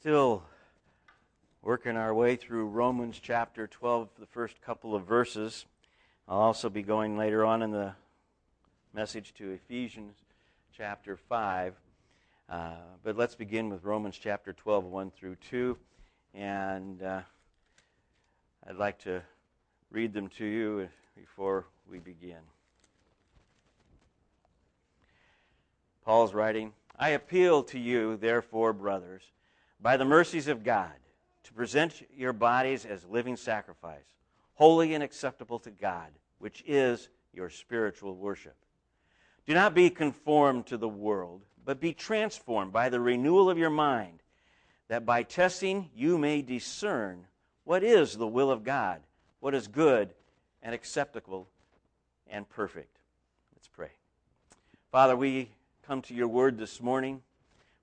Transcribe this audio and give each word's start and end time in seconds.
Still 0.00 0.42
working 1.62 1.96
our 1.96 2.12
way 2.12 2.34
through 2.34 2.66
Romans 2.66 3.18
chapter 3.22 3.68
12, 3.68 4.08
the 4.18 4.26
first 4.26 4.60
couple 4.60 4.94
of 4.94 5.06
verses. 5.06 5.66
I'll 6.28 6.40
also 6.40 6.68
be 6.68 6.82
going 6.82 7.16
later 7.16 7.44
on 7.44 7.62
in 7.62 7.70
the 7.70 7.94
message 8.92 9.32
to 9.34 9.52
Ephesians 9.52 10.16
chapter 10.76 11.16
5. 11.16 11.74
Uh, 12.50 12.70
but 13.04 13.16
let's 13.16 13.36
begin 13.36 13.70
with 13.70 13.84
Romans 13.84 14.18
chapter 14.20 14.52
12, 14.52 14.84
1 14.84 15.10
through 15.12 15.36
2. 15.48 15.78
And 16.34 17.00
uh, 17.00 17.20
I'd 18.68 18.76
like 18.76 18.98
to 19.04 19.22
read 19.90 20.12
them 20.12 20.28
to 20.30 20.44
you 20.44 20.88
before 21.16 21.66
we 21.88 22.00
begin. 22.00 22.42
Paul's 26.04 26.34
writing 26.34 26.72
I 26.98 27.10
appeal 27.10 27.62
to 27.62 27.78
you, 27.78 28.16
therefore, 28.16 28.72
brothers 28.72 29.22
by 29.84 29.98
the 29.98 30.04
mercies 30.04 30.48
of 30.48 30.64
God, 30.64 30.94
to 31.42 31.52
present 31.52 32.06
your 32.16 32.32
bodies 32.32 32.86
as 32.86 33.04
living 33.04 33.36
sacrifice, 33.36 34.06
holy 34.54 34.94
and 34.94 35.04
acceptable 35.04 35.58
to 35.58 35.70
God, 35.70 36.08
which 36.38 36.64
is 36.66 37.10
your 37.34 37.50
spiritual 37.50 38.16
worship. 38.16 38.56
Do 39.46 39.52
not 39.52 39.74
be 39.74 39.90
conformed 39.90 40.64
to 40.68 40.78
the 40.78 40.88
world, 40.88 41.42
but 41.66 41.80
be 41.80 41.92
transformed 41.92 42.72
by 42.72 42.88
the 42.88 42.98
renewal 42.98 43.50
of 43.50 43.58
your 43.58 43.68
mind, 43.68 44.22
that 44.88 45.04
by 45.04 45.22
testing 45.22 45.90
you 45.94 46.16
may 46.16 46.40
discern 46.40 47.26
what 47.64 47.82
is 47.84 48.16
the 48.16 48.26
will 48.26 48.50
of 48.50 48.64
God, 48.64 49.02
what 49.40 49.54
is 49.54 49.68
good 49.68 50.14
and 50.62 50.74
acceptable 50.74 51.46
and 52.26 52.48
perfect. 52.48 53.00
Let's 53.54 53.68
pray. 53.68 53.90
Father, 54.90 55.14
we 55.14 55.50
come 55.86 56.00
to 56.02 56.14
your 56.14 56.28
word 56.28 56.56
this 56.56 56.80
morning. 56.80 57.20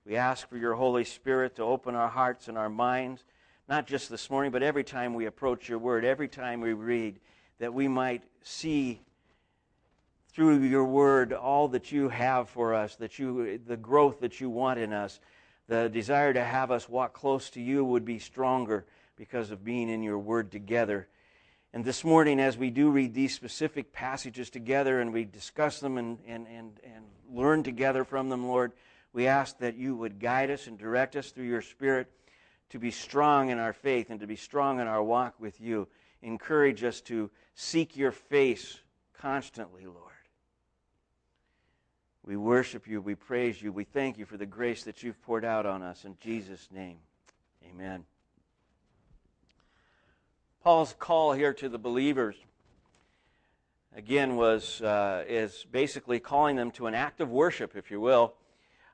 We 0.04 0.16
ask 0.16 0.48
for 0.48 0.56
your 0.56 0.74
Holy 0.74 1.04
Spirit 1.04 1.56
to 1.56 1.62
open 1.62 1.94
our 1.94 2.08
hearts 2.08 2.48
and 2.48 2.58
our 2.58 2.68
minds, 2.68 3.24
not 3.68 3.86
just 3.86 4.10
this 4.10 4.28
morning, 4.30 4.50
but 4.50 4.62
every 4.62 4.82
time 4.82 5.14
we 5.14 5.26
approach 5.26 5.68
your 5.68 5.78
word, 5.78 6.04
every 6.04 6.26
time 6.26 6.60
we 6.60 6.72
read, 6.72 7.20
that 7.60 7.72
we 7.72 7.86
might 7.86 8.24
see 8.42 9.00
through 10.32 10.62
your 10.62 10.84
word 10.84 11.32
all 11.32 11.68
that 11.68 11.92
you 11.92 12.08
have 12.08 12.48
for 12.48 12.74
us, 12.74 12.96
that 12.96 13.20
you 13.20 13.60
the 13.64 13.76
growth 13.76 14.18
that 14.20 14.40
you 14.40 14.50
want 14.50 14.80
in 14.80 14.92
us, 14.92 15.20
the 15.68 15.88
desire 15.88 16.32
to 16.32 16.42
have 16.42 16.72
us 16.72 16.88
walk 16.88 17.12
close 17.12 17.50
to 17.50 17.60
you 17.60 17.84
would 17.84 18.04
be 18.04 18.18
stronger 18.18 18.84
because 19.16 19.52
of 19.52 19.64
being 19.64 19.88
in 19.88 20.02
your 20.02 20.18
word 20.18 20.50
together. 20.50 21.06
And 21.72 21.84
this 21.84 22.02
morning, 22.02 22.40
as 22.40 22.58
we 22.58 22.70
do 22.70 22.90
read 22.90 23.14
these 23.14 23.34
specific 23.34 23.92
passages 23.92 24.50
together 24.50 25.00
and 25.00 25.12
we 25.12 25.24
discuss 25.24 25.78
them 25.78 25.96
and, 25.96 26.18
and, 26.26 26.48
and, 26.48 26.80
and 26.82 27.04
learn 27.30 27.62
together 27.62 28.04
from 28.04 28.28
them, 28.28 28.48
Lord, 28.48 28.72
we 29.12 29.26
ask 29.26 29.58
that 29.58 29.76
you 29.76 29.94
would 29.96 30.18
guide 30.18 30.50
us 30.50 30.66
and 30.66 30.78
direct 30.78 31.16
us 31.16 31.30
through 31.30 31.44
your 31.44 31.62
Spirit 31.62 32.10
to 32.70 32.78
be 32.78 32.90
strong 32.90 33.50
in 33.50 33.58
our 33.58 33.72
faith 33.72 34.10
and 34.10 34.20
to 34.20 34.26
be 34.26 34.36
strong 34.36 34.80
in 34.80 34.86
our 34.86 35.02
walk 35.02 35.34
with 35.38 35.60
you. 35.60 35.86
Encourage 36.22 36.82
us 36.84 37.00
to 37.02 37.30
seek 37.54 37.96
your 37.96 38.12
face 38.12 38.80
constantly, 39.18 39.84
Lord. 39.84 39.98
We 42.24 42.36
worship 42.36 42.86
you, 42.86 43.00
we 43.00 43.16
praise 43.16 43.60
you, 43.60 43.72
we 43.72 43.84
thank 43.84 44.16
you 44.16 44.24
for 44.24 44.36
the 44.36 44.46
grace 44.46 44.84
that 44.84 45.02
you've 45.02 45.20
poured 45.22 45.44
out 45.44 45.66
on 45.66 45.82
us. 45.82 46.04
In 46.04 46.16
Jesus' 46.20 46.68
name, 46.72 46.98
amen. 47.68 48.04
Paul's 50.62 50.94
call 50.96 51.32
here 51.32 51.52
to 51.54 51.68
the 51.68 51.78
believers 51.78 52.36
again 53.96 54.36
was 54.36 54.80
uh, 54.80 55.24
is 55.28 55.66
basically 55.70 56.20
calling 56.20 56.56
them 56.56 56.70
to 56.70 56.86
an 56.86 56.94
act 56.94 57.20
of 57.20 57.30
worship, 57.30 57.76
if 57.76 57.90
you 57.90 58.00
will, 58.00 58.34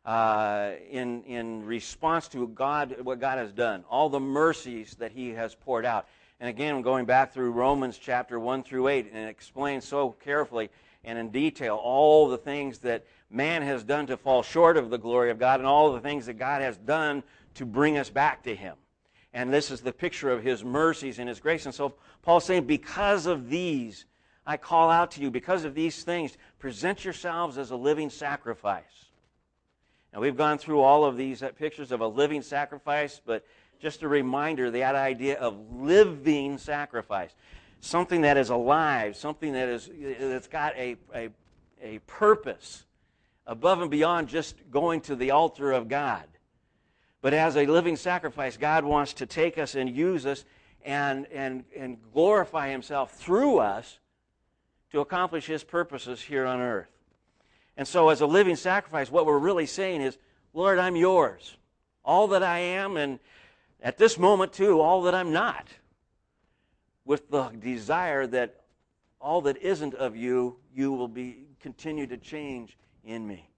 uh, 0.09 0.71
in, 0.91 1.23
in 1.25 1.63
response 1.67 2.29
to 2.29 2.49
God, 2.49 2.97
what 3.03 3.21
God 3.21 3.37
has 3.37 3.53
done, 3.53 3.85
all 3.91 4.09
the 4.09 4.19
mercies 4.19 4.95
that 4.95 5.13
He 5.13 5.29
has 5.35 5.55
poured 5.55 5.85
out. 5.85 6.09
And 6.41 6.49
again, 6.49 6.81
going 6.81 7.05
back 7.05 7.35
through 7.35 7.51
Romans 7.51 7.99
chapter 7.99 8.41
1 8.41 8.63
through 8.63 8.89
8, 8.89 9.11
and 9.13 9.27
it 9.27 9.29
explains 9.29 9.87
so 9.87 10.13
carefully 10.13 10.71
and 11.05 11.19
in 11.19 11.29
detail 11.29 11.77
all 11.77 12.27
the 12.27 12.39
things 12.39 12.79
that 12.79 13.05
man 13.29 13.61
has 13.61 13.85
done 13.85 14.07
to 14.07 14.17
fall 14.17 14.43
short 14.43 14.79
of 14.79 14.89
the 14.89 14.97
glory 14.97 15.31
of 15.31 15.39
God 15.39 15.61
and 15.61 15.67
all 15.67 15.93
the 15.93 16.01
things 16.01 16.25
that 16.25 16.39
God 16.39 16.63
has 16.63 16.79
done 16.79 17.23
to 17.57 17.67
bring 17.67 17.99
us 17.99 18.09
back 18.09 18.43
to 18.45 18.57
Him. 18.57 18.77
And 19.35 19.53
this 19.53 19.71
is 19.71 19.83
the 19.83 19.93
picture 19.93 20.31
of 20.31 20.43
His 20.43 20.65
mercies 20.65 21.19
and 21.19 21.29
His 21.29 21.39
grace. 21.39 21.67
And 21.67 21.75
so 21.75 21.93
Paul's 22.23 22.47
saying, 22.47 22.65
because 22.65 23.27
of 23.27 23.51
these, 23.51 24.07
I 24.47 24.57
call 24.57 24.89
out 24.89 25.11
to 25.13 25.21
you, 25.21 25.31
because 25.31 25.67
of 25.67 25.75
these 25.75 26.03
things, 26.03 26.39
present 26.59 27.05
yourselves 27.05 27.59
as 27.59 27.73
a 27.73 27.77
living 27.77 28.09
sacrifice 28.09 29.08
and 30.13 30.23
we've 30.23 30.37
gone 30.37 30.59
through 30.59 30.81
all 30.81 31.05
of 31.05 31.17
these 31.17 31.43
uh, 31.43 31.51
pictures 31.51 31.93
of 31.93 32.01
a 32.01 32.07
living 32.07 32.43
sacrifice, 32.43 33.21
but 33.25 33.45
just 33.81 34.03
a 34.03 34.09
reminder 34.09 34.71
that 34.71 34.95
idea 34.95 35.39
of 35.39 35.57
living 35.73 36.59
sacrifice. 36.59 37.35
Something 37.81 38.23
that 38.23 38.37
is 38.37 38.51
alive, 38.51 39.17
something 39.17 39.53
that 39.53 39.69
is 39.69 39.89
uh, 39.89 40.15
that's 40.19 40.49
got 40.49 40.77
a, 40.77 40.97
a, 41.15 41.29
a 41.81 41.99
purpose 42.07 42.85
above 43.47 43.81
and 43.81 43.91
beyond 43.91 44.29
just 44.29 44.57
going 44.71 45.01
to 45.03 45.15
the 45.15 45.31
altar 45.31 45.71
of 45.73 45.89
God. 45.89 46.25
But 47.21 47.35
as 47.35 47.57
a 47.57 47.67
living 47.67 47.97
sacrifice, 47.97 48.57
God 48.57 48.85
wants 48.85 49.15
to 49.15 49.27
take 49.27 49.59
us 49.59 49.75
and 49.75 49.95
use 49.95 50.27
us 50.27 50.45
and, 50.85 51.27
and, 51.27 51.65
and 51.77 51.99
glorify 52.13 52.71
Himself 52.71 53.15
through 53.15 53.59
us 53.59 53.99
to 54.93 55.01
accomplish 55.01 55.47
His 55.47 55.65
purposes 55.65 56.21
here 56.21 56.47
on 56.47 56.61
earth. 56.61 56.98
And 57.79 57.87
so, 57.87 58.09
as 58.09 58.21
a 58.21 58.27
living 58.27 58.57
sacrifice, 58.57 59.09
what 59.09 59.25
we're 59.25 59.39
really 59.39 59.65
saying 59.65 60.01
is, 60.01 60.19
Lord, 60.53 60.81
I'm 60.81 60.97
yours. 60.97 61.57
All 62.05 62.27
that 62.29 62.43
I 62.43 62.59
am, 62.59 62.97
and 62.97 63.21
at 63.81 63.99
this 63.99 64.19
moment, 64.19 64.53
too, 64.53 64.81
all 64.81 65.03
that 65.03 65.15
I'm 65.15 65.33
not. 65.33 65.69
With 67.05 67.31
the 67.31 67.51
desire 67.51 68.27
that 68.27 68.57
all 69.21 69.43
that 69.43 69.59
isn't 69.59 69.95
of 69.95 70.17
you, 70.17 70.57
you 70.75 70.93
will 70.93 71.07
be 71.07 71.47
continue 71.61 72.09
to 72.09 72.17
change 72.17 72.77
in 73.05 73.25
me. 73.25 73.49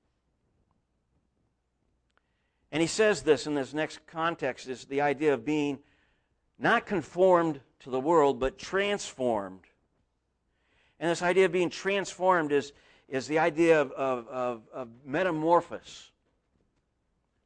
And 2.71 2.83
he 2.83 2.87
says 2.87 3.23
this 3.23 3.47
in 3.47 3.55
this 3.55 3.73
next 3.73 4.07
context 4.07 4.69
is 4.69 4.85
the 4.85 5.01
idea 5.01 5.33
of 5.33 5.47
being 5.47 5.79
not 6.59 6.85
conformed 6.85 7.61
to 7.81 7.91
the 7.91 7.99
world, 7.99 8.39
but 8.39 8.59
transformed. 8.59 9.65
And 10.99 11.11
this 11.11 11.23
idea 11.23 11.47
of 11.47 11.53
being 11.53 11.71
transformed 11.71 12.53
is 12.53 12.75
is 13.11 13.27
the 13.27 13.39
idea 13.39 13.81
of, 13.81 13.93
of, 13.93 14.29
of, 14.29 14.63
of 14.73 14.89
metamorphosis, 15.05 16.11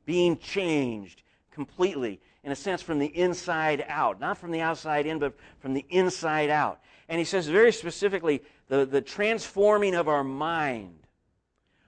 being 0.05 0.39
changed 0.39 1.23
completely, 1.51 2.21
in 2.43 2.53
a 2.53 2.57
sense, 2.57 2.83
from 2.83 2.99
the 2.99 3.07
inside 3.07 3.85
out. 3.89 4.21
Not 4.21 4.39
from 4.39 4.51
the 4.51 4.61
outside 4.61 5.07
in, 5.07 5.19
but 5.19 5.35
from 5.61 5.73
the 5.73 5.85
inside 5.89 6.51
out. 6.51 6.81
And 7.09 7.19
he 7.19 7.25
says 7.25 7.49
very 7.49 7.73
specifically 7.73 8.43
the, 8.69 8.85
the 8.85 9.01
transforming 9.01 9.95
of 9.95 10.07
our 10.07 10.23
mind. 10.23 10.99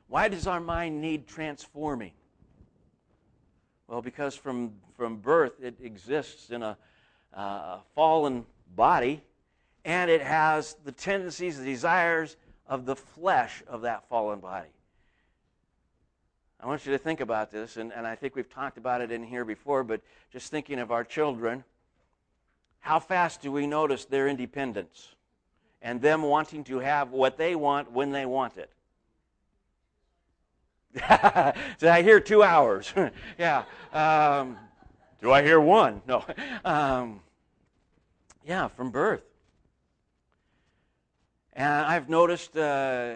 Why 0.08 0.28
does 0.28 0.46
our 0.46 0.60
mind 0.60 1.00
need 1.00 1.26
transforming? 1.26 2.12
Well, 3.88 4.02
because 4.02 4.34
from, 4.34 4.72
from 4.96 5.18
birth 5.18 5.60
it 5.60 5.76
exists 5.82 6.50
in 6.50 6.62
a, 6.62 6.78
uh, 7.34 7.78
fallen 7.94 8.46
body, 8.74 9.22
and 9.84 10.10
it 10.10 10.22
has 10.22 10.76
the 10.84 10.92
tendencies, 10.92 11.58
the 11.58 11.64
desires, 11.64 12.36
of 12.68 12.86
the 12.86 12.96
flesh 12.96 13.62
of 13.66 13.82
that 13.82 14.08
fallen 14.08 14.40
body. 14.40 14.68
I 16.60 16.66
want 16.66 16.86
you 16.86 16.92
to 16.92 16.98
think 16.98 17.20
about 17.20 17.50
this, 17.50 17.76
and, 17.76 17.92
and 17.92 18.06
I 18.06 18.14
think 18.14 18.34
we've 18.34 18.48
talked 18.48 18.78
about 18.78 19.00
it 19.00 19.12
in 19.12 19.22
here 19.22 19.44
before, 19.44 19.84
but 19.84 20.00
just 20.32 20.50
thinking 20.50 20.78
of 20.78 20.90
our 20.90 21.04
children, 21.04 21.64
how 22.80 22.98
fast 22.98 23.42
do 23.42 23.52
we 23.52 23.66
notice 23.66 24.04
their 24.04 24.26
independence 24.26 25.14
and 25.82 26.00
them 26.00 26.22
wanting 26.22 26.64
to 26.64 26.78
have 26.78 27.10
what 27.10 27.36
they 27.36 27.54
want 27.54 27.92
when 27.92 28.10
they 28.10 28.24
want 28.24 28.56
it? 28.56 28.70
Did 31.78 31.88
I 31.90 32.02
hear 32.02 32.20
two 32.20 32.42
hours? 32.42 32.92
yeah. 33.38 33.64
Um, 33.92 34.56
do 35.20 35.30
I 35.30 35.42
hear 35.42 35.60
one? 35.60 36.00
No. 36.06 36.24
Um, 36.64 37.20
yeah, 38.46 38.68
from 38.68 38.90
birth. 38.90 39.22
And 41.56 41.72
I've 41.86 42.10
noticed 42.10 42.54
uh, 42.54 43.14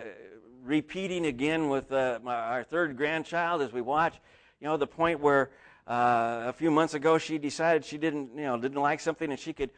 repeating 0.64 1.26
again 1.26 1.68
with 1.68 1.92
uh, 1.92 2.20
my, 2.22 2.34
our 2.34 2.64
third 2.64 2.96
grandchild 2.96 3.60
as 3.60 3.70
we 3.70 3.82
watch, 3.82 4.14
you 4.62 4.66
know, 4.66 4.78
the 4.78 4.86
point 4.86 5.20
where 5.20 5.50
uh, 5.86 6.44
a 6.46 6.52
few 6.54 6.70
months 6.70 6.94
ago 6.94 7.18
she 7.18 7.36
decided 7.36 7.84
she 7.84 7.98
didn't, 7.98 8.30
you 8.34 8.44
know, 8.44 8.58
didn't 8.58 8.80
like 8.80 8.98
something 8.98 9.30
and 9.30 9.38
she 9.38 9.52
could 9.52 9.68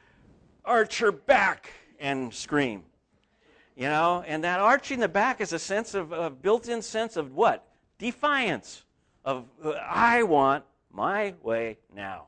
arch 0.64 1.00
her 1.00 1.10
back 1.10 1.72
and 1.98 2.32
scream. 2.32 2.84
You 3.74 3.88
know, 3.88 4.22
and 4.28 4.44
that 4.44 4.60
arching 4.60 5.00
the 5.00 5.08
back 5.08 5.40
is 5.40 5.52
a 5.52 5.58
sense 5.58 5.94
of 5.94 6.12
a 6.12 6.30
built-in 6.30 6.82
sense 6.82 7.16
of 7.16 7.34
what? 7.34 7.66
Defiance. 7.98 8.84
Of 9.24 9.46
I 9.64 10.22
want 10.22 10.62
my 10.92 11.34
way 11.42 11.78
now. 11.92 12.26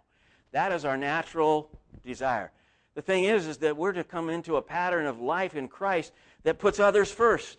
That 0.50 0.72
is 0.72 0.84
our 0.84 0.96
natural 0.96 1.70
desire. 2.04 2.50
The 2.94 3.02
thing 3.02 3.24
is, 3.24 3.46
is 3.46 3.58
that 3.58 3.76
we're 3.76 3.92
to 3.92 4.04
come 4.04 4.30
into 4.30 4.56
a 4.56 4.62
pattern 4.62 5.06
of 5.06 5.20
life 5.20 5.56
in 5.56 5.68
Christ 5.68 6.12
that 6.44 6.58
puts 6.58 6.78
others 6.78 7.10
first. 7.10 7.58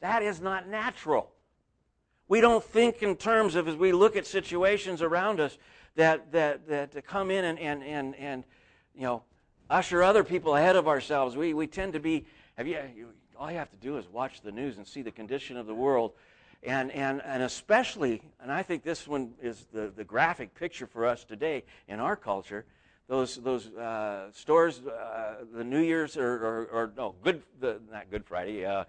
That 0.00 0.22
is 0.22 0.40
not 0.40 0.68
natural. 0.68 1.30
We 2.28 2.40
don't 2.40 2.64
think 2.64 3.02
in 3.02 3.16
terms 3.16 3.54
of 3.56 3.68
as 3.68 3.76
we 3.76 3.92
look 3.92 4.16
at 4.16 4.26
situations 4.26 5.02
around 5.02 5.40
us 5.40 5.58
that 5.96 6.32
that 6.32 6.68
that 6.68 6.92
to 6.92 7.02
come 7.02 7.30
in 7.30 7.44
and 7.44 7.58
and 7.58 7.82
and, 7.82 8.14
and 8.14 8.44
you 8.94 9.02
know 9.02 9.22
usher 9.68 10.02
other 10.02 10.24
people 10.24 10.56
ahead 10.56 10.76
of 10.76 10.88
ourselves. 10.88 11.36
We 11.36 11.52
we 11.52 11.66
tend 11.66 11.92
to 11.94 12.00
be 12.00 12.24
have 12.56 12.66
you, 12.66 12.78
all 13.40 13.50
you 13.50 13.56
have 13.56 13.70
to 13.70 13.76
do 13.76 13.96
is 13.96 14.06
watch 14.06 14.42
the 14.42 14.52
news 14.52 14.76
and 14.76 14.86
see 14.86 15.00
the 15.00 15.10
condition 15.10 15.56
of 15.56 15.66
the 15.66 15.74
world. 15.74 16.12
And, 16.62 16.90
and, 16.90 17.22
and 17.24 17.42
especially, 17.42 18.20
and 18.38 18.52
I 18.52 18.62
think 18.62 18.82
this 18.82 19.08
one 19.08 19.32
is 19.40 19.66
the, 19.72 19.90
the 19.96 20.04
graphic 20.04 20.54
picture 20.54 20.86
for 20.86 21.06
us 21.06 21.24
today 21.24 21.64
in 21.88 22.00
our 22.00 22.16
culture, 22.16 22.66
those, 23.10 23.34
those 23.38 23.66
uh, 23.70 24.30
stores, 24.32 24.82
uh, 24.86 25.44
the 25.52 25.64
New 25.64 25.80
Year's, 25.80 26.16
or, 26.16 26.32
or, 26.32 26.68
or, 26.72 26.92
no, 26.96 27.16
Good, 27.24 27.42
the, 27.58 27.80
not 27.90 28.08
Good 28.08 28.24
Friday, 28.24 28.64
uh, 28.64 28.84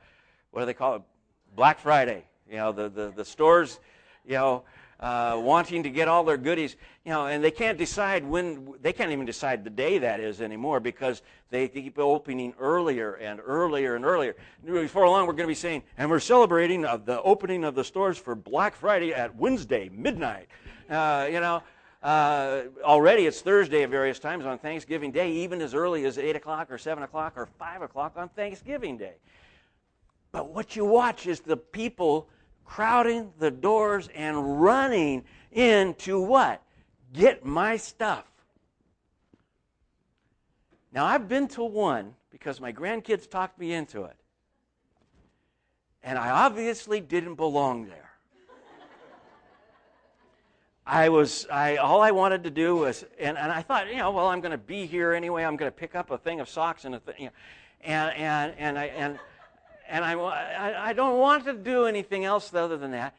what 0.51 0.61
do 0.61 0.65
they 0.67 0.75
call 0.75 0.97
it? 0.97 1.01
Black 1.55 1.79
Friday. 1.79 2.23
You 2.47 2.57
know, 2.57 2.71
the, 2.71 2.87
the, 2.87 3.11
the 3.15 3.25
stores, 3.25 3.79
you 4.23 4.33
know, 4.33 4.63
uh, 4.99 5.41
wanting 5.43 5.81
to 5.81 5.89
get 5.89 6.07
all 6.07 6.23
their 6.23 6.37
goodies, 6.37 6.75
you 7.03 7.11
know, 7.11 7.25
and 7.25 7.43
they 7.43 7.49
can't 7.49 7.79
decide 7.79 8.23
when, 8.23 8.75
they 8.83 8.93
can't 8.93 9.11
even 9.11 9.25
decide 9.25 9.63
the 9.63 9.71
day 9.71 9.97
that 9.97 10.19
is 10.19 10.39
anymore 10.39 10.79
because 10.79 11.23
they 11.49 11.67
keep 11.67 11.97
opening 11.97 12.53
earlier 12.59 13.15
and 13.15 13.39
earlier 13.43 13.95
and 13.95 14.05
earlier. 14.05 14.35
Before 14.63 15.07
long, 15.09 15.25
we're 15.25 15.33
going 15.33 15.45
to 15.45 15.47
be 15.47 15.55
saying, 15.55 15.81
and 15.97 16.11
we're 16.11 16.19
celebrating 16.19 16.81
the 16.81 17.19
opening 17.23 17.63
of 17.63 17.73
the 17.73 17.83
stores 17.83 18.19
for 18.19 18.35
Black 18.35 18.75
Friday 18.75 19.15
at 19.15 19.35
Wednesday, 19.35 19.89
midnight. 19.91 20.47
Uh, 20.87 21.27
you 21.31 21.39
know, 21.39 21.63
uh, 22.03 22.63
already 22.83 23.25
it's 23.25 23.41
Thursday 23.41 23.83
at 23.83 23.89
various 23.89 24.17
times 24.17 24.45
on 24.45 24.57
Thanksgiving 24.57 25.11
Day, 25.11 25.31
even 25.31 25.61
as 25.61 25.73
early 25.73 26.05
as 26.05 26.17
8 26.17 26.35
o'clock 26.35 26.71
or 26.71 26.77
7 26.77 27.03
o'clock 27.03 27.33
or 27.35 27.45
5 27.45 27.81
o'clock 27.83 28.13
on 28.15 28.29
Thanksgiving 28.29 28.97
Day. 28.97 29.15
But 30.31 30.49
what 30.49 30.75
you 30.75 30.85
watch 30.85 31.27
is 31.27 31.41
the 31.41 31.57
people 31.57 32.27
crowding 32.65 33.31
the 33.37 33.51
doors 33.51 34.07
and 34.15 34.61
running 34.61 35.23
into 35.51 36.21
what? 36.21 36.63
Get 37.13 37.45
my 37.45 37.77
stuff. 37.77 38.25
Now, 40.93 41.05
I've 41.05 41.27
been 41.27 41.47
to 41.49 41.63
one 41.63 42.15
because 42.31 42.59
my 42.59 42.73
grandkids 42.73 43.29
talked 43.29 43.59
me 43.59 43.73
into 43.73 44.03
it. 44.03 44.15
And 46.03 46.17
I 46.17 46.31
obviously 46.31 46.99
didn't 46.99 47.35
belong 47.35 47.85
there. 47.85 48.10
I 50.91 51.07
was, 51.07 51.47
I, 51.49 51.77
all 51.77 52.01
I 52.01 52.11
wanted 52.11 52.43
to 52.43 52.49
do 52.49 52.75
was, 52.75 53.05
and, 53.17 53.37
and 53.37 53.49
I 53.49 53.61
thought, 53.61 53.87
you 53.87 53.95
know, 53.95 54.11
well, 54.11 54.27
I'm 54.27 54.41
going 54.41 54.51
to 54.51 54.57
be 54.57 54.85
here 54.85 55.13
anyway. 55.13 55.45
I'm 55.45 55.55
going 55.55 55.71
to 55.71 55.75
pick 55.75 55.95
up 55.95 56.11
a 56.11 56.17
thing 56.17 56.41
of 56.41 56.49
socks 56.49 56.83
and 56.83 56.93
a 56.93 56.99
thing, 56.99 57.15
you 57.17 57.25
know, 57.27 57.31
and, 57.79 58.13
and, 58.17 58.53
and 58.57 58.77
I, 58.77 58.85
and, 58.87 59.19
and 59.87 60.03
I, 60.03 60.89
I, 60.89 60.91
don't 60.91 61.17
want 61.17 61.45
to 61.45 61.53
do 61.53 61.85
anything 61.85 62.25
else 62.25 62.53
other 62.53 62.75
than 62.75 62.91
that. 62.91 63.15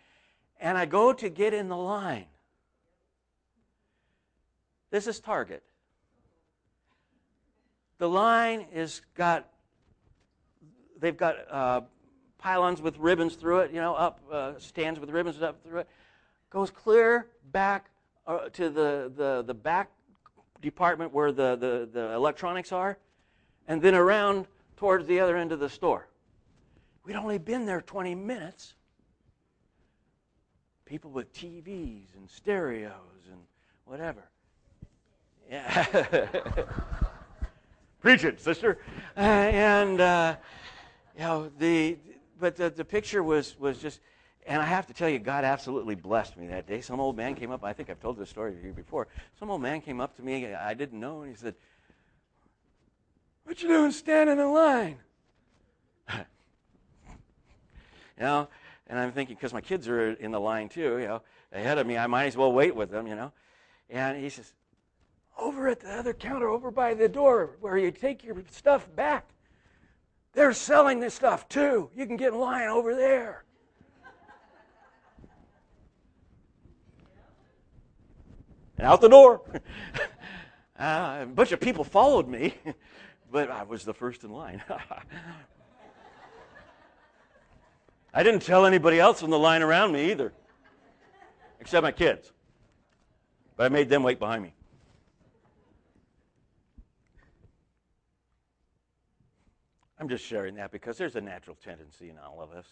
And 0.61 0.77
I 0.77 0.85
go 0.85 1.15
to 1.15 1.31
get 1.31 1.55
in 1.55 1.71
the 1.71 1.77
line. 1.77 2.27
This 4.91 5.07
is 5.07 5.19
Target. 5.19 5.63
The 7.97 8.09
line 8.09 8.67
is 8.75 9.01
got, 9.15 9.49
they've 11.01 11.17
got 11.17 11.37
uh, 11.51 11.81
pylons 12.37 12.83
with 12.83 12.99
ribbons 12.99 13.35
through 13.35 13.61
it, 13.61 13.73
you 13.73 13.81
know, 13.81 13.95
up, 13.95 14.21
uh, 14.31 14.59
stands 14.59 15.01
with 15.01 15.09
ribbons 15.09 15.41
up 15.41 15.65
through 15.65 15.81
it. 15.81 15.89
Goes 16.53 16.71
clear 16.71 17.29
back 17.51 17.89
uh, 18.27 18.51
to 18.51 18.69
the, 18.69 19.11
the, 19.17 19.43
the 19.47 19.55
back 19.55 19.91
department 20.61 21.11
where 21.11 21.33
the, 21.33 21.57
the, 21.57 21.89
the 21.91 22.13
electronics 22.13 22.73
are, 22.73 22.99
and 23.69 23.81
then 23.81 23.95
around 23.95 24.47
towards 24.77 25.07
the 25.07 25.19
other 25.19 25.39
end 25.39 25.53
of 25.53 25.61
the 25.61 25.71
store. 25.71 26.09
We'd 27.05 27.17
only 27.17 27.39
been 27.39 27.65
there 27.65 27.81
20 27.81 28.15
minutes. 28.15 28.75
People 30.85 31.11
with 31.11 31.33
TVs 31.33 32.15
and 32.17 32.29
stereos 32.29 32.93
and 33.31 33.41
whatever. 33.87 34.23
Yeah. 35.51 36.27
Preach 38.01 38.25
it, 38.25 38.43
sister. 38.43 38.77
Uh, 39.17 39.21
and, 39.21 40.03
uh, 40.03 40.37
you 41.17 41.23
know, 41.23 41.51
the, 41.59 41.97
but 42.39 42.57
the, 42.57 42.69
the 42.69 42.85
picture 42.85 43.23
was, 43.23 43.59
was 43.59 43.79
just, 43.79 44.01
and 44.47 44.61
I 44.61 44.65
have 44.67 44.87
to 44.89 44.95
tell 44.95 45.09
you, 45.09 45.19
God 45.19 45.45
absolutely 45.45 45.95
blessed 45.95 46.37
me 46.37 46.49
that 46.49 46.67
day. 46.67 46.81
Some 46.81 46.99
old 47.01 47.17
man 47.17 47.35
came 47.35 47.51
up, 47.51 47.63
I 47.63 47.73
think 47.73 47.91
I've 47.91 48.01
told 48.01 48.19
this 48.19 48.29
story 48.29 48.55
to 48.55 48.67
you 48.67 48.73
before. 48.73 49.07
Some 49.39 49.51
old 49.51 49.63
man 49.63 49.81
came 49.81 50.01
up 50.01 50.17
to 50.17 50.23
me, 50.23 50.53
I 50.55 50.75
didn't 50.75 50.99
know, 50.99 51.23
and 51.23 51.31
he 51.31 51.37
said, 51.37 51.55
What 53.45 53.63
you 53.63 53.69
doing 53.69 53.93
standing 53.93 54.39
in 54.39 54.53
line? 54.53 54.97
you 56.15 56.25
know, 58.19 58.49
and 58.89 58.99
I'm 58.99 59.13
thinking, 59.13 59.37
because 59.37 59.53
my 59.53 59.61
kids 59.61 59.89
are 59.89 60.13
in 60.13 60.33
the 60.33 60.41
line 60.41 60.69
too, 60.69 60.99
you 60.99 61.07
know, 61.07 61.23
ahead 61.53 61.79
of 61.79 61.87
me, 61.87 61.97
I 61.97 62.09
might 62.09 62.27
as 62.27 62.37
well 62.37 62.53
wait 62.53 62.75
with 62.75 62.91
them, 62.91 63.07
you 63.07 63.15
know. 63.15 63.33
And 63.89 64.21
he 64.21 64.29
says, 64.29 64.53
over 65.39 65.69
at 65.69 65.81
the 65.81 65.93
other 65.93 66.15
counter, 66.15 66.49
over 66.49 66.71
by 66.71 66.95
the 66.95 67.09
door 67.09 67.57
where 67.61 67.79
you 67.79 67.91
take 67.91 68.25
your 68.25 68.37
stuff 68.51 68.89
back, 68.97 69.29
they're 70.33 70.53
selling 70.53 70.99
this 70.99 71.15
stuff 71.15 71.49
too. 71.49 71.91
You 71.95 72.07
can 72.07 72.17
get 72.17 72.33
in 72.33 72.41
line 72.41 72.69
over 72.69 72.95
there. 72.95 73.45
And 78.83 78.91
out 78.91 79.01
the 79.01 79.09
door. 79.09 79.41
uh, 80.79 81.21
a 81.23 81.27
bunch 81.27 81.53
of 81.53 81.61
people 81.61 81.85
followed 81.85 82.27
me, 82.27 82.55
but 83.31 83.49
I 83.49 83.63
was 83.63 83.85
the 83.85 83.95
first 83.95 84.25
in 84.25 84.33
line. 84.33 84.61
I 88.15 88.25
didn't 88.25 88.43
tell 88.43 88.67
anybody 88.67 88.99
else 88.99 89.23
in 89.23 89.31
the 89.31 89.39
line 89.39 89.63
around 89.63 89.93
me 89.93 90.11
either, 90.11 90.33
except 91.61 91.85
my 91.85 91.93
kids. 91.93 92.33
But 93.57 93.67
I 93.67 93.69
made 93.69 93.89
them 93.89 94.03
wait 94.03 94.19
behind 94.19 94.43
me. 94.43 94.53
I'm 99.99 100.09
just 100.09 100.25
sharing 100.25 100.57
that 100.57 100.73
because 100.73 100.99
there's 100.99 101.15
a 101.15 101.21
natural 101.21 101.57
tendency 101.63 102.11
in 102.11 102.19
all 102.19 102.43
of 102.43 102.51
us 102.51 102.67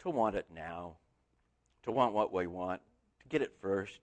to 0.00 0.10
want 0.10 0.34
it 0.34 0.46
now, 0.52 0.96
to 1.84 1.92
want 1.92 2.12
what 2.12 2.32
we 2.32 2.48
want, 2.48 2.80
get 3.30 3.42
it 3.42 3.52
first, 3.62 4.00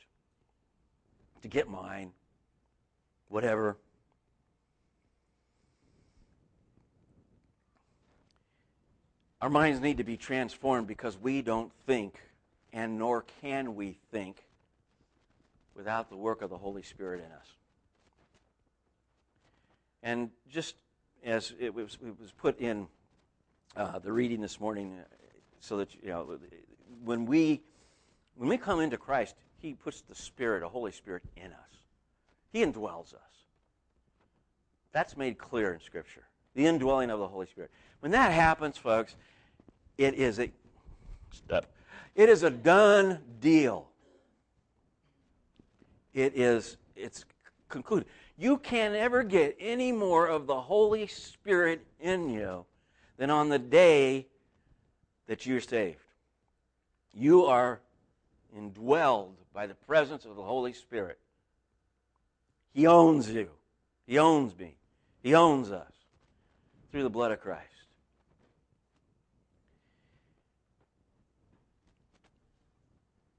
to 1.41 1.47
get 1.47 1.69
mine, 1.69 2.11
whatever. 3.27 3.77
Our 9.41 9.49
minds 9.49 9.81
need 9.81 9.97
to 9.97 10.03
be 10.03 10.17
transformed 10.17 10.87
because 10.87 11.17
we 11.17 11.41
don't 11.41 11.71
think, 11.85 12.19
and 12.73 12.97
nor 12.97 13.25
can 13.41 13.75
we 13.75 13.97
think, 14.11 14.45
without 15.75 16.09
the 16.09 16.15
work 16.15 16.41
of 16.41 16.49
the 16.49 16.57
Holy 16.57 16.81
Spirit 16.81 17.23
in 17.23 17.31
us. 17.31 17.47
And 20.01 20.31
just 20.49 20.75
as 21.23 21.53
it 21.59 21.73
was, 21.75 21.97
it 22.01 22.19
was 22.19 22.31
put 22.31 22.59
in 22.59 22.87
uh, 23.75 23.99
the 23.99 24.11
reading 24.11 24.41
this 24.41 24.59
morning, 24.59 24.97
uh, 24.99 25.03
so 25.59 25.77
that 25.77 25.89
you 26.01 26.09
know, 26.09 26.39
when 27.03 27.25
we 27.25 27.61
when 28.37 28.49
we 28.49 28.57
come 28.57 28.79
into 28.79 28.97
Christ, 28.97 29.35
He 29.57 29.73
puts 29.73 30.01
the 30.01 30.15
Spirit, 30.15 30.63
a 30.63 30.69
Holy 30.69 30.91
Spirit, 30.91 31.23
in 31.35 31.51
us. 31.51 31.81
He 32.51 32.63
indwells 32.63 33.13
us. 33.13 33.21
That's 34.91 35.17
made 35.17 35.37
clear 35.37 35.73
in 35.73 35.79
Scripture. 35.79 36.23
The 36.55 36.65
indwelling 36.65 37.09
of 37.09 37.19
the 37.19 37.27
Holy 37.27 37.47
Spirit. 37.47 37.71
When 37.99 38.11
that 38.13 38.31
happens, 38.31 38.77
folks, 38.77 39.15
it 39.97 40.13
is 40.15 40.39
a 40.39 40.51
step. 41.31 41.71
It 42.15 42.29
is 42.29 42.43
a 42.43 42.49
done 42.49 43.19
deal. 43.39 43.89
It 46.13 46.33
is 46.35 46.77
it's 46.95 47.25
concluded. 47.69 48.07
You 48.37 48.57
can't 48.57 48.95
ever 48.95 49.23
get 49.23 49.55
any 49.59 49.91
more 49.91 50.27
of 50.27 50.47
the 50.47 50.59
Holy 50.59 51.07
Spirit 51.07 51.85
in 51.99 52.29
you 52.29 52.65
than 53.17 53.29
on 53.29 53.49
the 53.49 53.59
day 53.59 54.27
that 55.27 55.45
you're 55.45 55.61
saved. 55.61 55.99
You 57.13 57.45
are 57.45 57.81
indwelled 58.55 59.35
by 59.53 59.67
the 59.67 59.73
presence 59.73 60.25
of 60.25 60.35
the 60.35 60.43
Holy 60.43 60.73
Spirit. 60.73 61.19
He 62.73 62.85
owns 62.85 63.29
you. 63.29 63.49
He 64.05 64.19
owns 64.19 64.57
me. 64.57 64.75
He 65.21 65.33
owns 65.33 65.71
us 65.71 65.91
through 66.91 67.03
the 67.03 67.09
blood 67.09 67.31
of 67.31 67.41
Christ. 67.41 67.63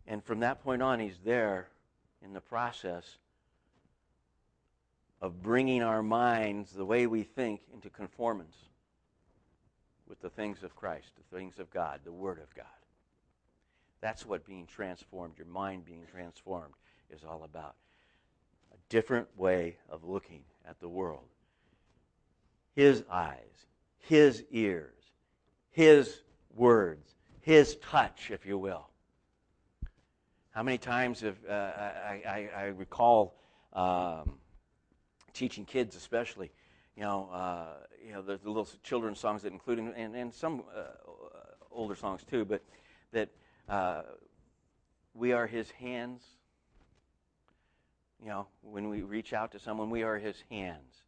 And 0.06 0.24
from 0.24 0.40
that 0.40 0.62
point 0.64 0.82
on, 0.82 1.00
He's 1.00 1.18
there 1.24 1.68
in 2.24 2.32
the 2.32 2.40
process 2.40 3.04
of 5.20 5.42
bringing 5.42 5.82
our 5.82 6.02
minds, 6.02 6.72
the 6.72 6.84
way 6.84 7.06
we 7.06 7.22
think, 7.22 7.60
into 7.72 7.90
conformance 7.90 8.56
with 10.08 10.20
the 10.20 10.30
things 10.30 10.62
of 10.62 10.74
Christ, 10.74 11.08
the 11.16 11.36
things 11.36 11.58
of 11.58 11.70
God, 11.70 12.00
the 12.04 12.12
Word 12.12 12.38
of 12.38 12.54
God. 12.54 12.66
That's 14.00 14.25
what 14.25 14.47
being 14.47 14.67
transformed, 14.67 15.35
your 15.37 15.47
mind 15.47 15.85
being 15.85 16.05
transformed, 16.11 16.75
is 17.11 17.25
all 17.25 17.43
about. 17.45 17.75
A 18.73 18.76
different 18.88 19.26
way 19.37 19.76
of 19.88 20.05
looking 20.05 20.43
at 20.69 20.78
the 20.81 20.88
world. 20.88 21.25
His 22.75 23.02
eyes, 23.11 23.67
His 23.99 24.45
ears, 24.50 24.95
His 25.71 26.23
words, 26.55 27.14
His 27.40 27.76
touch, 27.76 28.31
if 28.31 28.47
you 28.47 28.57
will. 28.57 28.88
How 30.50 30.62
many 30.62 30.78
times 30.78 31.21
have 31.21 31.37
uh, 31.49 31.52
I, 31.52 32.23
I, 32.26 32.50
I, 32.57 32.64
recall 32.67 33.37
um, 33.73 34.38
teaching 35.33 35.64
kids, 35.64 35.95
especially, 35.95 36.50
you 36.97 37.02
know, 37.02 37.28
uh, 37.33 37.67
you 38.05 38.12
know 38.12 38.23
the, 38.23 38.38
the, 38.38 38.49
little 38.49 38.69
children's 38.83 39.21
songs 39.21 39.43
that 39.43 39.52
include 39.52 39.78
and, 39.78 40.17
and 40.17 40.35
some 40.35 40.62
uh, 40.76 40.83
older 41.71 41.95
songs 41.95 42.25
too, 42.28 42.45
but 42.45 42.62
that 43.12 43.28
uh, 43.68 44.02
we 45.14 45.32
are 45.32 45.46
His 45.46 45.70
hands. 45.72 46.22
You 48.22 48.28
know, 48.28 48.46
when 48.62 48.88
we 48.88 49.02
reach 49.02 49.32
out 49.32 49.52
to 49.52 49.58
someone, 49.58 49.90
we 49.90 50.02
are 50.02 50.18
His 50.18 50.37
hands. 50.50 51.02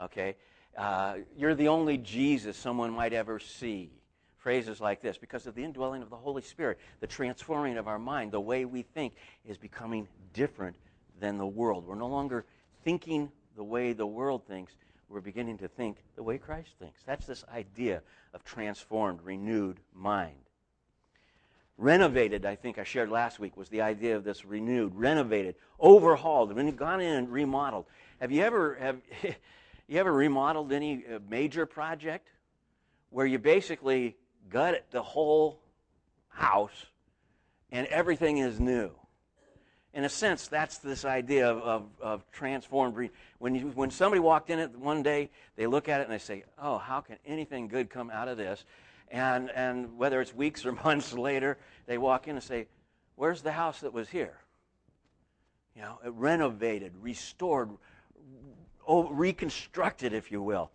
Okay, 0.00 0.36
uh, 0.76 1.16
you're 1.36 1.54
the 1.54 1.68
only 1.68 1.98
Jesus 1.98 2.56
someone 2.56 2.90
might 2.92 3.12
ever 3.12 3.38
see. 3.38 3.90
Phrases 4.36 4.78
like 4.78 5.00
this, 5.00 5.16
because 5.16 5.46
of 5.46 5.54
the 5.54 5.64
indwelling 5.64 6.02
of 6.02 6.10
the 6.10 6.16
Holy 6.16 6.42
Spirit, 6.42 6.78
the 7.00 7.06
transforming 7.06 7.78
of 7.78 7.88
our 7.88 7.98
mind, 7.98 8.30
the 8.30 8.40
way 8.40 8.66
we 8.66 8.82
think 8.82 9.14
is 9.46 9.56
becoming 9.56 10.06
different 10.34 10.76
than 11.18 11.38
the 11.38 11.46
world. 11.46 11.86
We're 11.86 11.94
no 11.94 12.08
longer 12.08 12.44
thinking 12.82 13.30
the 13.56 13.64
way 13.64 13.94
the 13.94 14.06
world 14.06 14.46
thinks, 14.46 14.74
we're 15.08 15.20
beginning 15.20 15.58
to 15.58 15.68
think 15.68 15.98
the 16.16 16.22
way 16.22 16.38
Christ 16.38 16.70
thinks. 16.78 17.00
That's 17.06 17.26
this 17.26 17.44
idea 17.54 18.02
of 18.34 18.44
transformed, 18.44 19.20
renewed 19.22 19.78
mind. 19.94 20.43
Renovated, 21.76 22.46
I 22.46 22.54
think 22.54 22.78
I 22.78 22.84
shared 22.84 23.10
last 23.10 23.40
week, 23.40 23.56
was 23.56 23.68
the 23.68 23.80
idea 23.80 24.16
of 24.16 24.22
this 24.22 24.44
renewed, 24.44 24.94
renovated, 24.94 25.56
overhauled, 25.80 26.54
when 26.54 26.66
you've 26.66 26.76
gone 26.76 27.00
in 27.00 27.16
and 27.16 27.28
remodeled. 27.28 27.86
Have 28.20 28.30
you 28.30 28.42
ever 28.42 28.76
have 28.76 29.00
you 29.88 29.98
ever 29.98 30.12
remodeled 30.12 30.72
any 30.72 31.04
uh, 31.06 31.18
major 31.28 31.66
project 31.66 32.28
where 33.10 33.26
you 33.26 33.38
basically 33.38 34.16
gut 34.48 34.84
the 34.92 35.02
whole 35.02 35.60
house 36.28 36.86
and 37.72 37.88
everything 37.88 38.38
is 38.38 38.60
new? 38.60 38.92
in 39.94 40.04
a 40.04 40.08
sense, 40.08 40.48
that's 40.48 40.78
this 40.78 41.04
idea 41.04 41.48
of, 41.48 41.62
of, 41.62 41.82
of 42.00 42.30
transformed. 42.32 43.10
When, 43.38 43.54
you, 43.54 43.70
when 43.74 43.90
somebody 43.90 44.18
walked 44.18 44.50
in 44.50 44.58
it 44.58 44.76
one 44.76 45.04
day, 45.04 45.30
they 45.56 45.68
look 45.68 45.88
at 45.88 46.00
it 46.00 46.04
and 46.04 46.12
they 46.12 46.18
say, 46.18 46.42
Oh, 46.60 46.78
how 46.78 47.00
can 47.00 47.16
anything 47.24 47.68
good 47.68 47.88
come 47.88 48.10
out 48.10 48.26
of 48.26 48.36
this? 48.36 48.64
And, 49.10 49.50
and 49.50 49.96
whether 49.96 50.20
it's 50.20 50.34
weeks 50.34 50.64
or 50.66 50.72
months 50.84 51.12
later, 51.12 51.58
they 51.86 51.98
walk 51.98 52.28
in 52.28 52.36
and 52.36 52.42
say, 52.42 52.66
Where's 53.16 53.42
the 53.42 53.52
house 53.52 53.80
that 53.80 53.92
was 53.92 54.08
here? 54.08 54.38
You 55.76 55.82
know, 55.82 55.98
renovated, 56.04 56.92
restored, 57.00 57.70
reconstructed, 58.88 60.12
if 60.12 60.32
you 60.32 60.42
will, 60.42 60.70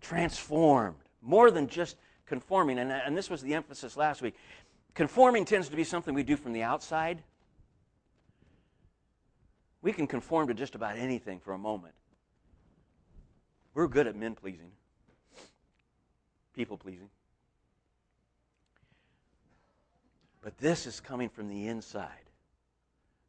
transformed. 0.00 0.96
More 1.22 1.52
than 1.52 1.68
just 1.68 1.96
conforming. 2.26 2.80
And, 2.80 2.90
and 2.90 3.16
this 3.16 3.30
was 3.30 3.42
the 3.42 3.54
emphasis 3.54 3.96
last 3.96 4.22
week. 4.22 4.34
Conforming 4.94 5.44
tends 5.44 5.68
to 5.68 5.76
be 5.76 5.84
something 5.84 6.14
we 6.14 6.24
do 6.24 6.36
from 6.36 6.52
the 6.52 6.64
outside 6.64 7.22
we 9.84 9.92
can 9.92 10.06
conform 10.06 10.48
to 10.48 10.54
just 10.54 10.74
about 10.74 10.96
anything 10.96 11.38
for 11.38 11.52
a 11.52 11.58
moment. 11.58 11.92
We're 13.74 13.86
good 13.86 14.06
at 14.06 14.16
men 14.16 14.34
pleasing, 14.34 14.70
people 16.54 16.78
pleasing. 16.78 17.10
But 20.44 20.58
this 20.58 20.86
is 20.86 21.00
coming 21.00 21.30
from 21.30 21.48
the 21.48 21.68
inside. 21.68 22.10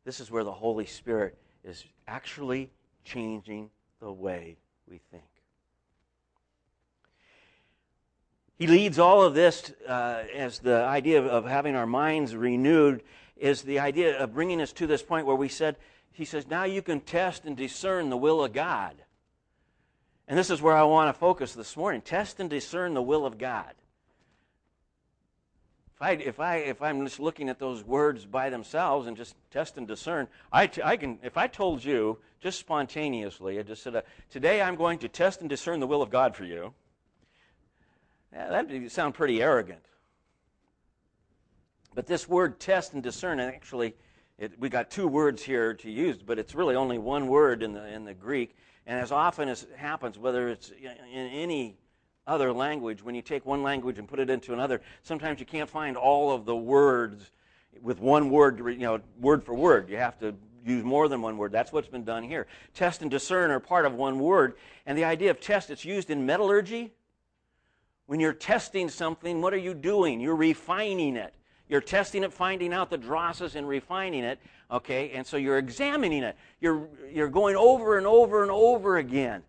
This 0.03 0.19
is 0.19 0.29
where 0.29 0.43
the 0.43 0.51
Holy 0.51 0.85
Spirit 0.85 1.37
is 1.63 1.85
actually 2.09 2.69
changing 3.05 3.69
the 4.01 4.11
way 4.11 4.57
we 4.89 4.99
think. 5.11 5.23
He 8.57 8.67
leads 8.67 8.99
all 8.99 9.23
of 9.23 9.33
this 9.33 9.73
uh, 9.87 10.23
as 10.35 10.59
the 10.59 10.83
idea 10.83 11.19
of, 11.19 11.25
of 11.25 11.45
having 11.45 11.75
our 11.75 11.87
minds 11.87 12.35
renewed, 12.35 13.01
is 13.37 13.61
the 13.61 13.79
idea 13.79 14.17
of 14.17 14.33
bringing 14.33 14.61
us 14.61 14.73
to 14.73 14.85
this 14.85 15.01
point 15.01 15.25
where 15.25 15.35
we 15.35 15.49
said, 15.49 15.77
he 16.11 16.25
says, 16.25 16.47
now 16.47 16.65
you 16.65 16.81
can 16.81 16.99
test 16.99 17.45
and 17.45 17.55
discern 17.55 18.09
the 18.09 18.17
will 18.17 18.43
of 18.43 18.51
God. 18.51 18.95
And 20.27 20.37
this 20.37 20.49
is 20.49 20.61
where 20.61 20.75
I 20.75 20.83
want 20.83 21.13
to 21.13 21.19
focus 21.19 21.53
this 21.53 21.77
morning. 21.77 22.01
Test 22.01 22.39
and 22.41 22.49
discern 22.49 22.93
the 22.93 23.01
will 23.01 23.25
of 23.25 23.37
God. 23.37 23.73
If, 25.95 26.01
I, 26.01 26.11
if, 26.11 26.39
I, 26.41 26.55
if 26.57 26.81
I'm 26.81 27.05
just 27.05 27.21
looking 27.21 27.47
at 27.47 27.57
those 27.57 27.83
words 27.83 28.25
by 28.25 28.49
themselves 28.49 29.07
and 29.07 29.15
just 29.15 29.35
test 29.49 29.77
and 29.77 29.87
discern, 29.87 30.27
I, 30.51 30.69
I 30.83 30.97
can, 30.97 31.19
if 31.23 31.37
I 31.37 31.47
told 31.47 31.83
you 31.85 32.17
just 32.41 32.59
spontaneously, 32.59 33.59
I 33.59 33.63
just 33.63 33.81
said, 33.81 33.95
uh, 33.95 34.01
today 34.29 34.61
I'm 34.61 34.75
going 34.75 34.99
to 34.99 35.07
test 35.07 35.39
and 35.39 35.49
discern 35.49 35.79
the 35.79 35.87
will 35.87 36.01
of 36.01 36.09
God 36.09 36.35
for 36.35 36.43
you, 36.43 36.73
yeah, 38.33 38.49
that 38.49 38.69
would 38.69 38.91
sound 38.91 39.13
pretty 39.13 39.41
arrogant. 39.41 39.85
But 41.93 42.07
this 42.07 42.27
word 42.27 42.59
test 42.59 42.93
and 42.93 43.01
discern 43.01 43.39
actually 43.39 43.95
it, 44.37 44.59
we 44.59 44.67
got 44.67 44.91
two 44.91 45.07
words 45.07 45.41
here 45.41 45.73
to 45.75 45.89
use, 45.89 46.17
but 46.17 46.37
it's 46.37 46.53
really 46.53 46.75
only 46.75 46.97
one 46.97 47.27
word 47.27 47.63
in 47.63 47.71
the, 47.71 47.87
in 47.87 48.03
the 48.03 48.13
Greek. 48.13 48.57
And 48.85 48.99
as 48.99 49.11
often 49.13 49.47
as 49.47 49.63
it 49.63 49.69
happens, 49.77 50.19
whether 50.19 50.49
it's 50.49 50.71
in 50.71 51.27
any 51.27 51.77
other 52.27 52.51
language, 52.51 53.03
when 53.03 53.15
you 53.15 53.21
take 53.21 53.45
one 53.45 53.63
language 53.63 53.99
and 53.99 54.07
put 54.07 54.19
it 54.19 54.29
into 54.29 54.53
another, 54.53 54.81
sometimes 55.03 55.39
you 55.39 55.45
can't 55.45 55.69
find 55.69 55.95
all 55.97 56.31
of 56.31 56.45
the 56.45 56.55
words 56.55 57.31
with 57.81 57.99
one 57.99 58.29
word, 58.29 58.59
you 58.59 58.77
know, 58.77 58.99
word 59.19 59.43
for 59.43 59.53
word. 59.53 59.89
You 59.89 59.97
have 59.97 60.17
to 60.19 60.35
use 60.65 60.83
more 60.83 61.07
than 61.07 61.21
one 61.21 61.37
word. 61.37 61.51
That's 61.51 61.71
what's 61.71 61.87
been 61.87 62.03
done 62.03 62.23
here. 62.23 62.47
Test 62.73 63.01
and 63.01 63.11
discern 63.11 63.51
are 63.51 63.59
part 63.59 63.85
of 63.85 63.93
one 63.93 64.19
word. 64.19 64.55
And 64.85 64.97
the 64.97 65.03
idea 65.03 65.29
of 65.31 65.39
test, 65.39 65.69
it's 65.69 65.85
used 65.85 66.09
in 66.09 66.25
metallurgy. 66.25 66.91
When 68.07 68.19
you're 68.19 68.33
testing 68.33 68.89
something, 68.89 69.41
what 69.41 69.53
are 69.53 69.57
you 69.57 69.73
doing? 69.73 70.19
You're 70.19 70.35
refining 70.35 71.15
it. 71.15 71.33
You're 71.67 71.81
testing 71.81 72.23
it, 72.23 72.31
finding 72.31 72.73
out 72.73 72.89
the 72.89 72.97
drosses, 72.97 73.55
and 73.55 73.67
refining 73.67 74.23
it. 74.23 74.39
Okay, 74.69 75.11
and 75.11 75.25
so 75.25 75.37
you're 75.37 75.57
examining 75.57 76.23
it. 76.23 76.35
You're, 76.59 76.87
you're 77.11 77.29
going 77.29 77.55
over 77.55 77.97
and 77.97 78.05
over 78.05 78.43
and 78.43 78.51
over 78.51 78.97
again. 78.97 79.43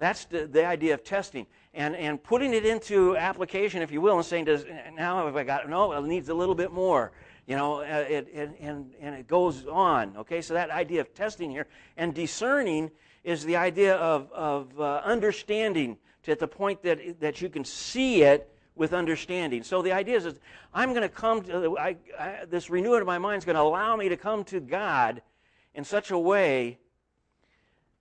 That's 0.00 0.24
the, 0.24 0.46
the 0.46 0.66
idea 0.66 0.94
of 0.94 1.04
testing. 1.04 1.46
And, 1.74 1.94
and 1.94 2.20
putting 2.20 2.54
it 2.54 2.66
into 2.66 3.16
application, 3.16 3.82
if 3.82 3.92
you 3.92 4.00
will, 4.00 4.16
and 4.16 4.24
saying, 4.24 4.46
does, 4.46 4.64
now 4.94 5.26
have 5.26 5.36
I 5.36 5.44
got, 5.44 5.68
no, 5.68 5.92
it 5.92 6.04
needs 6.04 6.30
a 6.30 6.34
little 6.34 6.54
bit 6.56 6.72
more. 6.72 7.12
You 7.46 7.56
know, 7.56 7.80
uh, 7.82 8.06
it, 8.08 8.28
it, 8.32 8.56
and, 8.60 8.92
and 9.00 9.14
it 9.14 9.28
goes 9.28 9.66
on. 9.66 10.16
Okay, 10.16 10.40
so 10.40 10.54
that 10.54 10.70
idea 10.70 11.02
of 11.02 11.14
testing 11.14 11.50
here. 11.50 11.66
And 11.96 12.14
discerning 12.14 12.90
is 13.24 13.44
the 13.44 13.56
idea 13.56 13.94
of, 13.96 14.32
of 14.32 14.80
uh, 14.80 15.02
understanding 15.04 15.98
to 16.22 16.34
the 16.34 16.48
point 16.48 16.82
that, 16.82 17.20
that 17.20 17.42
you 17.42 17.50
can 17.50 17.64
see 17.64 18.22
it 18.22 18.50
with 18.74 18.94
understanding. 18.94 19.62
So 19.62 19.82
the 19.82 19.92
idea 19.92 20.16
is, 20.16 20.24
is 20.24 20.40
I'm 20.72 20.90
going 20.90 21.02
to 21.02 21.08
come 21.10 21.42
to, 21.42 21.76
I, 21.78 21.96
I, 22.18 22.44
this 22.48 22.70
renewing 22.70 23.02
of 23.02 23.06
my 23.06 23.18
mind 23.18 23.38
is 23.38 23.44
going 23.44 23.56
to 23.56 23.62
allow 23.62 23.96
me 23.96 24.08
to 24.08 24.16
come 24.16 24.44
to 24.44 24.60
God 24.60 25.20
in 25.74 25.84
such 25.84 26.10
a 26.10 26.18
way 26.18 26.78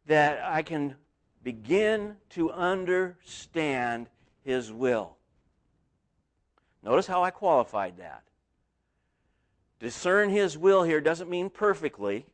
that 0.05 0.41
I 0.43 0.61
can 0.61 0.95
begin 1.43 2.15
to 2.31 2.51
understand 2.51 4.07
His 4.43 4.71
will. 4.71 5.17
Notice 6.83 7.07
how 7.07 7.23
I 7.23 7.31
qualified 7.31 7.97
that. 7.97 8.23
Discern 9.79 10.29
His 10.29 10.57
will 10.57 10.83
here 10.83 11.01
doesn't 11.01 11.29
mean 11.29 11.49
perfectly 11.49 12.25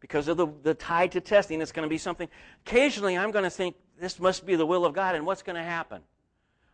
because 0.00 0.28
of 0.28 0.36
the, 0.36 0.46
the 0.62 0.74
tie 0.74 1.06
to 1.08 1.20
testing. 1.20 1.60
It's 1.60 1.72
going 1.72 1.86
to 1.86 1.90
be 1.90 1.98
something. 1.98 2.28
Occasionally, 2.66 3.16
I'm 3.16 3.30
going 3.30 3.44
to 3.44 3.50
think 3.50 3.76
this 4.00 4.18
must 4.18 4.46
be 4.46 4.56
the 4.56 4.66
will 4.66 4.84
of 4.86 4.94
God, 4.94 5.14
and 5.14 5.26
what's 5.26 5.42
going 5.42 5.56
to 5.56 5.62
happen? 5.62 6.02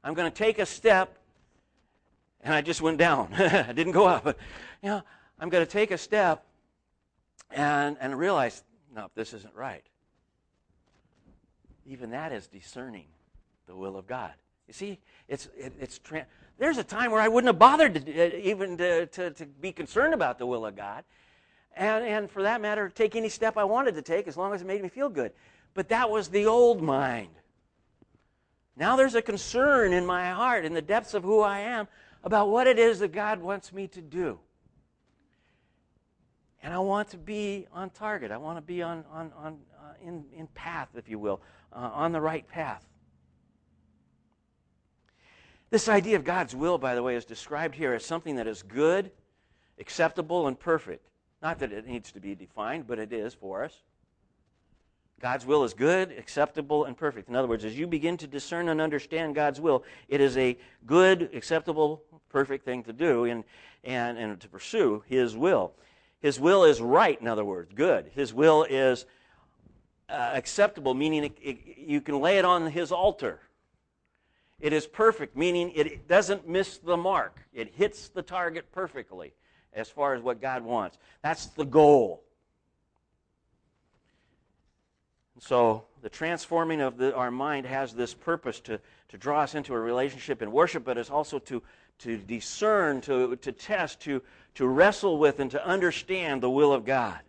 I'm 0.05 0.15
going 0.15 0.31
to 0.31 0.37
take 0.37 0.61
a 0.61 0.67
step, 0.67 1.19
and 2.41 2.55
I 2.55 2.61
just 2.61 2.81
went 2.81 2.99
down. 2.99 3.35
I 3.35 3.73
didn't 3.73 3.93
go 3.93 4.07
up. 4.07 4.25
But, 4.25 4.39
you 4.81 4.91
know, 4.91 5.03
I'm 5.41 5.49
going 5.49 5.67
to 5.67 5.71
take 5.71 5.91
a 5.91 5.99
step 5.99 6.47
and, 7.51 7.97
and 8.01 8.17
realize, 8.17 8.63
no, 8.95 9.11
this 9.17 9.35
isn't 9.35 9.55
right. 9.55 9.85
Even 11.87 12.11
that 12.11 12.33
is 12.33 12.47
discerning 12.47 13.07
the 13.67 13.75
will 13.75 13.97
of 13.97 14.07
God. 14.07 14.33
You 14.67 14.75
see, 14.75 14.99
it's, 15.29 15.49
it, 15.57 15.73
it's 15.79 15.99
tra- 15.99 16.27
there's 16.59 16.79
a 16.79 16.85
time 16.85 17.11
where 17.11 17.21
I 17.21 17.29
wouldn't 17.29 17.49
have 17.49 17.59
bothered 17.59 18.07
to, 18.07 18.27
uh, 18.27 18.39
even 18.43 18.77
to, 18.79 19.07
to, 19.07 19.31
to 19.31 19.47
be 19.47 19.73
concerned 19.73 20.15
about 20.15 20.39
the 20.39 20.47
will 20.47 20.67
of 20.67 20.75
God. 20.75 21.05
And, 21.77 22.05
and 22.05 22.31
for 22.31 22.43
that 22.43 22.61
matter, 22.61 22.89
take 22.89 23.15
any 23.15 23.29
step 23.29 23.57
I 23.57 23.65
wanted 23.65 23.95
to 23.95 24.03
take 24.03 24.27
as 24.27 24.37
long 24.37 24.55
as 24.55 24.63
it 24.63 24.67
made 24.67 24.83
me 24.83 24.89
feel 24.89 25.09
good. 25.09 25.33
But 25.75 25.89
that 25.91 26.11
was 26.11 26.29
the 26.29 26.47
old 26.47 26.83
mind. 26.83 27.29
Now 28.77 28.97
there's 28.97 29.15
a 29.15 29.23
concern 29.23 29.93
in 29.93 30.05
my 30.05 30.31
heart, 30.31 30.65
in 30.65 30.75
the 30.75 30.83
depths 30.83 31.15
of 31.15 31.23
who 31.23 31.41
I 31.41 31.61
am, 31.61 31.87
about 32.25 32.49
what 32.49 32.67
it 32.67 32.79
is 32.79 32.99
that 32.99 33.13
God 33.13 33.41
wants 33.41 33.73
me 33.73 33.87
to 33.89 34.01
do. 34.01 34.39
And 36.63 36.75
I 36.75 36.79
want 36.79 37.11
to 37.11 37.17
be 37.17 37.67
on 37.73 37.91
target. 37.91 38.33
I 38.33 38.39
want 38.39 38.59
to 38.59 38.63
be 38.63 38.83
on, 38.83 39.05
on, 39.13 39.33
on, 39.37 39.59
uh, 39.79 39.93
in, 40.03 40.25
in 40.35 40.47
path, 40.49 40.89
if 40.97 41.09
you 41.09 41.19
will, 41.19 41.41
uh, 41.77 41.91
on 41.93 42.13
the 42.13 42.21
right 42.21 42.49
path. 42.49 42.83
This 45.71 45.89
idea 45.89 46.17
of 46.17 46.25
God's 46.25 46.55
will, 46.55 46.79
by 46.79 46.95
the 46.95 47.03
way, 47.03 47.17
is 47.17 47.25
described 47.25 47.75
here 47.75 47.93
as 47.93 48.05
something 48.05 48.37
that 48.37 48.47
is 48.47 48.63
good, 48.63 49.11
acceptable, 49.79 50.47
and 50.47 50.59
perfect. 50.59 51.07
Not 51.43 51.59
that 51.59 51.73
it 51.73 51.87
needs 51.87 52.13
to 52.13 52.21
be 52.21 52.35
defined, 52.35 52.87
but 52.87 52.99
it 52.99 53.13
is 53.13 53.35
for 53.35 53.65
us. 53.65 53.83
God's 55.21 55.47
will 55.47 55.65
is 55.65 55.75
good, 55.75 56.13
acceptable, 56.13 56.85
and 56.85 56.97
perfect. 56.97 57.29
In 57.29 57.37
other 57.37 57.49
words, 57.49 57.65
as 57.65 57.77
you 57.79 57.87
begin 57.87 58.17
to 58.19 58.27
discern 58.27 58.69
and 58.69 58.81
understand 58.81 59.35
God's 59.35 59.61
will, 59.61 59.83
it 60.09 60.21
is 60.21 60.37
a 60.37 60.57
good, 60.87 61.31
acceptable, 61.35 62.03
perfect 62.29 62.65
thing 62.65 62.83
to 62.85 62.93
do 62.93 63.25
and, 63.25 63.43
and, 63.83 64.19
and 64.19 64.41
to 64.41 64.49
pursue 64.49 65.03
His 65.07 65.37
will. 65.37 65.73
His 66.21 66.39
will 66.39 66.65
is 66.65 66.81
right, 66.81 67.21
in 67.21 67.27
other 67.27 67.45
words, 67.45 67.73
good. 67.75 68.11
His 68.15 68.33
will 68.33 68.65
is 68.65 69.07
uh, 70.09 70.31
acceptable, 70.35 70.95
meaning 70.95 71.25
it, 71.25 71.39
it, 71.43 71.59
you 71.79 72.01
can 72.01 72.21
lay 72.21 72.39
it 72.39 72.45
on 72.45 72.67
His 72.67 72.93
altar. 72.93 73.41
It 74.59 74.73
is 74.73 74.87
perfect, 74.87 75.37
meaning 75.37 75.71
it 75.75 76.09
doesn't 76.09 76.49
miss 76.49 76.79
the 76.79 76.97
mark. 76.97 77.41
It 77.53 77.75
hits 77.75 78.09
the 78.09 78.23
target 78.23 78.73
perfectly 78.73 79.35
as 79.73 79.91
far 79.91 80.15
as 80.15 80.23
what 80.23 80.41
God 80.41 80.65
wants. 80.65 80.97
That's 81.23 81.47
the 81.47 81.65
goal. 81.65 82.23
So 85.39 85.85
the 86.01 86.09
transforming 86.09 86.81
of 86.81 86.97
the, 86.97 87.15
our 87.15 87.31
mind 87.31 87.67
has 87.67 87.93
this 87.93 88.15
purpose 88.15 88.61
to, 88.61 88.81
to 89.09 89.19
draw 89.19 89.43
us 89.43 89.55
into 89.55 89.75
a 89.75 89.79
relationship 89.79 90.41
in 90.41 90.51
worship, 90.51 90.85
but 90.85 90.97
it's 90.97 91.11
also 91.11 91.39
to, 91.41 91.63
to 91.99 92.17
discern, 92.17 93.03
to, 93.03 93.37
to 93.37 93.53
test, 93.53 94.01
to, 94.01 94.23
to 94.55 94.67
wrestle 94.67 95.19
with, 95.19 95.41
and 95.41 95.51
to 95.51 95.67
understand 95.67 96.43
the 96.43 96.51
will 96.51 96.73
of 96.73 96.87
God. 96.87 97.21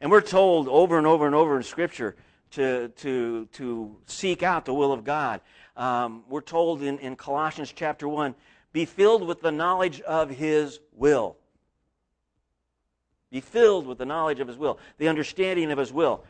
And 0.00 0.10
we're 0.10 0.20
told 0.20 0.68
over 0.68 0.98
and 0.98 1.06
over 1.06 1.26
and 1.26 1.34
over 1.34 1.56
in 1.56 1.62
Scripture 1.62 2.16
to, 2.52 2.88
to, 2.88 3.46
to 3.52 3.96
seek 4.06 4.42
out 4.42 4.64
the 4.64 4.74
will 4.74 4.92
of 4.92 5.04
God. 5.04 5.40
Um, 5.76 6.24
we're 6.28 6.40
told 6.40 6.82
in, 6.82 6.98
in 6.98 7.16
Colossians 7.16 7.72
chapter 7.74 8.08
1 8.08 8.34
be 8.72 8.84
filled 8.84 9.26
with 9.26 9.40
the 9.40 9.52
knowledge 9.52 10.00
of 10.00 10.30
His 10.30 10.80
will. 10.92 11.36
Be 13.30 13.40
filled 13.40 13.86
with 13.86 13.98
the 13.98 14.04
knowledge 14.04 14.40
of 14.40 14.48
His 14.48 14.56
will, 14.56 14.78
the 14.98 15.08
understanding 15.08 15.70
of 15.70 15.78
His 15.78 15.92
will. 15.92 16.24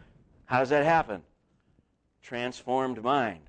How 0.46 0.60
does 0.60 0.68
that 0.68 0.84
happen? 0.84 1.22
Transformed 2.22 3.02
mind. 3.02 3.40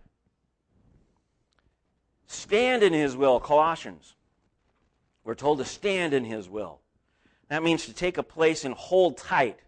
Stand 2.27 2.83
in 2.83 2.93
His 2.93 3.15
will, 3.15 3.39
Colossians. 3.39 4.15
We're 5.23 5.35
told 5.35 5.59
to 5.59 5.65
stand 5.65 6.13
in 6.13 6.23
His 6.23 6.49
will. 6.49 6.79
That 7.49 7.63
means 7.63 7.85
to 7.85 7.93
take 7.93 8.17
a 8.17 8.23
place 8.23 8.65
and 8.65 8.73
hold 8.73 9.17
tight, 9.17 9.59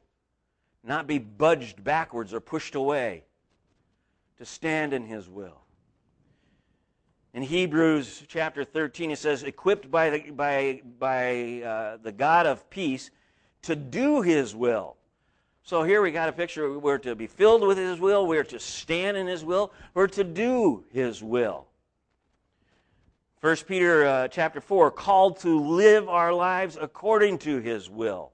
not 0.83 1.07
be 1.07 1.19
budged 1.19 1.83
backwards 1.83 2.33
or 2.33 2.39
pushed 2.39 2.75
away. 2.75 3.23
To 4.37 4.45
stand 4.45 4.93
in 4.93 5.05
His 5.05 5.27
will. 5.27 5.61
In 7.33 7.43
Hebrews 7.43 8.23
chapter 8.27 8.63
13, 8.63 9.11
it 9.11 9.19
says, 9.19 9.43
equipped 9.43 9.91
by 9.91 10.09
the, 10.09 10.31
by, 10.31 10.81
by, 10.97 11.61
uh, 11.61 11.97
the 12.01 12.11
God 12.11 12.45
of 12.45 12.67
peace 12.69 13.11
to 13.63 13.75
do 13.75 14.21
his 14.21 14.55
will. 14.55 14.95
So 15.61 15.83
here 15.83 16.01
we 16.01 16.11
got 16.11 16.29
a 16.29 16.31
picture. 16.31 16.79
We're 16.79 16.97
to 16.99 17.13
be 17.15 17.27
filled 17.27 17.61
with 17.61 17.77
his 17.77 17.99
will, 17.99 18.25
we're 18.25 18.43
to 18.45 18.59
stand 18.59 19.17
in 19.17 19.27
his 19.27 19.43
will, 19.43 19.73
we're 19.93 20.07
to 20.07 20.23
do 20.23 20.85
his 20.89 21.21
will. 21.21 21.67
1 23.41 23.55
Peter 23.67 24.05
uh, 24.05 24.27
chapter 24.29 24.59
4, 24.59 24.89
called 24.91 25.39
to 25.41 25.59
live 25.59 26.09
our 26.09 26.33
lives 26.33 26.77
according 26.79 27.37
to 27.39 27.59
his 27.59 27.89
will. 27.89 28.31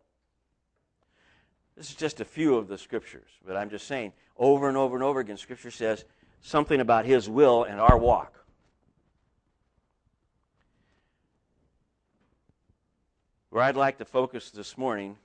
This 1.76 1.90
is 1.90 1.96
just 1.96 2.22
a 2.22 2.26
few 2.26 2.56
of 2.56 2.68
the 2.68 2.78
scriptures, 2.78 3.30
but 3.46 3.58
I'm 3.58 3.70
just 3.70 3.88
saying, 3.88 4.14
over 4.38 4.68
and 4.68 4.78
over 4.78 4.96
and 4.96 5.04
over 5.04 5.20
again, 5.20 5.38
scripture 5.38 5.72
says 5.72 6.06
something 6.42 6.80
about 6.80 7.06
his 7.06 7.30
will 7.30 7.64
and 7.64 7.80
our 7.80 7.98
walk. 7.98 8.46
Where 13.50 13.64
I'd 13.64 13.76
like 13.76 13.98
to 14.00 14.06
focus 14.06 14.52
this 14.52 14.78
morning, 14.78 15.16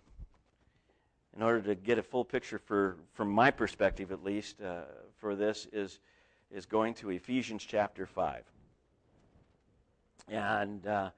in 1.37 1.43
order 1.43 1.61
to 1.61 1.75
get 1.75 1.99
a 1.99 2.03
full 2.03 2.25
picture 2.25 2.59
for, 2.59 2.97
from 3.13 3.31
my 3.31 3.51
perspective 3.51 4.11
at 4.11 4.25
least, 4.25 4.61
uh, 4.61 4.81
for 5.19 5.37
this, 5.37 5.69
is, 5.73 6.01
is 6.51 6.67
going 6.67 6.95
to 6.95 7.11
Ephesians 7.11 7.65
chapter 7.65 8.07
5. 8.07 8.43
And 10.29 10.87
uh, 10.87 11.11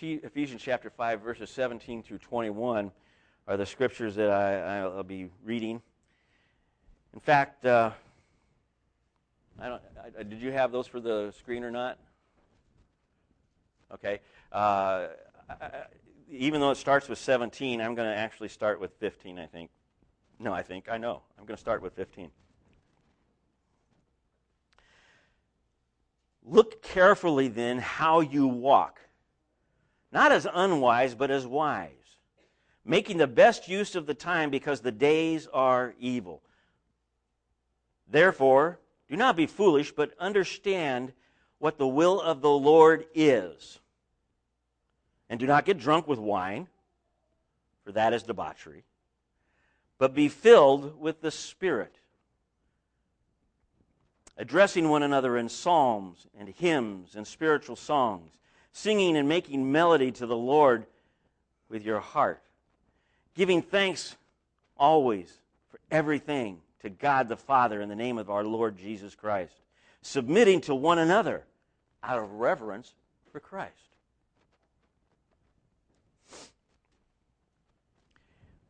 Ephesians 0.00 0.60
chapter 0.62 0.90
5, 0.90 1.20
verses 1.20 1.50
17 1.50 2.02
through 2.02 2.18
21 2.18 2.92
are 3.50 3.56
the 3.56 3.66
scriptures 3.66 4.14
that 4.14 4.30
I, 4.30 4.86
will 4.86 5.02
be 5.02 5.28
reading. 5.44 5.82
In 7.12 7.18
fact, 7.18 7.66
uh, 7.66 7.90
I 9.60 9.68
don't, 9.68 9.82
I, 10.16 10.22
did 10.22 10.40
you 10.40 10.52
have 10.52 10.70
those 10.70 10.86
for 10.86 11.00
the 11.00 11.34
screen 11.36 11.64
or 11.64 11.70
not? 11.72 11.98
Okay. 13.92 14.20
Uh, 14.52 15.08
even 16.30 16.60
though 16.60 16.70
it 16.70 16.76
starts 16.76 17.08
with 17.08 17.18
17, 17.18 17.80
I'm 17.80 17.96
going 17.96 18.08
to 18.08 18.16
actually 18.16 18.50
start 18.50 18.80
with 18.80 18.92
15, 19.00 19.40
I 19.40 19.46
think. 19.46 19.70
No, 20.38 20.52
I 20.52 20.62
think. 20.62 20.88
I 20.88 20.96
know. 20.96 21.22
I'm 21.36 21.44
going 21.44 21.56
to 21.56 21.60
start 21.60 21.82
with 21.82 21.94
15. 21.94 22.30
Look 26.44 26.82
carefully 26.82 27.48
then 27.48 27.78
how 27.78 28.20
you 28.20 28.46
walk, 28.46 29.00
not 30.12 30.30
as 30.30 30.46
unwise, 30.54 31.16
but 31.16 31.32
as 31.32 31.48
wise, 31.48 31.90
making 32.84 33.18
the 33.18 33.26
best 33.26 33.68
use 33.68 33.94
of 33.94 34.06
the 34.06 34.14
time 34.14 34.50
because 34.50 34.80
the 34.80 34.92
days 34.92 35.46
are 35.52 35.94
evil. 35.98 36.42
Therefore, 38.08 38.78
do 39.08 39.16
not 39.16 39.36
be 39.36 39.46
foolish, 39.46 39.92
but 39.92 40.12
understand 40.18 41.12
what 41.58 41.78
the 41.78 41.86
will 41.86 42.20
of 42.20 42.40
the 42.40 42.50
Lord 42.50 43.06
is. 43.14 43.78
And 45.28 45.38
do 45.38 45.46
not 45.46 45.64
get 45.64 45.78
drunk 45.78 46.08
with 46.08 46.18
wine, 46.18 46.68
for 47.84 47.92
that 47.92 48.12
is 48.12 48.22
debauchery, 48.22 48.84
but 49.98 50.14
be 50.14 50.28
filled 50.28 51.00
with 51.00 51.20
the 51.20 51.30
Spirit, 51.30 51.94
addressing 54.36 54.88
one 54.88 55.02
another 55.02 55.36
in 55.36 55.48
psalms 55.48 56.26
and 56.38 56.48
hymns 56.48 57.14
and 57.14 57.26
spiritual 57.26 57.76
songs, 57.76 58.32
singing 58.72 59.16
and 59.16 59.28
making 59.28 59.70
melody 59.70 60.10
to 60.12 60.26
the 60.26 60.36
Lord 60.36 60.86
with 61.68 61.84
your 61.84 62.00
heart, 62.00 62.42
giving 63.40 63.62
thanks 63.62 64.18
always 64.76 65.32
for 65.70 65.80
everything 65.90 66.58
to 66.82 66.90
God 66.90 67.26
the 67.26 67.38
Father 67.38 67.80
in 67.80 67.88
the 67.88 67.96
name 67.96 68.18
of 68.18 68.28
our 68.28 68.44
Lord 68.44 68.76
Jesus 68.76 69.14
Christ, 69.14 69.54
submitting 70.02 70.60
to 70.60 70.74
one 70.74 70.98
another 70.98 71.44
out 72.02 72.18
of 72.18 72.32
reverence 72.32 72.92
for 73.32 73.40
Christ. 73.40 73.72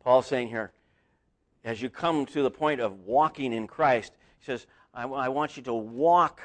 Paul's 0.04 0.28
saying 0.28 0.46
here, 0.46 0.70
as 1.64 1.83
you 1.83 1.90
come 1.90 2.24
to 2.26 2.42
the 2.44 2.50
point 2.52 2.80
of 2.80 3.00
walking 3.00 3.52
in 3.52 3.66
Christ, 3.66 4.12
he 4.38 4.44
says, 4.44 4.68
I, 4.94 5.02
I 5.02 5.30
want 5.30 5.56
you 5.56 5.64
to 5.64 5.74
walk 5.74 6.42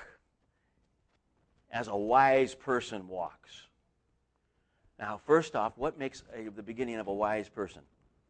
as 1.69 1.87
a 1.87 1.95
wise 1.95 2.55
person 2.55 3.07
walks. 3.07 3.51
Now, 4.97 5.21
first 5.27 5.55
off, 5.55 5.73
what 5.75 5.99
makes 5.99 6.23
a, 6.35 6.49
the 6.49 6.63
beginning 6.63 6.95
of 6.95 7.05
a 7.05 7.13
wise 7.13 7.49
person? 7.49 7.83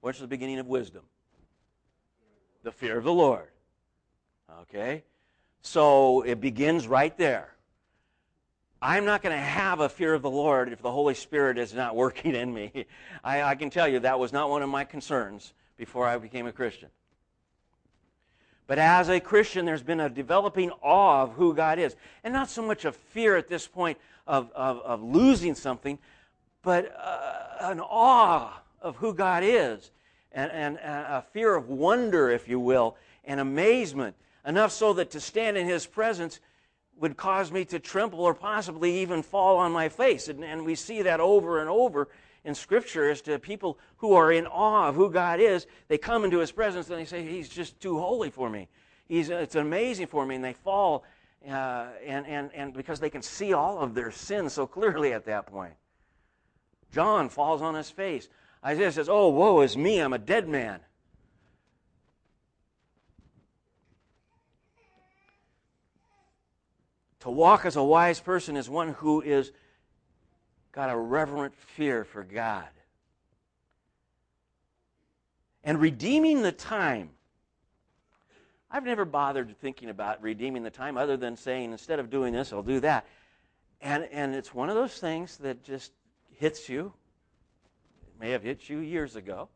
What's 0.05 0.19
the 0.19 0.27
beginning 0.27 0.59
of 0.59 0.67
wisdom? 0.67 1.01
The 2.61 2.71
fear 2.71 2.95
of 2.95 3.05
the 3.05 3.11
Lord. 3.11 3.49
Okay? 4.61 5.03
So 5.63 6.21
it 6.21 6.39
begins 6.39 6.87
right 6.87 7.17
there. 7.17 7.55
I'm 8.79 9.05
not 9.05 9.23
going 9.23 9.35
to 9.35 9.41
have 9.41 9.79
a 9.79 9.89
fear 9.89 10.13
of 10.13 10.21
the 10.21 10.29
Lord 10.29 10.71
if 10.71 10.79
the 10.83 10.91
Holy 10.91 11.15
Spirit 11.15 11.57
is 11.57 11.73
not 11.73 11.95
working 12.05 12.35
in 12.35 12.53
me. 12.53 12.85
I, 13.23 13.41
I, 13.41 13.55
can 13.55 13.71
tell 13.71 13.87
you 13.87 13.97
that 14.01 14.19
was 14.19 14.31
not 14.31 14.47
one 14.51 14.61
of 14.61 14.69
my 14.69 14.83
concerns 14.83 15.53
before 15.75 16.05
I 16.05 16.19
became 16.19 16.45
a 16.45 16.51
Christian. 16.51 16.89
But 18.67 18.77
as 18.77 19.09
a 19.09 19.19
Christian, 19.19 19.65
there's 19.65 19.81
been 19.81 20.01
a 20.01 20.07
developing 20.07 20.69
awe 20.83 21.23
of 21.23 21.33
who 21.33 21.55
God 21.55 21.79
is. 21.79 21.95
And 22.23 22.31
not 22.31 22.47
so 22.47 22.61
much 22.61 22.85
a 22.85 22.91
fear 22.91 23.37
at 23.37 23.47
this 23.47 23.65
point 23.65 23.97
of, 24.27 24.51
of, 24.51 24.81
of 24.81 25.01
losing 25.01 25.55
something, 25.55 25.97
but 26.61 26.95
uh, 26.95 27.71
an 27.71 27.79
awe 27.79 28.61
of 28.83 28.97
who 28.97 29.11
God 29.11 29.41
is. 29.43 29.89
And, 30.35 30.51
and, 30.51 30.77
and 30.79 31.05
a 31.07 31.25
fear 31.31 31.55
of 31.55 31.69
wonder, 31.69 32.29
if 32.29 32.47
you 32.47 32.59
will, 32.59 32.97
and 33.23 33.39
amazement. 33.39 34.15
Enough 34.45 34.71
so 34.71 34.93
that 34.93 35.09
to 35.11 35.19
stand 35.19 35.57
in 35.57 35.65
His 35.65 35.87
presence 35.87 36.39
would 36.97 37.17
cause 37.17 37.51
me 37.51 37.65
to 37.65 37.79
tremble 37.79 38.19
or 38.19 38.33
possibly 38.33 38.99
even 38.99 39.23
fall 39.23 39.57
on 39.57 39.71
my 39.71 39.89
face. 39.89 40.27
And, 40.27 40.43
and 40.43 40.65
we 40.65 40.75
see 40.75 41.01
that 41.01 41.19
over 41.19 41.61
and 41.61 41.69
over 41.69 42.09
in 42.43 42.53
Scripture 42.53 43.09
as 43.09 43.21
to 43.21 43.39
people 43.39 43.79
who 43.97 44.13
are 44.13 44.31
in 44.31 44.45
awe 44.45 44.89
of 44.89 44.95
who 44.95 45.09
God 45.09 45.39
is. 45.39 45.67
They 45.87 45.97
come 45.97 46.25
into 46.25 46.39
His 46.39 46.51
presence 46.51 46.89
and 46.89 46.99
they 46.99 47.05
say, 47.05 47.25
He's 47.25 47.49
just 47.49 47.79
too 47.79 47.97
holy 47.97 48.29
for 48.29 48.49
me. 48.49 48.67
He's, 49.07 49.29
it's 49.29 49.55
amazing 49.55 50.07
for 50.07 50.25
me. 50.25 50.35
And 50.35 50.43
they 50.43 50.53
fall, 50.53 51.05
uh, 51.49 51.87
and, 52.05 52.27
and, 52.27 52.51
and 52.53 52.73
because 52.73 52.99
they 52.99 53.09
can 53.09 53.21
see 53.21 53.53
all 53.53 53.79
of 53.79 53.95
their 53.95 54.11
sins 54.11 54.51
so 54.53 54.67
clearly 54.67 55.13
at 55.13 55.25
that 55.25 55.47
point. 55.47 55.73
John 56.91 57.29
falls 57.29 57.61
on 57.61 57.75
his 57.75 57.89
face. 57.89 58.29
Isaiah 58.65 58.91
says, 58.91 59.07
Oh, 59.07 59.29
woe 59.29 59.61
is 59.61 59.77
me, 59.77 59.99
I'm 59.99 60.13
a 60.13 60.17
dead 60.17 60.47
man. 60.47 60.79
To 67.19 67.29
walk 67.29 67.65
as 67.65 67.75
a 67.75 67.83
wise 67.83 68.19
person 68.19 68.57
is 68.57 68.69
one 68.69 68.89
who 68.89 69.21
is 69.21 69.51
got 70.71 70.89
a 70.89 70.97
reverent 70.97 71.55
fear 71.55 72.03
for 72.03 72.23
God. 72.23 72.67
And 75.63 75.79
redeeming 75.79 76.41
the 76.41 76.51
time. 76.51 77.09
I've 78.69 78.83
never 78.83 79.05
bothered 79.05 79.57
thinking 79.59 79.89
about 79.89 80.21
redeeming 80.21 80.63
the 80.63 80.69
time 80.69 80.97
other 80.97 81.17
than 81.17 81.37
saying, 81.37 81.71
instead 81.71 81.97
of 81.97 82.09
doing 82.09 82.33
this, 82.33 82.51
I'll 82.51 82.61
do 82.61 82.79
that. 82.81 83.07
And, 83.81 84.07
and 84.11 84.35
it's 84.35 84.53
one 84.53 84.69
of 84.69 84.75
those 84.75 84.99
things 84.99 85.37
that 85.37 85.63
just 85.63 85.93
hits 86.37 86.67
you. 86.67 86.93
May 88.19 88.31
have 88.31 88.43
hit 88.43 88.69
you 88.69 88.79
years 88.79 89.15
ago. 89.15 89.49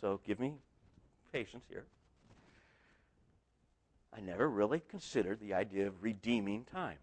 So 0.00 0.20
give 0.26 0.40
me 0.40 0.54
patience 1.32 1.64
here. 1.68 1.84
I 4.14 4.20
never 4.20 4.48
really 4.48 4.82
considered 4.88 5.40
the 5.40 5.54
idea 5.54 5.86
of 5.86 6.02
redeeming 6.02 6.64
time. 6.64 6.98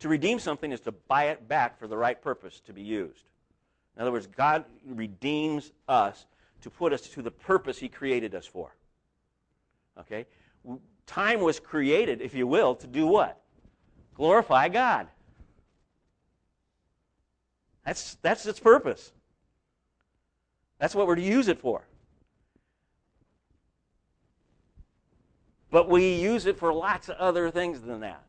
To 0.00 0.08
redeem 0.08 0.38
something 0.38 0.70
is 0.70 0.80
to 0.80 0.92
buy 0.92 1.24
it 1.24 1.48
back 1.48 1.78
for 1.78 1.88
the 1.88 1.96
right 1.96 2.20
purpose 2.20 2.60
to 2.66 2.72
be 2.72 2.82
used. 2.82 3.24
In 3.96 4.02
other 4.02 4.12
words, 4.12 4.26
God 4.26 4.64
redeems 4.86 5.72
us 5.88 6.26
to 6.62 6.70
put 6.70 6.92
us 6.92 7.02
to 7.02 7.22
the 7.22 7.30
purpose 7.30 7.78
He 7.78 7.88
created 7.88 8.34
us 8.34 8.46
for. 8.46 8.74
Okay? 9.98 10.26
Time 11.06 11.40
was 11.40 11.60
created, 11.60 12.20
if 12.20 12.34
you 12.34 12.46
will, 12.46 12.74
to 12.76 12.86
do 12.86 13.06
what? 13.06 13.40
Glorify 14.14 14.68
God. 14.68 15.08
That's, 17.84 18.16
that's 18.22 18.46
its 18.46 18.60
purpose. 18.60 19.12
That's 20.84 20.94
what 20.94 21.06
we're 21.06 21.14
to 21.14 21.22
use 21.22 21.48
it 21.48 21.58
for. 21.58 21.82
But 25.70 25.88
we 25.88 26.16
use 26.16 26.44
it 26.44 26.58
for 26.58 26.74
lots 26.74 27.08
of 27.08 27.16
other 27.16 27.50
things 27.50 27.80
than 27.80 28.00
that. 28.00 28.22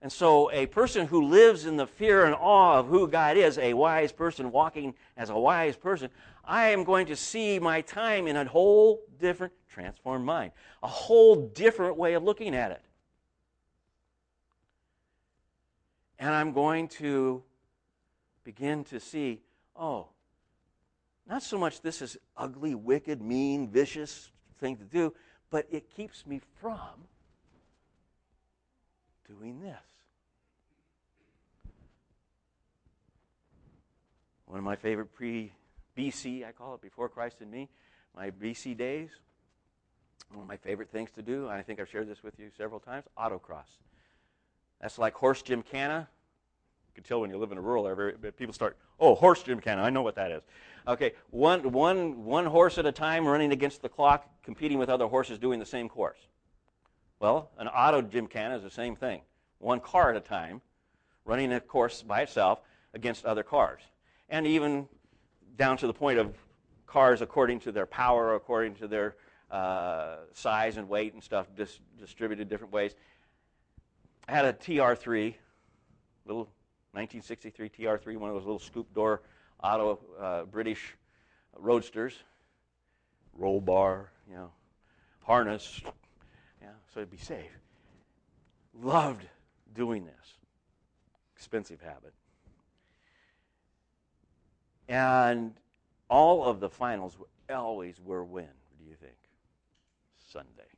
And 0.00 0.12
so, 0.12 0.48
a 0.52 0.66
person 0.66 1.08
who 1.08 1.26
lives 1.26 1.66
in 1.66 1.76
the 1.76 1.88
fear 1.88 2.24
and 2.24 2.36
awe 2.36 2.78
of 2.78 2.86
who 2.86 3.08
God 3.08 3.36
is, 3.36 3.58
a 3.58 3.74
wise 3.74 4.12
person 4.12 4.52
walking 4.52 4.94
as 5.16 5.28
a 5.28 5.36
wise 5.36 5.74
person, 5.74 6.08
I 6.44 6.68
am 6.68 6.84
going 6.84 7.06
to 7.06 7.16
see 7.16 7.58
my 7.58 7.80
time 7.80 8.28
in 8.28 8.36
a 8.36 8.44
whole 8.44 9.02
different, 9.18 9.52
transformed 9.68 10.24
mind, 10.24 10.52
a 10.84 10.88
whole 10.88 11.48
different 11.48 11.96
way 11.96 12.14
of 12.14 12.22
looking 12.22 12.54
at 12.54 12.70
it. 12.70 12.82
And 16.16 16.32
I'm 16.32 16.52
going 16.52 16.86
to 17.00 17.42
begin 18.44 18.84
to 18.84 19.00
see, 19.00 19.40
oh, 19.74 20.10
not 21.26 21.42
so 21.42 21.58
much 21.58 21.80
this 21.80 22.02
is 22.02 22.16
ugly, 22.36 22.74
wicked, 22.74 23.20
mean, 23.20 23.68
vicious 23.68 24.30
thing 24.60 24.76
to 24.76 24.84
do, 24.84 25.14
but 25.50 25.66
it 25.70 25.90
keeps 25.94 26.26
me 26.26 26.40
from 26.60 27.06
doing 29.26 29.60
this. 29.60 29.78
One 34.46 34.58
of 34.58 34.64
my 34.64 34.76
favorite 34.76 35.12
pre 35.14 35.52
BC, 35.96 36.46
I 36.46 36.52
call 36.52 36.74
it, 36.74 36.82
before 36.82 37.08
Christ 37.08 37.40
and 37.40 37.50
me, 37.50 37.68
my 38.16 38.30
BC 38.30 38.76
days, 38.76 39.10
one 40.30 40.42
of 40.42 40.48
my 40.48 40.56
favorite 40.56 40.90
things 40.90 41.10
to 41.12 41.22
do, 41.22 41.48
I 41.48 41.62
think 41.62 41.80
I've 41.80 41.88
shared 41.88 42.08
this 42.08 42.22
with 42.22 42.38
you 42.38 42.50
several 42.56 42.80
times 42.80 43.04
autocross. 43.18 43.78
That's 44.80 44.98
like 44.98 45.14
horse 45.14 45.42
gymkhana. 45.42 46.08
You 46.94 47.02
can 47.02 47.08
tell 47.08 47.22
when 47.22 47.30
you 47.30 47.38
live 47.38 47.50
in 47.50 47.58
a 47.58 47.60
rural 47.60 47.88
area, 47.88 48.14
but 48.20 48.36
people 48.36 48.54
start, 48.54 48.76
oh, 49.00 49.16
horse 49.16 49.42
gymkhana, 49.42 49.82
I 49.82 49.90
know 49.90 50.02
what 50.02 50.14
that 50.14 50.30
is. 50.30 50.42
Okay, 50.86 51.14
one, 51.30 51.72
one, 51.72 52.24
one 52.24 52.46
horse 52.46 52.78
at 52.78 52.86
a 52.86 52.92
time 52.92 53.26
running 53.26 53.50
against 53.50 53.82
the 53.82 53.88
clock, 53.88 54.28
competing 54.44 54.78
with 54.78 54.88
other 54.88 55.08
horses 55.08 55.40
doing 55.40 55.58
the 55.58 55.66
same 55.66 55.88
course. 55.88 56.20
Well, 57.18 57.50
an 57.58 57.66
auto 57.66 58.00
gymkhana 58.00 58.56
is 58.56 58.62
the 58.62 58.70
same 58.70 58.94
thing. 58.94 59.22
One 59.58 59.80
car 59.80 60.10
at 60.10 60.16
a 60.16 60.20
time, 60.20 60.60
running 61.24 61.52
a 61.52 61.58
course 61.58 62.00
by 62.02 62.22
itself 62.22 62.60
against 62.92 63.24
other 63.24 63.42
cars. 63.42 63.82
And 64.28 64.46
even 64.46 64.86
down 65.56 65.76
to 65.78 65.88
the 65.88 65.94
point 65.94 66.20
of 66.20 66.36
cars 66.86 67.22
according 67.22 67.58
to 67.60 67.72
their 67.72 67.86
power, 67.86 68.36
according 68.36 68.76
to 68.76 68.86
their 68.86 69.16
uh, 69.50 70.18
size 70.32 70.76
and 70.76 70.88
weight 70.88 71.12
and 71.12 71.24
stuff, 71.24 71.48
dis- 71.56 71.80
distributed 71.98 72.48
different 72.48 72.72
ways. 72.72 72.94
I 74.28 74.32
had 74.32 74.44
a 74.44 74.52
TR3, 74.52 75.34
little 76.24 76.48
1963 76.94 77.70
TR3, 77.70 78.16
one 78.16 78.30
of 78.30 78.36
those 78.36 78.44
little 78.44 78.58
scoop 78.58 78.92
door 78.94 79.22
auto 79.62 79.98
uh, 80.20 80.44
British 80.44 80.94
roadsters, 81.56 82.14
roll 83.36 83.60
bar, 83.60 84.10
you 84.28 84.36
know, 84.36 84.50
harness, 85.22 85.80
yeah, 86.62 86.68
so 86.92 87.00
it'd 87.00 87.10
be 87.10 87.16
safe. 87.16 87.50
Loved 88.80 89.26
doing 89.74 90.04
this. 90.04 90.34
Expensive 91.36 91.80
habit. 91.80 92.12
And 94.88 95.54
all 96.08 96.44
of 96.44 96.60
the 96.60 96.68
finals 96.68 97.16
always 97.52 98.00
were 98.00 98.24
when, 98.24 98.48
do 98.78 98.84
you 98.84 98.94
think? 98.94 99.16
Sunday. 100.30 100.73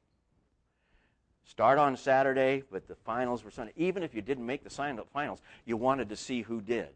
Start 1.57 1.79
on 1.79 1.97
Saturday, 1.97 2.63
but 2.71 2.87
the 2.87 2.95
finals 2.95 3.43
were 3.43 3.51
Sunday. 3.51 3.73
Even 3.77 4.03
if 4.03 4.15
you 4.15 4.21
didn't 4.21 4.45
make 4.45 4.63
the 4.63 4.69
finals, 5.11 5.41
you 5.65 5.79
wanted 5.79 6.11
to 6.11 6.15
see 6.15 6.43
who 6.43 6.61
did. 6.61 6.91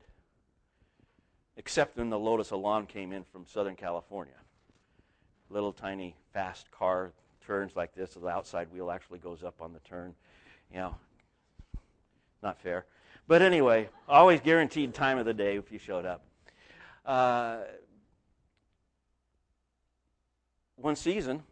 Except 1.57 1.97
when 1.97 2.11
the 2.11 2.19
Lotus 2.19 2.53
Elan 2.53 2.85
came 2.85 3.11
in 3.11 3.25
from 3.25 3.47
Southern 3.47 3.75
California. 3.75 4.35
Little 5.49 5.73
tiny 5.73 6.15
fast 6.35 6.71
car 6.71 7.13
turns 7.47 7.75
like 7.75 7.95
this, 7.95 8.13
so 8.13 8.21
the 8.21 8.29
outside 8.29 8.71
wheel 8.71 8.91
actually 8.91 9.19
goes 9.19 9.43
up 9.43 9.63
on 9.63 9.73
the 9.73 9.79
turn. 9.79 10.15
You 10.71 10.81
know, 10.81 10.97
not 12.43 12.61
fair. 12.61 12.85
But 13.27 13.41
anyway, 13.41 13.89
always 14.07 14.43
guaranteed 14.43 14.93
time 14.93 15.17
of 15.17 15.25
the 15.25 15.33
day 15.33 15.57
if 15.57 15.73
you 15.73 15.79
showed 15.79 16.05
up. 16.05 16.23
Uh, 17.07 17.61
one 20.77 20.97
season, 20.97 21.45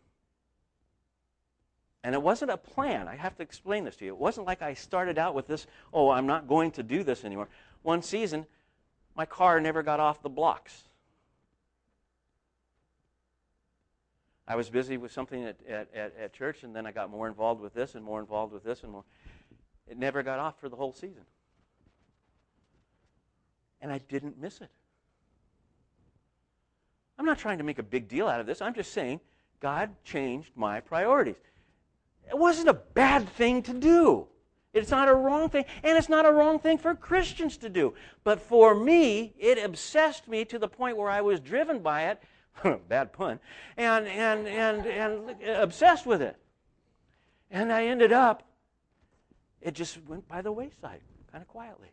and 2.09 2.15
it 2.15 2.23
wasn't 2.23 2.51
a 2.51 2.57
plan. 2.57 3.07
I 3.07 3.17
have 3.17 3.37
to 3.37 3.43
explain 3.43 3.85
this 3.85 3.95
to 3.97 4.07
you. 4.07 4.15
It 4.15 4.19
wasn't 4.19 4.47
like 4.47 4.63
I 4.63 4.73
started 4.73 5.19
out 5.19 5.35
with 5.35 5.47
this, 5.47 5.67
oh, 5.93 6.09
I'm 6.09 6.27
not 6.27 6.49
going 6.49 6.71
to 6.71 6.83
do 6.83 7.05
this 7.05 7.23
anymore. 7.23 7.49
One 7.83 8.01
season, 8.01 8.47
my 9.15 9.27
car 9.27 9.61
never 9.61 9.83
got 9.83 10.01
off 10.01 10.23
the 10.23 10.31
blocks. 10.31 10.85
I 14.47 14.57
was 14.57 14.71
busy 14.71 14.97
with 14.97 15.13
something 15.13 15.45
at, 15.45 15.57
at, 15.69 15.95
at, 15.95 16.15
at, 16.19 16.33
church, 16.33 16.63
and 16.63 16.75
then 16.75 16.87
I 16.87 16.93
got 16.93 17.11
more 17.11 17.29
involved 17.29 17.61
with 17.61 17.75
this 17.75 17.95
and 17.95 18.03
more 18.03 18.21
involved 18.21 18.55
with 18.55 18.65
this 18.65 18.85
and 18.85 18.91
more. 18.91 19.05
It 19.87 19.99
never 19.99 20.23
got 20.23 20.39
off 20.39 20.59
for 20.59 20.71
the 20.71 20.77
whole 20.77 20.95
season. 20.95 21.25
And 23.83 23.93
I 23.93 23.99
didn't 23.99 24.41
miss 24.41 24.63
it. 24.63 24.71
I'm 27.19 27.27
not 27.27 27.39
trying 27.39 27.59
to 27.59 27.65
make 27.65 27.79
a 27.79 27.83
big 27.83 28.09
deal 28.09 28.29
out 28.29 28.41
of 28.41 28.47
this. 28.47 28.63
I'm 28.63 28.73
just 28.73 28.95
saying 28.95 29.21
God 29.61 29.91
changed 30.05 30.53
my 30.57 30.81
priorities. 30.81 31.37
It 32.29 32.39
wasn't 32.39 32.69
a 32.69 32.75
bad 32.75 33.29
thing 33.29 33.63
to 33.63 33.73
do. 33.73 34.27
It's 34.75 34.91
not 34.91 35.09
a 35.09 35.15
wrong 35.15 35.49
thing, 35.49 35.65
and 35.83 35.97
it's 35.97 36.09
not 36.09 36.27
a 36.27 36.33
wrong 36.33 36.59
thing 36.59 36.79
for 36.79 36.95
Christians 36.95 37.57
to 37.59 37.69
do. 37.69 37.95
But 38.23 38.41
for 38.41 38.75
me, 38.75 39.35
it 39.39 39.59
obsessed 39.59 40.29
me 40.29 40.45
to 40.45 40.59
the 40.59 40.69
point 40.69 40.97
where 40.97 41.09
I 41.09 41.23
was 41.23 41.41
driven 41.41 41.81
by 41.81 42.09
it 42.11 42.23
bad 42.89 43.13
pun, 43.13 43.41
and, 43.77 44.07
and, 44.07 44.47
and, 44.47 44.87
and 44.87 45.43
obsessed 45.57 46.07
with 46.07 46.23
it. 46.23 46.37
And 47.51 47.73
I 47.73 47.87
ended 47.87 48.13
up, 48.13 48.43
it 49.61 49.75
just 49.75 49.99
went 50.07 50.29
by 50.29 50.43
the 50.43 50.53
wayside, 50.53 51.01
kind 51.33 51.43
of 51.43 51.49
quietly. 51.49 51.89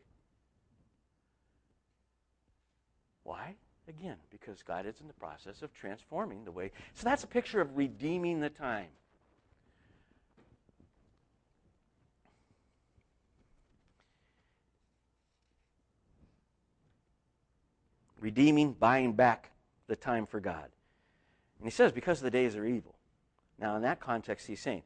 Why? 3.24 3.56
Again, 3.88 4.18
because 4.30 4.64
God 4.64 4.86
is 4.86 5.00
in 5.00 5.08
the 5.08 5.14
process 5.14 5.62
of 5.62 5.74
transforming 5.74 6.44
the 6.44 6.52
way. 6.52 6.72
So 6.94 7.04
that's 7.04 7.24
a 7.24 7.28
picture 7.28 7.62
of 7.62 7.78
redeeming 7.78 8.40
the 8.40 8.50
time. 8.50 8.88
Redeeming, 18.26 18.74
buying 18.74 19.14
back 19.14 19.52
the 19.86 19.96
time 19.96 20.26
for 20.26 20.40
God. 20.40 20.68
And 21.60 21.68
he 21.68 21.70
says, 21.70 21.92
because 21.92 22.22
the 22.22 22.32
days 22.32 22.56
are 22.56 22.66
evil. 22.66 22.96
Now, 23.60 23.76
in 23.76 23.84
that 23.84 24.00
context, 24.00 24.48
he's 24.48 24.60
saying, 24.60 24.82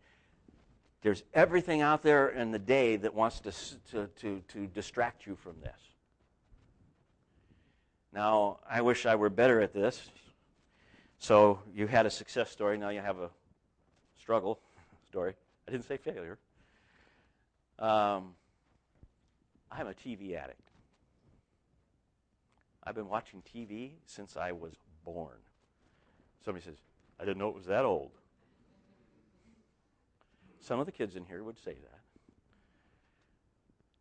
There's 1.03 1.23
everything 1.33 1.79
out 1.79 2.03
there 2.03 2.27
in 2.27 2.51
the 2.51 2.59
day 2.59 2.97
that 2.97 3.13
wants 3.13 3.39
to, 3.39 3.53
to, 3.91 4.07
to, 4.07 4.43
to 4.49 4.67
distract 4.67 5.25
you 5.25 5.37
from 5.37 5.55
this. 5.61 5.79
Now, 8.11 8.59
I 8.69 8.81
wish 8.81 9.05
I 9.05 9.15
were 9.15 9.29
better 9.29 9.61
at 9.61 9.73
this. 9.73 10.09
So 11.17 11.59
you 11.73 11.87
had 11.87 12.05
a 12.05 12.11
success 12.11 12.51
story, 12.51 12.77
now 12.77 12.89
you 12.89 12.99
have 12.99 13.19
a 13.19 13.29
struggle 14.19 14.59
story. 15.07 15.33
I 15.65 15.71
didn't 15.71 15.87
say 15.87 15.95
failure. 15.95 16.37
Um, 17.79 18.35
I'm 19.71 19.87
a 19.87 19.93
TV 19.93 20.35
addict. 20.35 20.68
I've 22.89 22.95
been 22.95 23.07
watching 23.07 23.43
TV 23.43 23.91
since 24.07 24.35
I 24.35 24.51
was 24.51 24.73
born. 25.05 25.37
Somebody 26.43 26.65
says, 26.65 26.77
I 27.19 27.23
didn't 27.23 27.37
know 27.37 27.49
it 27.49 27.53
was 27.53 27.67
that 27.67 27.85
old. 27.85 28.09
Some 30.59 30.79
of 30.79 30.87
the 30.87 30.91
kids 30.91 31.15
in 31.15 31.23
here 31.23 31.43
would 31.43 31.59
say 31.59 31.73
that. 31.73 32.01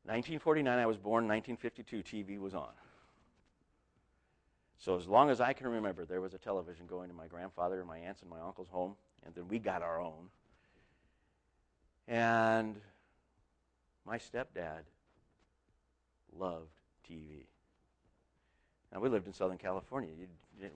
1949, 0.04 0.78
I 0.78 0.86
was 0.86 0.96
born. 0.96 1.28
1952, 1.28 2.02
TV 2.02 2.40
was 2.40 2.54
on. 2.54 2.70
So 4.78 4.96
as 4.96 5.06
long 5.06 5.28
as 5.28 5.42
I 5.42 5.52
can 5.52 5.68
remember, 5.68 6.06
there 6.06 6.22
was 6.22 6.32
a 6.32 6.38
television 6.38 6.86
going 6.86 7.10
to 7.10 7.14
my 7.14 7.26
grandfather 7.26 7.80
and 7.80 7.86
my 7.86 7.98
aunts 7.98 8.22
and 8.22 8.30
my 8.30 8.40
uncle's 8.40 8.70
home, 8.70 8.94
and 9.26 9.34
then 9.34 9.48
we 9.48 9.58
got 9.58 9.82
our 9.82 10.00
own. 10.00 10.30
And 12.06 12.80
my 14.06 14.16
stepdad 14.16 14.84
loved 16.34 16.72
TV. 17.06 17.48
Now, 18.92 19.00
we 19.00 19.08
lived 19.08 19.26
in 19.26 19.32
Southern 19.32 19.58
California. 19.58 20.10
You, 20.18 20.26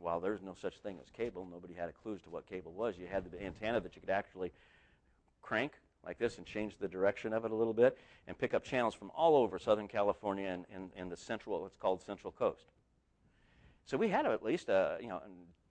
while 0.00 0.20
there's 0.20 0.42
no 0.42 0.54
such 0.60 0.74
thing 0.78 0.98
as 1.00 1.08
cable, 1.10 1.48
nobody 1.50 1.74
had 1.74 1.88
a 1.88 1.92
clue 1.92 2.14
as 2.14 2.22
to 2.22 2.30
what 2.30 2.46
cable 2.46 2.72
was. 2.72 2.96
You 2.98 3.06
had 3.06 3.30
the 3.30 3.42
antenna 3.42 3.80
that 3.80 3.96
you 3.96 4.00
could 4.00 4.10
actually 4.10 4.52
crank 5.40 5.72
like 6.04 6.18
this 6.18 6.38
and 6.38 6.46
change 6.46 6.76
the 6.78 6.88
direction 6.88 7.32
of 7.32 7.44
it 7.44 7.50
a 7.50 7.54
little 7.54 7.72
bit 7.72 7.96
and 8.26 8.36
pick 8.36 8.54
up 8.54 8.64
channels 8.64 8.94
from 8.94 9.10
all 9.14 9.36
over 9.36 9.58
Southern 9.58 9.88
California 9.88 10.48
and, 10.48 10.66
and, 10.74 10.90
and 10.96 11.10
the 11.10 11.16
central, 11.16 11.60
what's 11.60 11.76
called 11.76 12.02
Central 12.02 12.32
Coast. 12.32 12.66
So 13.86 13.96
we 13.96 14.08
had 14.08 14.26
at 14.26 14.44
least, 14.44 14.68
uh, 14.68 14.96
you 15.00 15.08
know, 15.08 15.20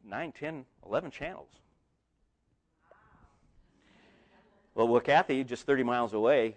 9, 0.05 0.31
10, 0.31 0.65
11 0.85 1.11
channels. 1.11 1.49
Well, 4.73 4.87
where 4.87 5.01
Kathy, 5.01 5.43
just 5.43 5.65
30 5.65 5.83
miles 5.83 6.13
away, 6.13 6.55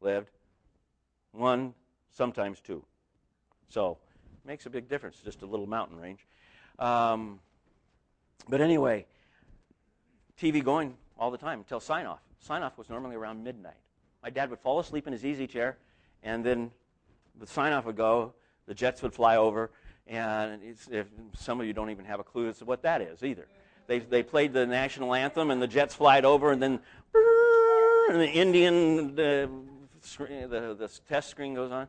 lived, 0.00 0.30
one, 1.32 1.74
sometimes 2.10 2.60
two. 2.60 2.84
So 3.68 3.98
makes 4.44 4.66
a 4.66 4.70
big 4.70 4.88
difference, 4.88 5.16
just 5.24 5.42
a 5.42 5.46
little 5.46 5.66
mountain 5.66 5.98
range. 5.98 6.26
Um, 6.78 7.40
but 8.48 8.60
anyway, 8.60 9.06
TV 10.40 10.64
going 10.64 10.94
all 11.18 11.30
the 11.30 11.38
time 11.38 11.58
until 11.58 11.80
sign 11.80 12.06
off. 12.06 12.20
Sign 12.40 12.62
off 12.62 12.78
was 12.78 12.88
normally 12.88 13.16
around 13.16 13.44
midnight. 13.44 13.74
My 14.22 14.30
dad 14.30 14.50
would 14.50 14.60
fall 14.60 14.80
asleep 14.80 15.06
in 15.06 15.12
his 15.12 15.24
easy 15.24 15.46
chair, 15.46 15.76
and 16.22 16.44
then 16.44 16.70
the 17.38 17.46
sign 17.46 17.72
off 17.72 17.84
would 17.84 17.96
go, 17.96 18.34
the 18.66 18.74
jets 18.74 19.02
would 19.02 19.14
fly 19.14 19.36
over, 19.36 19.70
and 20.06 20.60
if 20.90 21.06
some 21.36 21.60
of 21.60 21.66
you 21.66 21.72
don't 21.72 21.90
even 21.90 22.04
have 22.04 22.20
a 22.20 22.24
clue 22.24 22.48
as 22.48 22.58
to 22.58 22.64
what 22.64 22.82
that 22.82 23.00
is 23.00 23.22
either. 23.22 23.46
They, 23.86 23.98
they 23.98 24.22
played 24.22 24.52
the 24.52 24.66
national 24.66 25.14
anthem, 25.14 25.50
and 25.50 25.60
the 25.60 25.66
jets 25.66 25.94
flied 25.94 26.24
over, 26.24 26.52
and 26.52 26.62
then 26.62 26.80
and 28.10 28.20
the 28.20 28.30
Indian 28.30 29.14
the, 29.14 29.48
the, 30.18 30.76
the 30.78 30.90
test 31.08 31.28
screen 31.28 31.54
goes 31.54 31.70
on. 31.70 31.86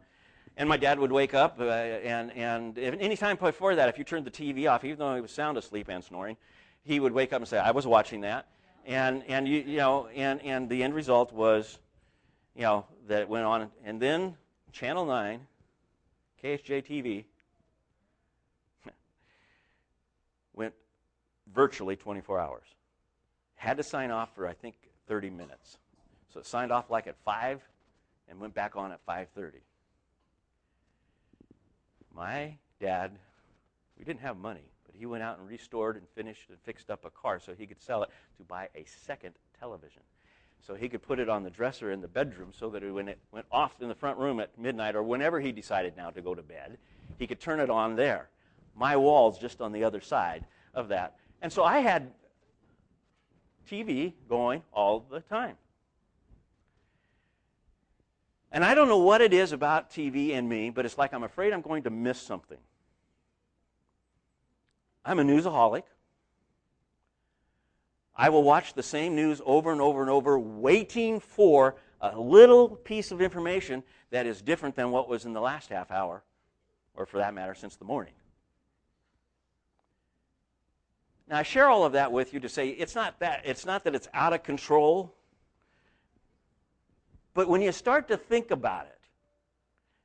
And 0.58 0.68
my 0.68 0.78
dad 0.78 1.00
would 1.00 1.12
wake 1.12 1.34
up, 1.34 1.60
uh, 1.60 1.64
and, 1.64 2.32
and 2.34 2.78
any 2.78 3.16
time 3.16 3.38
before 3.38 3.76
that, 3.76 3.90
if 3.90 3.98
you 3.98 4.04
turned 4.04 4.26
the 4.26 4.32
TV 4.32 4.70
off, 4.70 4.84
even 4.84 5.00
though 5.00 5.16
he 5.16 5.22
was 5.22 5.32
sound 5.32 5.58
asleep 5.58 5.88
and 5.90 6.04
snoring, 6.04 6.38
he 6.84 7.00
would 7.00 7.14
wake 7.14 7.32
up 7.34 7.42
and 7.42 7.48
say, 7.48 7.58
I 7.58 7.72
was 7.72 7.88
watching 7.88 8.22
that. 8.22 8.48
And, 8.86 9.24
and, 9.28 9.48
you, 9.48 9.60
you 9.60 9.78
know, 9.78 10.08
and, 10.08 10.42
and 10.42 10.70
the 10.70 10.84
end 10.84 10.94
result 10.94 11.32
was, 11.32 11.80
you 12.56 12.64
know, 12.64 12.86
that 13.08 13.22
it 13.22 13.30
went 13.30 13.46
on. 13.46 13.70
And 13.86 14.02
then 14.02 14.36
Channel 14.72 15.06
9, 15.06 15.40
KSJ 16.44 16.86
TV, 16.86 17.26
went 20.54 20.74
virtually 21.54 21.96
24 21.96 22.40
hours. 22.40 22.68
Had 23.56 23.78
to 23.78 23.84
sign 23.84 24.12
off 24.12 24.34
for, 24.36 24.48
I 24.48 24.54
think, 24.54 24.76
30 25.08 25.30
minutes. 25.30 25.78
So 26.34 26.40
it 26.40 26.46
signed 26.46 26.72
off 26.72 26.90
like 26.90 27.08
at 27.08 27.16
5 27.24 27.62
and 28.30 28.40
went 28.40 28.54
back 28.54 28.76
on 28.76 28.92
at 28.92 29.06
5.30. 29.06 29.52
My 32.16 32.58
dad, 32.80 33.12
we 33.98 34.04
didn't 34.04 34.22
have 34.22 34.38
money, 34.38 34.66
but 34.86 34.96
he 34.96 35.06
went 35.06 35.24
out 35.24 35.40
and 35.40 35.48
restored 35.48 35.96
and 35.96 36.08
finished 36.16 36.50
and 36.50 36.60
fixed 36.60 36.90
up 36.90 37.06
a 37.06 37.10
car 37.10 37.40
so 37.40 37.54
he 37.54 37.66
could 37.66 37.82
sell 37.82 38.04
it 38.04 38.10
to 38.38 38.44
buy 38.44 38.70
a 38.76 38.84
second 38.86 39.34
television. 39.60 40.02
So 40.66 40.76
he 40.76 40.90
could 40.90 41.02
put 41.02 41.20
it 41.20 41.28
on 41.28 41.44
the 41.44 41.50
dresser 41.50 41.92
in 41.92 42.02
the 42.02 42.08
bedroom 42.08 42.52
so 42.52 42.70
that 42.70 42.84
when 42.94 43.08
it 43.08 43.18
went 43.32 43.48
off 43.52 43.82
in 43.82 43.88
the 43.88 43.96
front 43.96 44.18
room 44.18 44.40
at 44.40 44.58
midnight 44.60 44.96
or 44.96 45.02
whenever 45.02 45.40
he 45.40 45.52
decided 45.52 45.98
now 45.98 46.12
to 46.12 46.22
go 46.22 46.36
to 46.36 46.44
bed, 46.44 46.78
he 47.18 47.26
could 47.26 47.40
turn 47.40 47.60
it 47.60 47.70
on 47.70 47.96
there. 47.96 48.30
My 48.76 48.96
wall's 48.96 49.40
just 49.40 49.62
on 49.62 49.72
the 49.72 49.84
other 49.84 50.02
side 50.02 50.46
of 50.74 50.90
that. 50.90 51.16
And 51.42 51.52
so 51.52 51.64
I 51.64 51.80
had 51.80 52.12
TV 53.70 54.14
going 54.30 54.62
all 54.72 55.00
the 55.00 55.22
time. 55.22 55.56
And 58.52 58.66
I 58.66 58.74
don't 58.76 58.90
know 58.90 58.98
what 58.98 59.22
it 59.22 59.34
is 59.34 59.54
about 59.54 59.90
TV 59.90 60.34
and 60.34 60.50
me, 60.50 60.70
but 60.70 60.86
it's 60.86 60.98
like 60.98 61.14
I'm 61.14 61.24
afraid 61.24 61.54
I'm 61.54 61.62
going 61.62 61.84
to 61.84 61.90
miss 61.90 62.20
something. 62.20 62.58
I'm 65.06 65.20
a 65.20 65.24
newsaholic. 65.24 65.84
I 68.16 68.30
will 68.30 68.44
watch 68.44 68.74
the 68.74 68.84
same 68.84 69.16
news 69.16 69.42
over 69.46 69.72
and 69.72 69.82
over 69.82 70.02
and 70.02 70.10
over, 70.10 70.38
waiting 70.38 71.20
for 71.20 71.76
a 72.02 72.20
little 72.20 72.70
piece 72.70 73.12
of 73.12 73.22
information 73.22 73.84
that 74.10 74.26
is 74.26 74.42
different 74.42 74.76
than 74.76 74.92
what 74.92 75.08
was 75.08 75.26
in 75.26 75.34
the 75.34 75.42
last 75.42 75.70
half 75.70 75.90
hour, 75.92 76.24
or 76.94 77.06
for 77.06 77.18
that 77.20 77.34
matter, 77.34 77.56
since 77.56 77.78
the 77.78 77.86
morning. 77.86 78.14
Now, 81.28 81.38
I 81.38 81.44
share 81.44 81.70
all 81.70 81.86
of 81.86 81.94
that 81.94 82.12
with 82.12 82.34
you 82.34 82.42
to 82.42 82.50
say 82.50 82.70
it's 82.70 82.96
not 82.96 83.20
that, 83.20 83.44
it's 83.46 83.66
not 83.66 83.86
that 83.86 83.96
it's 83.96 84.10
out 84.14 84.34
of 84.34 84.44
control. 84.44 85.16
But 87.34 87.48
when 87.48 87.62
you 87.62 87.72
start 87.72 88.08
to 88.10 88.18
think 88.18 88.52
about 88.52 88.88
it 88.88 89.00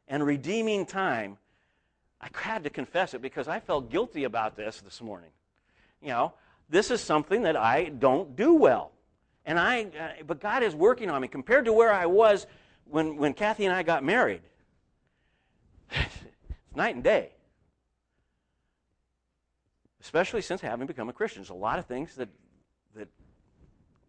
and 0.09 0.25
redeeming 0.25 0.87
time, 0.87 1.39
I 2.21 2.29
had 2.33 2.65
to 2.65 2.71
confess 2.71 3.15
it 3.15 3.23
because 3.23 3.49
I 3.49 3.61
felt 3.61 3.91
guilty 3.91 4.25
about 4.25 4.57
this 4.57 4.81
this 4.81 5.01
morning. 5.01 5.31
You 6.01 6.09
know, 6.09 6.33
this 6.69 6.91
is 6.91 7.01
something 7.01 7.43
that 7.43 7.57
I 7.57 7.85
don't 7.87 8.37
do 8.37 8.55
well. 8.55 8.93
And 9.45 9.59
I, 9.59 9.85
uh, 9.85 10.23
but 10.27 10.41
God 10.41 10.63
is 10.63 10.75
working 10.75 11.11
on 11.11 11.23
me 11.23 11.29
compared 11.29 11.67
to 11.67 11.73
where 11.73 11.93
I 11.93 12.07
was 12.07 12.47
when, 12.85 13.17
when 13.17 13.33
Kathy 13.33 13.65
and 13.65 13.75
I 13.75 13.83
got 13.83 14.03
married. 14.03 14.43
it's 15.91 16.17
night 16.75 16.95
and 16.95 17.05
day. 17.05 17.31
Especially 20.01 20.43
since 20.43 20.61
having 20.61 20.87
become 20.87 21.09
a 21.09 21.13
Christian. 21.13 21.43
There's 21.43 21.51
a 21.51 21.55
lot 21.55 21.79
of 21.79 21.87
things 21.87 22.15
that, 22.17 22.29
that 22.95 23.09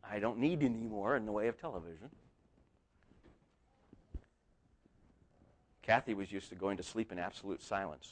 I 0.04 0.20
don't 0.20 0.40
need 0.40 0.64
anymore 0.64 1.16
in 1.16 1.26
the 1.26 1.32
way 1.32 1.48
of 1.48 1.60
television. 1.60 2.10
Kathy 5.88 6.14
was 6.14 6.34
used 6.34 6.50
to 6.50 6.56
going 6.56 6.76
to 6.76 6.84
sleep 6.84 7.14
in 7.14 7.18
absolute 7.18 7.64
silence. 7.64 8.12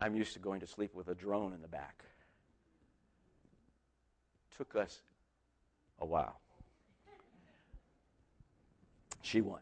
I'm 0.00 0.16
used 0.16 0.32
to 0.32 0.40
going 0.40 0.58
to 0.58 0.66
sleep 0.66 0.92
with 0.92 1.06
a 1.06 1.14
drone 1.14 1.52
in 1.52 1.62
the 1.62 1.68
back. 1.68 2.02
Took 4.56 4.74
us 4.74 4.98
a 6.00 6.04
while. 6.04 6.40
She 9.22 9.40
won. 9.40 9.60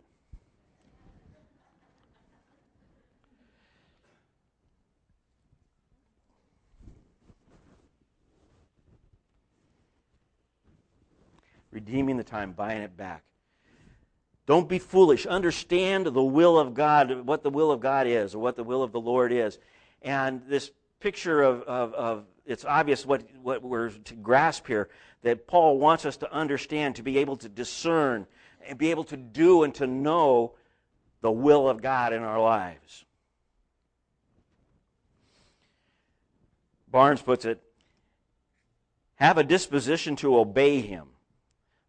Redeeming 11.70 12.16
the 12.16 12.24
time, 12.24 12.52
buying 12.52 12.80
it 12.80 12.96
back. 12.96 13.22
Don't 14.46 14.68
be 14.68 14.78
foolish. 14.78 15.26
Understand 15.26 16.06
the 16.06 16.22
will 16.22 16.58
of 16.58 16.72
God, 16.72 17.26
what 17.26 17.42
the 17.42 17.50
will 17.50 17.72
of 17.72 17.80
God 17.80 18.06
is, 18.06 18.34
or 18.34 18.38
what 18.38 18.56
the 18.56 18.62
will 18.64 18.82
of 18.82 18.92
the 18.92 19.00
Lord 19.00 19.32
is. 19.32 19.58
And 20.02 20.42
this 20.46 20.70
picture 21.00 21.42
of, 21.42 21.62
of, 21.62 21.94
of 21.94 22.24
it's 22.46 22.64
obvious 22.64 23.04
what, 23.04 23.28
what 23.42 23.62
we're 23.62 23.90
to 23.90 24.14
grasp 24.14 24.68
here 24.68 24.88
that 25.22 25.48
Paul 25.48 25.78
wants 25.78 26.06
us 26.06 26.16
to 26.18 26.32
understand, 26.32 26.96
to 26.96 27.02
be 27.02 27.18
able 27.18 27.36
to 27.38 27.48
discern, 27.48 28.26
and 28.64 28.78
be 28.78 28.92
able 28.92 29.04
to 29.04 29.16
do 29.16 29.64
and 29.64 29.74
to 29.74 29.86
know 29.86 30.54
the 31.22 31.32
will 31.32 31.68
of 31.68 31.82
God 31.82 32.12
in 32.12 32.22
our 32.22 32.40
lives. 32.40 33.04
Barnes 36.88 37.20
puts 37.20 37.44
it 37.44 37.60
have 39.16 39.38
a 39.38 39.44
disposition 39.44 40.14
to 40.16 40.38
obey 40.38 40.80
him 40.82 41.08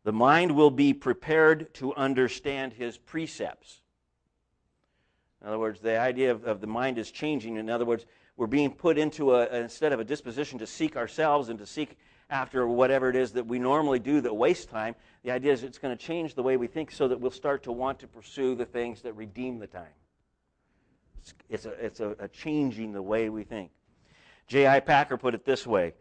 the 0.08 0.14
mind 0.14 0.54
will 0.54 0.72
be 0.72 0.94
prepared 0.94 1.74
to 1.74 1.94
understand 1.96 2.72
his 2.72 2.98
precepts. 2.98 3.82
In 5.42 5.50
other 5.50 5.60
words, 5.60 5.82
the 5.82 6.00
idea 6.00 6.32
of, 6.32 6.46
of 6.46 6.62
the 6.62 6.68
mind 6.68 6.98
is 6.98 7.12
changing. 7.12 7.58
In 7.58 7.70
other 7.70 7.84
words, 7.84 8.06
we're 8.38 8.48
being 8.48 8.72
put 8.72 8.98
into 8.98 9.36
a, 9.36 9.54
instead 9.54 9.92
of 9.92 10.00
a 10.00 10.06
disposition 10.06 10.60
to 10.60 10.66
seek 10.66 10.96
ourselves 10.96 11.50
and 11.50 11.60
to 11.60 11.66
seek 11.66 11.98
after 12.30 12.66
whatever 12.66 13.10
it 13.10 13.18
is 13.18 13.34
that 13.34 13.48
we 13.48 13.60
normally 13.60 14.00
do 14.00 14.22
that 14.22 14.34
wastes 14.34 14.66
time, 14.66 14.96
the 15.26 15.32
idea 15.32 15.52
is 15.52 15.64
it's 15.64 15.78
going 15.78 15.94
to 15.94 16.02
change 16.02 16.36
the 16.36 16.44
way 16.44 16.56
we 16.56 16.68
think 16.68 16.90
so 16.90 17.10
that 17.10 17.20
we'll 17.20 17.30
start 17.30 17.64
to 17.64 17.74
want 17.74 18.00
to 18.00 18.08
pursue 18.08 18.56
the 18.56 18.66
things 18.66 19.02
that 19.02 19.12
redeem 19.12 19.60
the 19.60 19.68
time. 19.68 19.84
It's, 21.20 21.34
it's, 21.50 21.66
a, 21.66 21.86
it's 21.86 22.00
a, 22.00 22.16
a 22.18 22.28
changing 22.30 22.94
the 22.94 23.02
way 23.02 23.28
we 23.28 23.44
think. 23.44 23.72
J.I. 24.48 24.80
Packer 24.80 25.18
put 25.18 25.36
it 25.36 25.44
this 25.44 25.68
way 25.68 25.96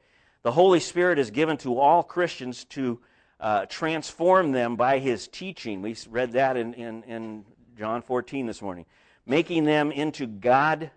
The 0.45 0.53
Holy 0.53 0.79
Spirit 0.79 1.19
is 1.19 1.33
given 1.33 1.57
to 1.57 1.81
all 1.81 2.05
Christians 2.05 2.63
to 2.67 3.01
uh, 3.41 3.67
transform 3.67 4.53
them 4.53 4.77
by 4.77 4.99
his 4.99 5.29
teaching. 5.29 5.83
We 5.83 5.97
read 6.09 6.33
that 6.33 6.57
in, 6.57 6.75
in, 6.75 7.03
in 7.05 7.45
John 7.79 8.03
14 8.03 8.47
this 8.47 8.63
morning. 8.63 8.87
Making 9.27 9.65
them 9.65 9.93
into 9.93 10.27
God 10.27 10.91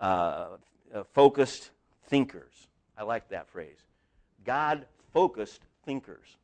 uh, 0.00 0.46
focused 1.12 1.70
thinkers. 2.06 2.52
I 2.96 3.04
like 3.04 3.28
that 3.28 3.48
phrase. 3.48 3.78
God 4.44 4.86
focused 5.12 5.60
thinkers. 5.84 6.36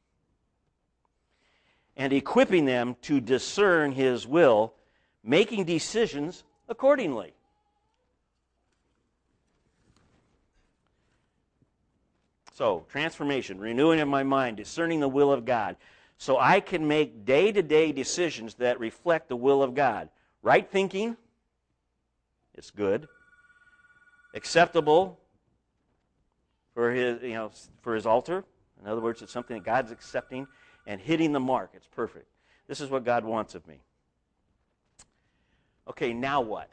And 1.97 2.13
equipping 2.13 2.65
them 2.65 2.97
to 3.03 3.21
discern 3.21 3.93
his 3.93 4.27
will, 4.27 4.75
making 5.25 5.65
decisions 5.65 6.45
accordingly. 6.69 7.33
So, 12.59 12.85
transformation, 12.89 13.61
renewing 13.61 14.01
of 14.01 14.09
my 14.09 14.25
mind, 14.25 14.57
discerning 14.57 14.99
the 14.99 15.09
will 15.09 15.33
of 15.33 15.45
God, 15.45 15.77
so 16.17 16.41
I 16.41 16.59
can 16.59 16.89
make 16.89 17.25
day 17.25 17.53
to 17.53 17.63
day 17.63 17.93
decisions 17.93 18.55
that 18.55 18.81
reflect 18.81 19.29
the 19.29 19.37
will 19.37 19.63
of 19.63 19.77
God. 19.77 20.09
Right 20.43 20.69
thinking, 20.69 21.17
it's 22.57 22.73
good. 22.73 23.07
Acceptable 24.35 25.21
for 26.75 26.91
his, 26.91 27.23
you 27.23 27.35
know, 27.35 27.53
for 27.81 27.95
his 27.95 28.07
altar. 28.07 28.43
In 28.83 28.89
other 28.89 29.03
words, 29.03 29.23
it's 29.23 29.31
something 29.31 29.57
that 29.57 29.65
God's 29.65 29.93
accepting 29.93 30.49
and 30.85 31.01
hitting 31.01 31.31
the 31.31 31.39
mark. 31.39 31.71
It's 31.75 31.87
perfect. 31.87 32.27
This 32.67 32.81
is 32.81 32.91
what 32.91 33.05
God 33.05 33.25
wants 33.25 33.55
of 33.55 33.65
me. 33.69 33.79
Okay, 35.89 36.13
now 36.13 36.41
what? 36.41 36.69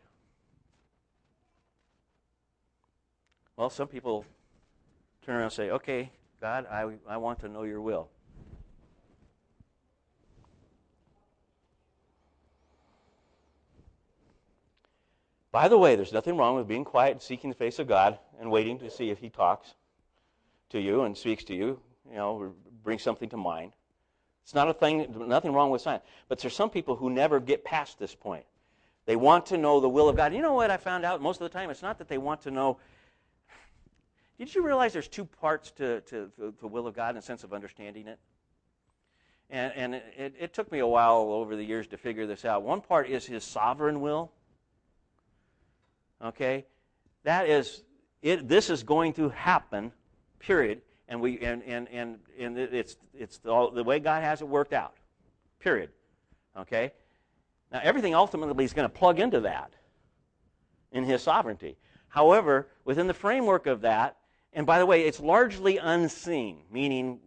Well, 3.55 3.69
some 3.69 3.87
people 3.87 4.25
turn 5.25 5.35
around 5.35 5.45
and 5.45 5.53
say, 5.53 5.71
Okay, 5.71 6.11
God, 6.39 6.67
I, 6.69 6.91
I 7.07 7.17
want 7.17 7.39
to 7.39 7.49
know 7.49 7.63
your 7.63 7.81
will. 7.81 8.09
By 15.51 15.69
the 15.69 15.77
way, 15.77 15.95
there's 15.95 16.11
nothing 16.11 16.35
wrong 16.35 16.57
with 16.57 16.67
being 16.67 16.83
quiet 16.83 17.13
and 17.13 17.21
seeking 17.21 17.49
the 17.49 17.55
face 17.55 17.79
of 17.79 17.87
God 17.87 18.19
and 18.39 18.51
waiting 18.51 18.77
to 18.79 18.89
see 18.89 19.09
if 19.09 19.19
He 19.19 19.29
talks 19.29 19.73
to 20.69 20.79
you 20.79 21.03
and 21.03 21.17
speaks 21.17 21.45
to 21.45 21.55
you, 21.55 21.79
you 22.09 22.17
know, 22.17 22.53
brings 22.83 23.01
something 23.01 23.29
to 23.29 23.37
mind. 23.37 23.71
It's 24.43 24.53
not 24.53 24.69
a 24.69 24.73
thing, 24.73 25.15
nothing 25.27 25.53
wrong 25.53 25.71
with 25.71 25.81
science. 25.81 26.03
But 26.27 26.39
there's 26.39 26.55
some 26.55 26.69
people 26.69 26.97
who 26.97 27.09
never 27.09 27.39
get 27.39 27.63
past 27.63 27.97
this 27.97 28.13
point. 28.13 28.45
They 29.05 29.15
want 29.15 29.45
to 29.47 29.57
know 29.57 29.79
the 29.79 29.89
will 29.89 30.09
of 30.09 30.15
God. 30.15 30.33
You 30.33 30.41
know 30.41 30.53
what 30.53 30.71
I 30.71 30.77
found 30.77 31.05
out 31.05 31.21
most 31.21 31.39
of 31.39 31.49
the 31.49 31.57
time? 31.57 31.69
It's 31.69 31.81
not 31.81 31.97
that 31.99 32.09
they 32.09 32.17
want 32.17 32.41
to 32.41 32.51
know 32.51 32.77
did 34.37 34.53
you 34.53 34.65
realize 34.65 34.93
there's 34.93 35.07
two 35.07 35.25
parts 35.25 35.71
to, 35.71 36.01
to, 36.01 36.31
the 36.37 36.67
will 36.67 36.87
of 36.87 36.95
God 36.95 37.09
in 37.09 37.15
the 37.15 37.21
sense 37.21 37.43
of 37.43 37.53
understanding 37.53 38.07
it? 38.07 38.19
And, 39.49 39.73
and 39.75 39.95
it, 39.95 40.33
it 40.39 40.53
took 40.53 40.71
me 40.71 40.79
a 40.79 40.87
while 40.87 41.31
over 41.31 41.55
the 41.55 41.63
years 41.63 41.87
to 41.87 41.97
figure 41.97 42.25
this 42.25 42.45
out. 42.45 42.63
One 42.63 42.81
part 42.81 43.09
is 43.09 43.25
his 43.25 43.43
sovereign 43.43 44.01
will. 44.01 44.31
Okay? 46.23 46.65
That 47.23 47.47
is, 47.47 47.83
it, 48.21 48.47
this 48.47 48.69
is 48.69 48.83
going 48.83 49.13
to 49.13 49.29
happen, 49.29 49.91
period. 50.39 50.81
And, 51.07 51.21
we, 51.21 51.39
and, 51.39 51.63
and, 51.63 51.87
and, 51.89 52.17
and 52.37 52.57
it's, 52.57 52.97
it's 53.13 53.37
the, 53.37 53.69
the 53.73 53.83
way 53.83 53.99
God 53.99 54.23
has 54.23 54.41
it 54.41 54.47
worked 54.47 54.73
out, 54.73 54.95
period. 55.59 55.91
Okay? 56.57 56.91
Now, 57.71 57.81
everything 57.83 58.15
ultimately 58.15 58.65
is 58.65 58.73
going 58.73 58.89
to 58.89 58.93
plug 58.93 59.19
into 59.19 59.41
that 59.41 59.73
in 60.91 61.03
his 61.03 61.21
sovereignty. 61.21 61.77
However, 62.07 62.67
within 62.83 63.07
the 63.07 63.13
framework 63.13 63.67
of 63.67 63.81
that, 63.81 64.17
and 64.55 64.65
by 64.65 64.79
the 64.79 64.85
way, 64.85 65.03
it's 65.03 65.19
largely 65.19 65.77
unseen, 65.77 66.61
meaning, 66.71 67.19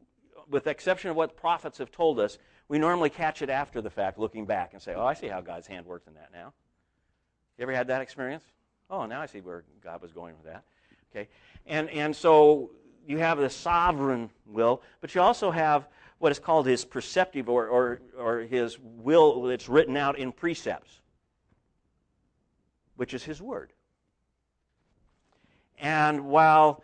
with 0.48 0.64
the 0.64 0.70
exception 0.70 1.10
of 1.10 1.16
what 1.16 1.36
prophets 1.36 1.76
have 1.76 1.92
told 1.92 2.18
us, 2.18 2.38
we 2.68 2.78
normally 2.78 3.10
catch 3.10 3.42
it 3.42 3.50
after 3.50 3.82
the 3.82 3.90
fact, 3.90 4.18
looking 4.18 4.46
back 4.46 4.72
and 4.72 4.80
say, 4.80 4.94
oh, 4.94 5.04
I 5.04 5.12
see 5.12 5.28
how 5.28 5.42
God's 5.42 5.66
hand 5.66 5.84
worked 5.84 6.08
in 6.08 6.14
that 6.14 6.30
now. 6.32 6.54
You 7.58 7.62
ever 7.62 7.72
had 7.72 7.88
that 7.88 8.00
experience? 8.00 8.44
Oh, 8.88 9.04
now 9.04 9.20
I 9.20 9.26
see 9.26 9.42
where 9.42 9.64
God 9.84 10.00
was 10.00 10.10
going 10.10 10.36
with 10.36 10.46
that. 10.46 10.64
Okay? 11.10 11.28
And, 11.66 11.90
and 11.90 12.16
so 12.16 12.70
you 13.06 13.18
have 13.18 13.38
the 13.38 13.50
sovereign 13.50 14.30
will, 14.46 14.82
but 15.02 15.14
you 15.14 15.20
also 15.20 15.50
have 15.50 15.86
what 16.18 16.32
is 16.32 16.38
called 16.38 16.66
his 16.66 16.84
preceptive 16.84 17.50
or, 17.50 17.68
or, 17.68 18.00
or 18.18 18.40
his 18.40 18.78
will 18.80 19.42
that's 19.42 19.68
written 19.68 19.98
out 19.98 20.18
in 20.18 20.32
precepts, 20.32 21.00
which 22.96 23.12
is 23.12 23.22
his 23.22 23.42
word. 23.42 23.72
And 25.78 26.26
while 26.26 26.82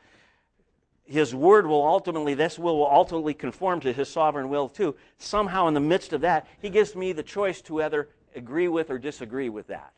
his 1.04 1.34
word 1.34 1.66
will 1.66 1.84
ultimately, 1.86 2.34
this 2.34 2.58
will, 2.58 2.86
ultimately 2.86 3.34
conform 3.34 3.80
to 3.80 3.92
his 3.92 4.08
sovereign 4.08 4.48
will 4.48 4.68
too. 4.68 4.94
Somehow, 5.18 5.68
in 5.68 5.74
the 5.74 5.80
midst 5.80 6.12
of 6.12 6.22
that, 6.22 6.46
he 6.60 6.70
gives 6.70 6.96
me 6.96 7.12
the 7.12 7.22
choice 7.22 7.60
to 7.62 7.82
either 7.82 8.08
agree 8.34 8.68
with 8.68 8.90
or 8.90 8.98
disagree 8.98 9.48
with 9.48 9.66
that, 9.68 9.92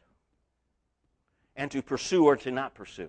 and 1.55 1.71
to 1.71 1.81
pursue 1.81 2.25
or 2.25 2.37
to 2.37 2.51
not 2.51 2.75
pursue. 2.75 3.09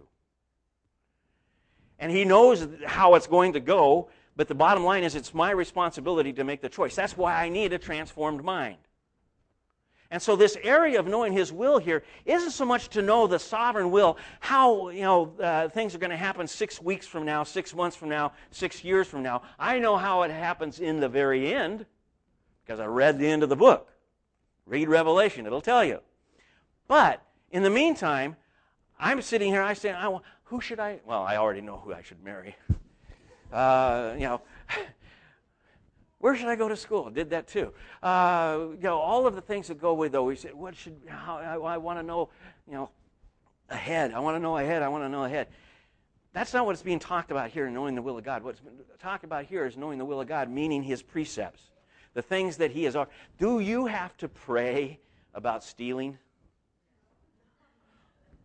And 1.99 2.11
he 2.11 2.23
knows 2.23 2.67
how 2.85 3.15
it's 3.15 3.27
going 3.27 3.53
to 3.53 3.59
go, 3.59 4.09
but 4.35 4.47
the 4.47 4.55
bottom 4.55 4.83
line 4.83 5.03
is 5.03 5.15
it's 5.15 5.33
my 5.33 5.49
responsibility 5.49 6.31
to 6.33 6.43
make 6.43 6.61
the 6.61 6.69
choice. 6.69 6.95
That's 6.95 7.17
why 7.17 7.33
I 7.33 7.49
need 7.49 7.73
a 7.73 7.79
transformed 7.79 8.43
mind. 8.43 8.77
And 10.09 10.21
so 10.21 10.35
this 10.35 10.57
area 10.63 10.99
of 10.99 11.07
knowing 11.07 11.33
His 11.33 11.51
will 11.51 11.79
here 11.79 12.03
isn't 12.25 12.51
so 12.51 12.63
much 12.63 12.87
to 12.89 13.01
know 13.01 13.27
the 13.27 13.39
sovereign 13.39 13.91
will, 13.91 14.17
how 14.39 14.89
you 14.89 15.01
know 15.01 15.33
uh, 15.41 15.67
things 15.69 15.93
are 15.93 15.97
going 15.97 16.11
to 16.11 16.17
happen 16.17 16.47
six 16.47 16.81
weeks 16.81 17.05
from 17.05 17.25
now, 17.25 17.43
six 17.43 17.75
months 17.75 17.97
from 17.97 18.09
now, 18.09 18.31
six 18.51 18.83
years 18.83 19.07
from 19.07 19.21
now. 19.21 19.41
I 19.59 19.79
know 19.79 19.97
how 19.97 20.23
it 20.23 20.31
happens 20.31 20.79
in 20.79 20.99
the 20.99 21.09
very 21.09 21.53
end 21.53 21.85
because 22.65 22.79
I 22.79 22.85
read 22.85 23.19
the 23.19 23.27
end 23.27 23.43
of 23.43 23.49
the 23.49 23.55
book. 23.55 23.91
Read 24.65 24.87
Revelation; 24.87 25.45
it'll 25.45 25.61
tell 25.61 25.83
you. 25.83 25.99
But 26.87 27.21
in 27.51 27.63
the 27.63 27.69
meantime, 27.69 28.37
I'm 28.97 29.21
sitting 29.21 29.51
here. 29.51 29.61
I 29.61 29.73
say, 29.73 29.91
I, 29.91 30.19
"Who 30.45 30.61
should 30.61 30.79
I?" 30.79 30.99
Well, 31.05 31.23
I 31.23 31.35
already 31.35 31.61
know 31.61 31.77
who 31.77 31.93
I 31.93 32.01
should 32.01 32.23
marry. 32.23 32.55
Uh, 33.49 34.13
you 34.15 34.25
know. 34.25 34.41
Where 36.19 36.35
should 36.35 36.47
I 36.47 36.55
go 36.55 36.67
to 36.67 36.75
school? 36.75 37.09
Did 37.09 37.29
that 37.29 37.47
too. 37.47 37.73
Uh, 38.01 38.59
you 38.71 38.77
know, 38.81 38.97
all 38.97 39.27
of 39.27 39.35
the 39.35 39.41
things 39.41 39.67
that 39.67 39.79
go 39.79 39.93
with 39.93 40.13
said, 40.39 40.53
what 40.53 40.75
should, 40.75 40.97
how, 41.07 41.37
I, 41.37 41.73
I 41.73 41.77
want 41.77 41.99
to 41.99 42.03
know, 42.03 42.29
you 42.67 42.73
know, 42.73 42.89
ahead. 43.69 44.13
I 44.13 44.19
want 44.19 44.35
to 44.35 44.39
know 44.39 44.57
ahead. 44.57 44.81
I 44.81 44.87
want 44.87 45.03
to 45.03 45.09
know 45.09 45.25
ahead. 45.25 45.47
That's 46.33 46.53
not 46.53 46.65
what's 46.65 46.81
being 46.81 46.99
talked 46.99 47.31
about 47.31 47.49
here, 47.49 47.69
knowing 47.69 47.95
the 47.95 48.01
will 48.01 48.17
of 48.17 48.23
God. 48.23 48.43
What's 48.43 48.59
been 48.59 48.73
talked 48.99 49.23
about 49.23 49.45
here 49.45 49.65
is 49.65 49.77
knowing 49.77 49.97
the 49.97 50.05
will 50.05 50.21
of 50.21 50.27
God, 50.27 50.49
meaning 50.49 50.83
His 50.83 51.01
precepts, 51.01 51.61
the 52.13 52.21
things 52.21 52.57
that 52.57 52.71
He 52.71 52.83
has. 52.83 52.95
Do 53.37 53.59
you 53.59 53.85
have 53.87 54.15
to 54.17 54.27
pray 54.27 54.99
about 55.33 55.63
stealing? 55.63 56.17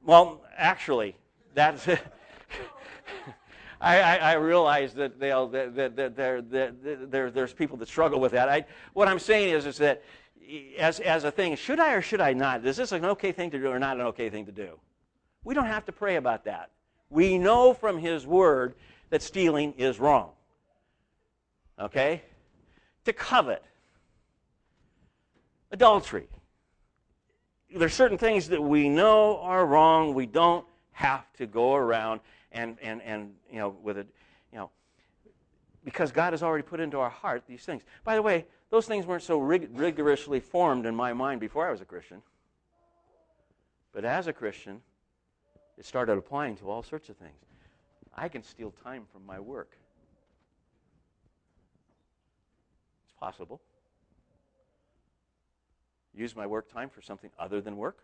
Well, 0.04 0.42
actually, 0.56 1.16
that's. 1.54 1.86
I, 3.82 4.00
I, 4.00 4.16
I 4.16 4.32
realize 4.34 4.94
that, 4.94 5.18
that, 5.18 5.52
that, 5.52 5.96
that, 5.96 6.16
that 6.16 7.10
there, 7.10 7.30
there's 7.32 7.52
people 7.52 7.76
that 7.78 7.88
struggle 7.88 8.20
with 8.20 8.30
that. 8.32 8.48
I, 8.48 8.64
what 8.92 9.08
I'm 9.08 9.18
saying 9.18 9.52
is, 9.52 9.66
is 9.66 9.76
that 9.78 10.04
as, 10.78 11.00
as 11.00 11.24
a 11.24 11.32
thing, 11.32 11.56
should 11.56 11.80
I 11.80 11.94
or 11.94 12.00
should 12.00 12.20
I 12.20 12.32
not? 12.32 12.64
Is 12.64 12.76
this 12.76 12.92
an 12.92 13.04
okay 13.04 13.32
thing 13.32 13.50
to 13.50 13.58
do 13.58 13.66
or 13.66 13.80
not 13.80 13.96
an 13.96 14.02
okay 14.06 14.30
thing 14.30 14.46
to 14.46 14.52
do? 14.52 14.78
We 15.42 15.54
don't 15.54 15.66
have 15.66 15.84
to 15.86 15.92
pray 15.92 16.14
about 16.14 16.44
that. 16.44 16.70
We 17.10 17.38
know 17.38 17.74
from 17.74 17.98
His 17.98 18.24
Word 18.24 18.76
that 19.10 19.20
stealing 19.20 19.72
is 19.72 19.98
wrong. 19.98 20.30
Okay? 21.78 22.22
To 23.04 23.12
covet, 23.12 23.64
adultery. 25.72 26.28
There's 27.74 27.94
certain 27.94 28.18
things 28.18 28.48
that 28.50 28.62
we 28.62 28.88
know 28.88 29.38
are 29.38 29.66
wrong. 29.66 30.14
We 30.14 30.26
don't 30.26 30.64
have 30.92 31.24
to 31.38 31.46
go 31.46 31.74
around 31.74 32.20
and, 32.52 32.76
and, 32.82 33.02
and 33.02 33.32
you 33.50 33.58
know, 33.58 33.76
with 33.82 33.98
it, 33.98 34.06
you 34.52 34.58
know, 34.58 34.70
because 35.84 36.12
God 36.12 36.32
has 36.32 36.42
already 36.42 36.62
put 36.62 36.80
into 36.80 36.98
our 36.98 37.10
heart 37.10 37.44
these 37.46 37.64
things. 37.64 37.82
By 38.04 38.14
the 38.14 38.22
way, 38.22 38.46
those 38.70 38.86
things 38.86 39.04
weren't 39.04 39.22
so 39.22 39.38
rig- 39.38 39.68
rigorously 39.72 40.40
formed 40.40 40.86
in 40.86 40.94
my 40.94 41.12
mind 41.12 41.40
before 41.40 41.66
I 41.66 41.70
was 41.70 41.80
a 41.80 41.84
Christian. 41.84 42.22
But 43.92 44.04
as 44.04 44.26
a 44.26 44.32
Christian, 44.32 44.80
it 45.76 45.84
started 45.84 46.16
applying 46.16 46.56
to 46.58 46.70
all 46.70 46.82
sorts 46.82 47.08
of 47.08 47.16
things. 47.16 47.36
I 48.14 48.28
can 48.28 48.42
steal 48.42 48.72
time 48.84 49.04
from 49.12 49.26
my 49.26 49.40
work. 49.40 49.76
It's 53.04 53.14
possible. 53.18 53.60
Use 56.14 56.36
my 56.36 56.46
work 56.46 56.70
time 56.70 56.90
for 56.90 57.00
something 57.00 57.30
other 57.38 57.60
than 57.60 57.76
work. 57.76 57.98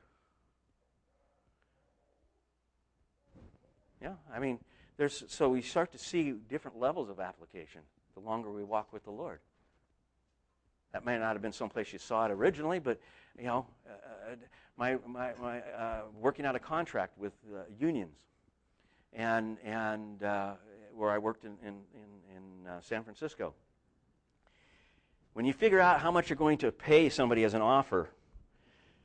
Yeah, 4.02 4.14
I 4.32 4.38
mean, 4.38 4.58
there's, 4.96 5.24
so 5.28 5.48
we 5.48 5.62
start 5.62 5.92
to 5.92 5.98
see 5.98 6.32
different 6.48 6.78
levels 6.78 7.08
of 7.08 7.20
application 7.20 7.82
the 8.14 8.20
longer 8.20 8.50
we 8.50 8.64
walk 8.64 8.92
with 8.92 9.04
the 9.04 9.10
Lord. 9.10 9.40
That 10.92 11.04
may 11.04 11.18
not 11.18 11.34
have 11.34 11.42
been 11.42 11.52
someplace 11.52 11.92
you 11.92 11.98
saw 11.98 12.24
it 12.24 12.30
originally, 12.30 12.78
but 12.78 12.98
you 13.38 13.44
know, 13.44 13.66
uh, 13.88 14.34
my, 14.76 14.96
my, 15.06 15.32
my 15.40 15.60
uh, 15.60 16.02
working 16.18 16.46
out 16.46 16.56
a 16.56 16.58
contract 16.58 17.18
with 17.18 17.32
uh, 17.54 17.60
unions, 17.78 18.16
and 19.12 19.58
and 19.64 20.22
uh, 20.22 20.54
where 20.94 21.10
I 21.10 21.18
worked 21.18 21.44
in 21.44 21.56
in 21.62 21.74
in, 21.94 22.36
in 22.36 22.66
uh, 22.66 22.80
San 22.80 23.04
Francisco. 23.04 23.54
When 25.34 25.44
you 25.44 25.52
figure 25.52 25.80
out 25.80 26.00
how 26.00 26.10
much 26.10 26.30
you're 26.30 26.36
going 26.36 26.58
to 26.58 26.72
pay 26.72 27.08
somebody 27.08 27.44
as 27.44 27.54
an 27.54 27.60
offer, 27.60 28.08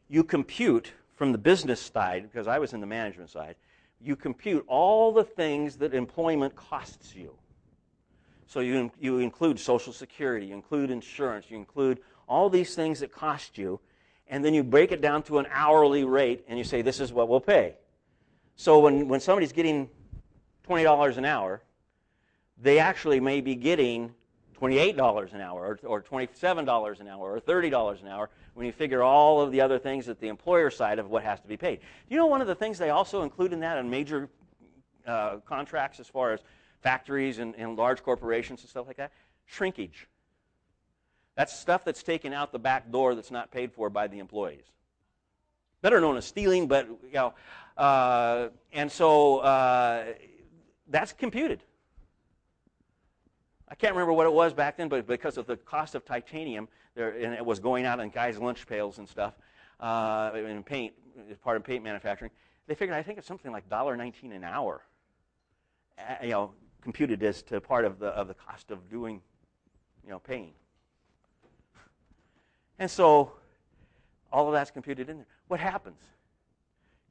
you 0.08 0.24
compute 0.24 0.94
from 1.16 1.32
the 1.32 1.38
business 1.38 1.80
side 1.80 2.24
because 2.24 2.48
I 2.48 2.60
was 2.60 2.74
in 2.74 2.80
the 2.80 2.88
management 2.88 3.30
side. 3.30 3.56
You 4.02 4.16
compute 4.16 4.64
all 4.68 5.12
the 5.12 5.24
things 5.24 5.78
that 5.78 5.94
employment 5.94 6.56
costs 6.56 7.16
you. 7.16 7.36
So 8.48 8.60
you, 8.60 8.92
you 9.00 9.20
include 9.20 9.60
Social 9.60 9.94
Security, 9.94 10.48
you 10.48 10.54
include 10.54 10.92
insurance, 10.92 11.46
you 11.50 11.58
include 11.58 12.00
all 12.28 12.50
these 12.50 12.76
things 12.76 13.00
that 13.00 13.12
cost 13.12 13.58
you, 13.58 13.80
and 14.28 14.44
then 14.44 14.54
you 14.54 14.64
break 14.64 14.92
it 14.92 15.02
down 15.02 15.24
to 15.24 15.40
an 15.40 15.48
hourly 15.52 16.04
rate 16.04 16.46
and 16.48 16.58
you 16.58 16.64
say, 16.64 16.82
this 16.82 17.00
is 17.00 17.12
what 17.12 17.28
we'll 17.30 17.42
pay. 17.42 17.76
So 18.56 18.80
when, 18.80 19.08
when 19.08 19.20
somebody's 19.20 19.52
getting 19.52 19.90
$20 20.68 21.18
an 21.18 21.26
hour, 21.26 21.62
they 22.62 22.80
actually 22.80 23.20
may 23.20 23.42
be 23.42 23.56
getting 23.56 24.14
$28 24.64 25.34
an 25.34 25.42
hour 25.42 25.78
or, 25.84 26.00
or 26.00 26.02
$27 26.02 27.00
an 27.02 27.08
hour 27.10 27.34
or 27.34 27.40
$30 27.42 28.02
an 28.02 28.08
hour 28.08 28.30
when 28.54 28.66
you 28.66 28.72
figure 28.72 29.04
all 29.04 29.42
of 29.42 29.52
the 29.52 29.60
other 29.60 29.78
things 29.78 30.08
at 30.08 30.22
the 30.22 30.30
employer 30.30 30.70
side 30.70 31.00
of 31.00 31.10
what 31.10 31.22
has 31.22 31.42
to 31.42 31.48
be 31.50 31.58
paid. 31.58 31.80
Do 31.80 32.16
you 32.16 32.18
know, 32.18 32.28
one 32.28 32.40
of 32.40 32.48
the 32.48 32.56
things 32.56 32.78
they 32.78 32.90
also 32.90 33.24
include 33.24 33.52
in 33.52 33.60
that 33.60 33.78
in 33.78 33.90
major 33.90 34.30
uh, 35.06 35.38
contracts 35.46 36.00
as 36.00 36.08
far 36.08 36.32
as 36.32 36.40
factories 36.82 37.40
and, 37.40 37.56
and 37.58 37.76
large 37.76 38.04
corporations 38.04 38.62
and 38.62 38.70
stuff 38.70 38.88
like 38.88 38.96
that? 38.98 39.12
Shrinkage. 39.46 40.08
That's 41.36 41.58
stuff 41.60 41.84
that's 41.84 42.04
taken 42.04 42.32
out 42.32 42.54
the 42.54 42.60
back 42.60 42.90
door 42.90 43.16
that's 43.16 43.32
not 43.32 43.52
paid 43.52 43.74
for 43.74 43.90
by 43.90 44.08
the 44.08 44.20
employees. 44.20 44.64
Better 45.82 46.00
known 46.00 46.16
as 46.16 46.24
stealing, 46.24 46.68
but, 46.70 46.88
you 46.88 47.14
know, 47.14 47.34
uh, 47.76 48.48
and 48.72 48.90
so 48.90 49.40
uh, 49.40 50.06
that's 50.88 51.12
computed. 51.12 51.64
I 53.68 53.76
can't 53.76 53.94
remember 53.94 54.14
what 54.14 54.26
it 54.26 54.34
was 54.34 54.54
back 54.54 54.78
then, 54.78 54.90
but 54.90 55.08
because 55.08 55.38
of 55.38 55.48
the 55.48 55.58
cost 55.58 55.96
of 55.96 56.06
titanium, 56.06 56.68
there, 56.96 57.12
and 57.12 57.34
it 57.34 57.46
was 57.46 57.60
going 57.60 57.86
out 57.86 58.00
in 58.00 58.10
guys' 58.10 58.38
lunch 58.38 58.68
pails 58.68 58.98
and 59.00 59.08
stuff, 59.08 59.34
uh, 59.80 60.32
in 60.36 60.64
paint, 60.64 60.94
part 61.44 61.58
of 61.58 61.64
paint 61.64 61.84
manufacturing, 61.84 62.32
they 62.68 62.76
figured 62.76 62.98
I 62.98 63.04
think 63.04 63.18
it's 63.18 63.28
something 63.28 63.52
like 63.52 63.68
$1.19 63.70 64.36
an 64.36 64.44
hour. 64.44 64.84
You 66.22 66.30
know, 66.30 66.52
computed 66.82 67.24
as 67.24 67.42
to 67.44 67.62
part 67.62 67.86
of 67.86 68.00
the, 68.00 68.08
of 68.08 68.28
the 68.28 68.34
cost 68.34 68.72
of 68.72 68.90
doing, 68.90 69.22
you 70.04 70.10
know, 70.10 70.20
paying. 70.20 70.54
And 72.80 72.90
so 72.90 73.34
all 74.32 74.48
of 74.48 74.54
that's 74.54 74.72
computed 74.72 75.10
in 75.10 75.18
there. 75.18 75.28
What 75.48 75.60
happens? 75.60 76.02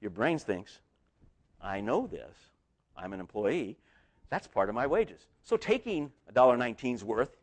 Your 0.00 0.11
brain 0.11 0.38
thinks, 0.38 0.80
I 1.61 1.80
know 1.80 2.07
this. 2.07 2.36
I'm 2.96 3.12
an 3.12 3.20
employee. 3.20 3.78
That's 4.32 4.46
part 4.46 4.70
of 4.70 4.74
my 4.74 4.86
wages. 4.86 5.26
So 5.44 5.58
taking 5.58 6.10
$1.19's 6.32 7.04
worth 7.04 7.36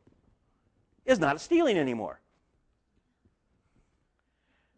is 1.06 1.20
not 1.20 1.40
stealing 1.40 1.78
anymore. 1.78 2.20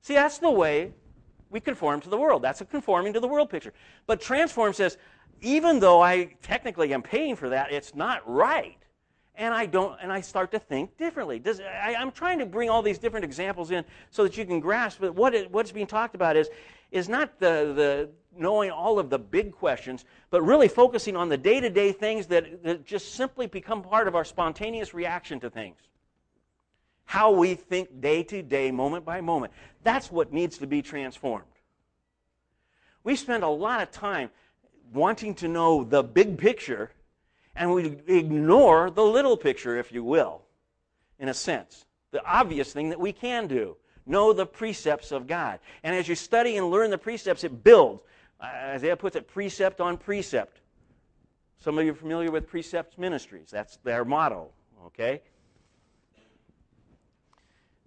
See, 0.02 0.16
that's 0.16 0.38
the 0.38 0.52
way 0.52 0.92
we 1.50 1.62
conform 1.62 2.02
to 2.02 2.10
the 2.10 2.18
world. 2.18 2.42
That's 2.42 2.60
a 2.60 2.66
conforming 2.66 3.14
to 3.14 3.22
the 3.22 3.30
world 3.30 3.50
picture. 3.50 3.72
But 4.08 4.20
transform 4.20 4.74
says, 4.74 4.98
even 5.40 5.80
though 5.80 6.02
I 6.02 6.36
technically 6.42 6.94
am 6.94 7.02
paying 7.02 7.38
for 7.38 7.48
that, 7.48 7.72
it's 7.72 7.96
not 7.96 8.30
right. 8.30 8.78
And 9.36 9.54
I 9.54 9.66
don't, 9.66 9.98
and 10.02 10.12
I 10.12 10.20
start 10.20 10.52
to 10.52 10.60
think 10.60 10.98
differently. 10.98 11.40
Does, 11.40 11.62
I, 11.62 11.94
am 11.94 12.12
trying 12.12 12.40
to 12.40 12.46
bring 12.46 12.70
all 12.70 12.82
these 12.82 12.98
different 12.98 13.24
examples 13.24 13.72
in 13.72 13.86
so 14.10 14.24
that 14.24 14.36
you 14.36 14.46
can 14.46 14.60
grasp 14.60 15.00
that 15.00 15.16
what 15.16 15.34
it, 15.34 15.50
what's 15.50 15.72
being 15.72 15.88
talked 15.88 16.16
about 16.16 16.36
is, 16.36 16.50
is 16.92 17.08
not 17.08 17.40
the, 17.40 17.74
the 17.76 18.10
knowing 18.38 18.72
all 18.72 19.00
of 19.00 19.10
the 19.10 19.20
big 19.20 19.52
questions, 19.52 20.06
but 20.30 20.42
really 20.42 20.68
focusing 20.68 21.16
on 21.16 21.30
the 21.30 21.38
day-to-day 21.38 21.92
things 21.92 22.28
that, 22.28 22.64
that 22.64 22.86
just 22.86 23.16
simply 23.16 23.48
become 23.48 23.82
part 23.82 24.08
of 24.08 24.16
our 24.16 24.26
spontaneous 24.26 24.94
reaction 24.94 25.40
to 25.40 25.50
things. 25.50 25.78
How 27.06 27.32
we 27.32 27.56
think 27.56 28.02
day 28.02 28.24
to 28.24 28.42
day, 28.42 28.72
moment 28.72 29.06
by 29.06 29.22
moment. 29.22 29.52
That's 29.84 30.12
what 30.12 30.32
needs 30.32 30.58
to 30.60 30.68
be 30.68 30.82
transformed. 30.82 31.46
We 33.04 33.16
spend 33.16 33.44
a 33.44 33.50
lot 33.50 33.82
of 33.82 33.92
time 33.92 34.30
wanting 34.94 35.36
to 35.36 35.48
know 35.48 35.84
the 35.84 36.04
big 36.04 36.38
picture, 36.38 36.92
and 37.56 37.74
we 37.74 37.98
ignore 38.08 38.90
the 38.90 39.04
little 39.04 39.36
picture, 39.36 39.78
if 39.78 39.92
you 39.92 40.04
will, 40.04 40.44
in 41.20 41.28
a 41.30 41.34
sense. 41.34 41.86
The 42.12 42.24
obvious 42.26 42.72
thing 42.72 42.90
that 42.90 43.00
we 43.00 43.12
can 43.14 43.48
do 43.48 43.78
know 44.12 44.34
the 44.34 44.46
precepts 44.46 45.12
of 45.12 45.26
God. 45.26 45.60
And 45.84 45.96
as 45.96 46.08
you 46.08 46.16
study 46.16 46.58
and 46.58 46.70
learn 46.70 46.92
the 46.92 46.98
precepts, 46.98 47.44
it 47.44 47.64
builds. 47.64 48.04
Uh, 48.40 48.46
Isaiah 48.46 48.98
puts 48.98 49.16
it 49.16 49.28
precept 49.28 49.82
on 49.82 49.98
precept. 49.98 50.60
Some 51.60 51.78
of 51.78 51.86
you 51.86 51.92
are 51.92 51.96
familiar 51.96 52.32
with 52.32 52.48
Precepts 52.48 52.98
Ministries. 52.98 53.50
That's 53.52 53.78
their 53.78 54.04
motto, 54.04 54.50
okay? 54.88 55.22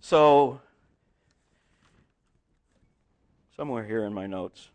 So, 0.01 0.61
somewhere 3.57 3.85
here 3.85 4.05
in 4.05 4.15
my 4.15 4.27
notes, 4.27 4.69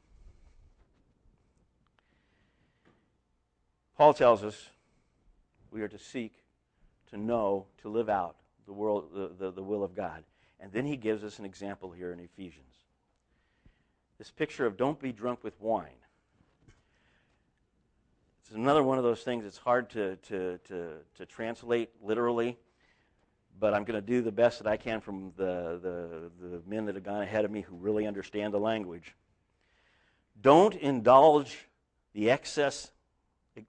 Paul 3.98 4.14
tells 4.14 4.44
us 4.44 4.70
we 5.72 5.82
are 5.82 5.88
to 5.88 6.00
seek, 6.00 6.34
to 7.12 7.18
know, 7.18 7.68
to 7.82 7.90
live 7.90 8.10
out 8.10 8.36
the, 8.66 8.74
world, 8.74 9.10
the, 9.14 9.32
the, 9.38 9.52
the 9.52 9.64
will 9.64 9.84
of 9.84 9.96
God. 9.96 10.24
And 10.60 10.72
then 10.72 10.86
he 10.86 10.98
gives 10.98 11.24
us 11.24 11.40
an 11.40 11.46
example 11.46 11.92
here 11.92 12.12
in 12.12 12.20
Ephesians. 12.20 12.76
This 14.18 14.32
picture 14.32 14.66
of 14.66 14.78
don't 14.78 15.00
be 15.00 15.12
drunk 15.12 15.44
with 15.44 15.60
wine. 15.62 15.90
It's 18.42 18.56
another 18.56 18.84
one 18.84 18.98
of 18.98 19.04
those 19.04 19.22
things 19.22 19.44
that's 19.44 19.58
hard 19.58 19.90
to, 19.92 20.18
to, 20.18 20.58
to, 20.68 20.94
to 21.16 21.26
translate 21.26 21.92
literally, 22.02 22.58
but 23.60 23.74
I'm 23.74 23.84
going 23.84 24.00
to 24.00 24.06
do 24.06 24.22
the 24.22 24.32
best 24.32 24.62
that 24.62 24.70
I 24.70 24.76
can 24.76 25.00
from 25.02 25.32
the, 25.38 25.80
the, 25.82 26.48
the 26.48 26.62
men 26.68 26.86
that 26.86 26.96
have 26.96 27.04
gone 27.04 27.22
ahead 27.22 27.46
of 27.46 27.52
me 27.52 27.62
who 27.62 27.76
really 27.76 28.08
understand 28.08 28.54
the 28.54 28.60
language. 28.60 29.16
Don't 30.42 30.76
indulge 30.76 31.68
the 32.14 32.32
excess 32.32 32.92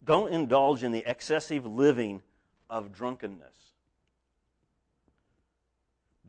don't 0.05 0.33
indulge 0.33 0.83
in 0.83 0.93
the 0.93 1.03
excessive 1.07 1.67
living 1.67 2.23
of 2.69 2.93
drunkenness. 2.93 3.70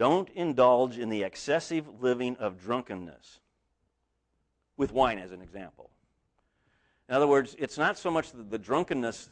Don't 0.02 0.30
indulge 0.30 0.98
in 0.98 1.10
the 1.10 1.22
excessive 1.22 2.02
living 2.02 2.36
of 2.38 2.60
drunkenness, 2.60 3.40
with 4.76 4.92
wine 4.92 5.20
as 5.20 5.32
an 5.32 5.44
example. 5.44 5.92
In 7.08 7.14
other 7.14 7.28
words, 7.28 7.56
it's 7.60 7.78
not 7.78 8.00
so 8.00 8.10
much 8.10 8.32
that 8.32 8.50
the 8.50 8.58
drunkenness 8.58 9.30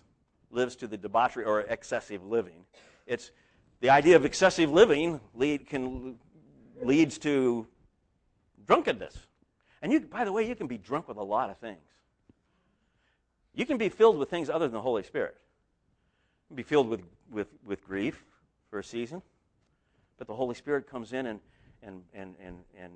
lives 0.52 0.76
to 0.76 0.88
the 0.88 0.96
debauchery 0.96 1.44
or 1.44 1.62
excessive 1.62 2.24
living. 2.24 2.66
It's 3.08 3.32
the 3.80 3.90
idea 3.90 4.16
of 4.16 4.26
excessive 4.26 4.72
living 4.72 5.20
lead, 5.34 5.66
can 5.66 6.20
leads 6.84 7.18
to 7.18 7.66
drunkenness. 8.68 9.18
And 9.82 9.92
you, 9.92 10.02
by 10.02 10.24
the 10.24 10.32
way, 10.32 10.48
you 10.48 10.54
can 10.54 10.68
be 10.68 10.78
drunk 10.78 11.08
with 11.08 11.18
a 11.18 11.24
lot 11.24 11.50
of 11.50 11.58
things. 11.58 11.82
You 13.56 13.66
can 13.66 13.80
be 13.80 13.90
filled 13.90 14.20
with 14.20 14.30
things 14.30 14.52
other 14.52 14.68
than 14.68 14.74
the 14.74 14.82
Holy 14.82 15.02
Spirit. 15.02 15.36
You 16.44 16.50
can 16.50 16.58
be 16.58 16.62
filled 16.62 16.90
with, 16.90 17.02
with, 17.32 17.48
with 17.66 17.84
grief 17.84 18.24
for 18.70 18.78
a 18.78 18.84
season, 18.84 19.24
but 20.20 20.28
the 20.28 20.36
Holy 20.36 20.54
Spirit 20.54 20.88
comes 20.88 21.14
in 21.14 21.26
and, 21.26 21.40
and, 21.82 22.04
and, 22.14 22.36
and, 22.46 22.58
and 22.78 22.94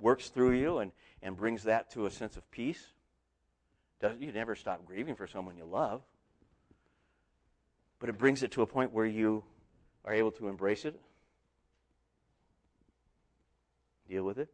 works 0.00 0.28
through 0.28 0.50
you 0.50 0.78
and, 0.78 0.92
and 1.22 1.36
brings 1.36 1.62
that 1.62 1.90
to 1.92 2.04
a 2.04 2.10
sense 2.10 2.36
of 2.36 2.48
peace. 2.50 2.84
You 4.20 4.32
never 4.32 4.54
stop 4.54 4.84
grieving 4.84 5.14
for 5.14 5.26
someone 5.26 5.56
you 5.56 5.64
love, 5.64 6.02
but 8.00 8.08
it 8.08 8.18
brings 8.18 8.42
it 8.42 8.52
to 8.52 8.62
a 8.62 8.66
point 8.66 8.92
where 8.92 9.06
you 9.06 9.44
are 10.04 10.12
able 10.12 10.32
to 10.32 10.48
embrace 10.48 10.84
it, 10.84 11.00
deal 14.08 14.24
with 14.24 14.38
it. 14.38 14.48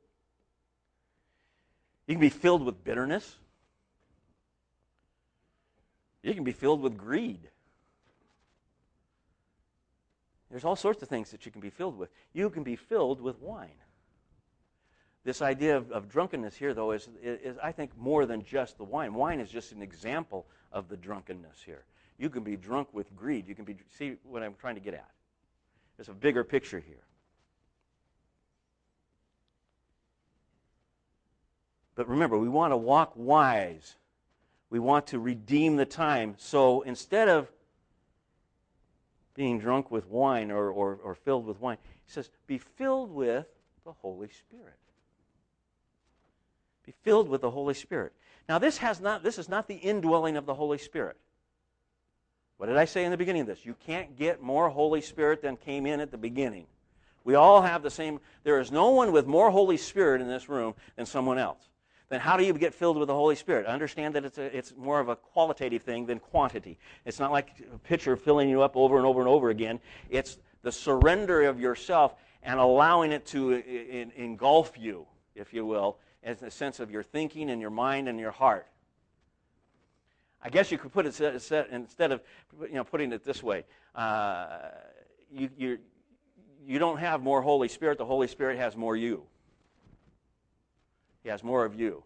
You 2.06 2.14
can 2.14 2.20
be 2.20 2.30
filled 2.30 2.64
with 2.64 2.84
bitterness. 2.84 3.36
You 6.22 6.34
can 6.34 6.44
be 6.44 6.52
filled 6.52 6.82
with 6.82 6.98
greed. 6.98 7.48
There's 10.54 10.64
all 10.64 10.76
sorts 10.76 11.02
of 11.02 11.08
things 11.08 11.32
that 11.32 11.44
you 11.44 11.50
can 11.50 11.60
be 11.60 11.68
filled 11.68 11.98
with. 11.98 12.10
You 12.32 12.48
can 12.48 12.62
be 12.62 12.76
filled 12.76 13.20
with 13.20 13.40
wine. 13.40 13.74
This 15.24 15.42
idea 15.42 15.76
of, 15.76 15.90
of 15.90 16.08
drunkenness 16.08 16.54
here, 16.54 16.72
though, 16.72 16.92
is, 16.92 17.08
is, 17.20 17.56
I 17.60 17.72
think, 17.72 17.90
more 17.98 18.24
than 18.24 18.44
just 18.44 18.78
the 18.78 18.84
wine. 18.84 19.14
Wine 19.14 19.40
is 19.40 19.50
just 19.50 19.72
an 19.72 19.82
example 19.82 20.46
of 20.70 20.88
the 20.88 20.96
drunkenness 20.96 21.60
here. 21.66 21.82
You 22.18 22.30
can 22.30 22.44
be 22.44 22.54
drunk 22.54 22.86
with 22.92 23.16
greed. 23.16 23.48
You 23.48 23.56
can 23.56 23.64
be, 23.64 23.74
see 23.98 24.14
what 24.22 24.44
I'm 24.44 24.54
trying 24.54 24.76
to 24.76 24.80
get 24.80 24.94
at. 24.94 25.10
There's 25.96 26.08
a 26.08 26.14
bigger 26.14 26.44
picture 26.44 26.78
here. 26.78 27.02
But 31.96 32.08
remember, 32.08 32.38
we 32.38 32.48
want 32.48 32.72
to 32.72 32.76
walk 32.76 33.14
wise 33.16 33.96
We 34.70 34.78
want 34.78 35.08
to 35.08 35.18
redeem 35.18 35.74
the 35.74 35.84
time. 35.84 36.36
So 36.38 36.82
instead 36.82 37.28
of 37.28 37.50
being 39.34 39.58
drunk 39.58 39.90
with 39.90 40.06
wine 40.06 40.50
or, 40.50 40.70
or, 40.70 40.98
or 41.02 41.14
filled 41.14 41.46
with 41.46 41.60
wine, 41.60 41.78
he 42.04 42.12
says, 42.12 42.30
be 42.46 42.58
filled 42.58 43.10
with 43.10 43.46
the 43.84 43.92
Holy 43.92 44.28
Spirit. 44.28 44.78
Be 46.86 46.92
filled 47.02 47.28
with 47.28 47.40
the 47.40 47.50
Holy 47.50 47.74
Spirit. 47.74 48.12
Now, 48.48 48.58
this, 48.58 48.78
has 48.78 49.00
not, 49.00 49.22
this 49.22 49.38
is 49.38 49.48
not 49.48 49.68
the 49.68 49.74
indwelling 49.74 50.36
of 50.36 50.46
the 50.46 50.54
Holy 50.54 50.78
Spirit. 50.78 51.16
What 52.58 52.66
did 52.66 52.76
I 52.76 52.84
say 52.84 53.04
in 53.04 53.10
the 53.10 53.16
beginning 53.16 53.42
of 53.42 53.46
this? 53.46 53.64
You 53.64 53.74
can't 53.86 54.16
get 54.16 54.42
more 54.42 54.68
Holy 54.68 55.00
Spirit 55.00 55.42
than 55.42 55.56
came 55.56 55.86
in 55.86 56.00
at 56.00 56.10
the 56.10 56.18
beginning. 56.18 56.66
We 57.24 57.34
all 57.34 57.62
have 57.62 57.82
the 57.82 57.90
same. 57.90 58.20
There 58.44 58.60
is 58.60 58.70
no 58.70 58.90
one 58.90 59.12
with 59.12 59.26
more 59.26 59.50
Holy 59.50 59.78
Spirit 59.78 60.20
in 60.20 60.28
this 60.28 60.48
room 60.48 60.74
than 60.96 61.06
someone 61.06 61.38
else. 61.38 61.70
Then 62.14 62.20
how 62.20 62.36
do 62.36 62.44
you 62.44 62.52
get 62.52 62.72
filled 62.72 62.96
with 62.96 63.08
the 63.08 63.14
Holy 63.14 63.34
Spirit? 63.34 63.66
Understand 63.66 64.14
that 64.14 64.24
it's, 64.24 64.38
a, 64.38 64.56
it's 64.56 64.72
more 64.76 65.00
of 65.00 65.08
a 65.08 65.16
qualitative 65.16 65.82
thing 65.82 66.06
than 66.06 66.20
quantity. 66.20 66.78
It's 67.04 67.18
not 67.18 67.32
like 67.32 67.48
a 67.74 67.78
pitcher 67.78 68.14
filling 68.14 68.48
you 68.48 68.62
up 68.62 68.76
over 68.76 68.98
and 68.98 69.04
over 69.04 69.18
and 69.18 69.28
over 69.28 69.50
again. 69.50 69.80
It's 70.08 70.38
the 70.62 70.70
surrender 70.70 71.42
of 71.42 71.58
yourself 71.58 72.14
and 72.44 72.60
allowing 72.60 73.10
it 73.10 73.26
to 73.26 73.54
engulf 74.14 74.78
you, 74.78 75.08
if 75.34 75.52
you 75.52 75.66
will, 75.66 75.98
as 76.22 76.40
a 76.42 76.52
sense 76.52 76.78
of 76.78 76.88
your 76.88 77.02
thinking 77.02 77.50
and 77.50 77.60
your 77.60 77.70
mind 77.70 78.08
and 78.08 78.20
your 78.20 78.30
heart. 78.30 78.68
I 80.40 80.50
guess 80.50 80.70
you 80.70 80.78
could 80.78 80.92
put 80.92 81.06
it 81.06 81.20
instead 81.20 82.12
of 82.12 82.22
you 82.60 82.74
know 82.74 82.84
putting 82.84 83.10
it 83.10 83.24
this 83.24 83.42
way. 83.42 83.64
Uh, 83.92 84.58
you, 85.32 85.50
you, 85.58 85.78
you 86.64 86.78
don't 86.78 86.98
have 86.98 87.24
more 87.24 87.42
Holy 87.42 87.66
Spirit. 87.66 87.98
The 87.98 88.04
Holy 88.04 88.28
Spirit 88.28 88.56
has 88.58 88.76
more 88.76 88.94
you. 88.94 89.24
He 91.24 91.30
has 91.30 91.42
more 91.42 91.64
of 91.64 91.74
you. 91.74 92.04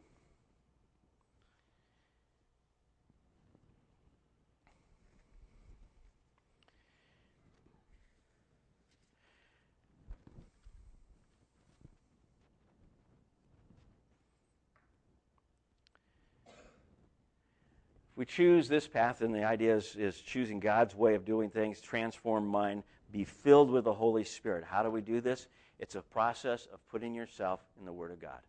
If 18.12 18.16
we 18.16 18.24
choose 18.24 18.68
this 18.68 18.86
path, 18.86 19.20
and 19.20 19.34
the 19.34 19.42
idea 19.42 19.76
is, 19.76 19.96
is 19.96 20.20
choosing 20.20 20.60
God's 20.60 20.94
way 20.94 21.16
of 21.16 21.24
doing 21.24 21.50
things, 21.50 21.80
transform 21.80 22.46
mind, 22.46 22.84
be 23.10 23.24
filled 23.24 23.70
with 23.70 23.82
the 23.82 23.92
Holy 23.92 24.24
Spirit. 24.24 24.62
How 24.64 24.84
do 24.84 24.90
we 24.90 25.00
do 25.00 25.20
this? 25.20 25.48
It's 25.80 25.96
a 25.96 26.02
process 26.02 26.68
of 26.72 26.78
putting 26.88 27.14
yourself 27.14 27.60
in 27.80 27.84
the 27.84 27.92
Word 27.92 28.12
of 28.12 28.20
God. 28.20 28.40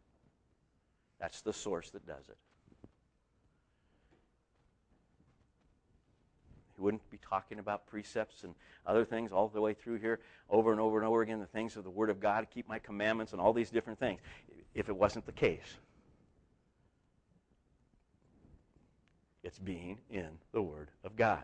That's 1.19 1.41
the 1.41 1.53
source 1.53 1.89
that 1.91 2.05
does 2.05 2.29
it. 2.29 2.37
He 6.75 6.81
wouldn't 6.81 7.09
be 7.11 7.17
talking 7.17 7.59
about 7.59 7.87
precepts 7.87 8.43
and 8.43 8.55
other 8.85 9.03
things 9.03 9.33
all 9.33 9.49
the 9.49 9.59
way 9.59 9.73
through 9.73 9.97
here 9.97 10.19
over 10.49 10.71
and 10.71 10.79
over 10.79 10.97
and 10.97 11.05
over 11.05 11.21
again, 11.21 11.39
the 11.39 11.45
things 11.45 11.75
of 11.75 11.83
the 11.83 11.89
Word 11.89 12.09
of 12.09 12.19
God, 12.19 12.47
keep 12.49 12.69
my 12.69 12.79
commandments, 12.79 13.33
and 13.33 13.41
all 13.41 13.51
these 13.51 13.69
different 13.69 13.99
things, 13.99 14.21
if 14.73 14.87
it 14.87 14.95
wasn't 14.95 15.25
the 15.25 15.33
case. 15.33 15.77
It's 19.43 19.59
being 19.59 19.99
in 20.09 20.29
the 20.53 20.61
Word 20.61 20.89
of 21.03 21.15
God. 21.15 21.43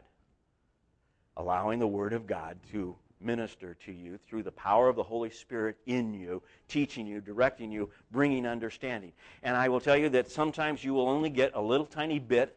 Allowing 1.38 1.80
the 1.80 1.88
Word 1.88 2.13
of 2.13 2.28
God 2.28 2.57
to 2.71 2.95
minister 3.26 3.76
to 3.86 3.91
you 3.91 4.17
through 4.28 4.43
the 4.43 4.51
power 4.51 4.88
of 4.88 4.95
the 4.95 5.03
Holy 5.03 5.30
Spirit 5.30 5.78
in 5.86 6.13
you, 6.13 6.41
teaching 6.67 7.07
you, 7.07 7.19
directing 7.19 7.71
you, 7.71 7.89
bringing 8.11 8.45
understanding. 8.45 9.11
And 9.43 9.57
I 9.57 9.69
will 9.69 9.80
tell 9.80 9.97
you 9.97 10.09
that 10.09 10.30
sometimes 10.30 10.84
you 10.84 10.93
will 10.93 11.09
only 11.09 11.30
get 11.30 11.51
a 11.55 11.61
little 11.61 11.86
tiny 11.86 12.19
bit, 12.19 12.55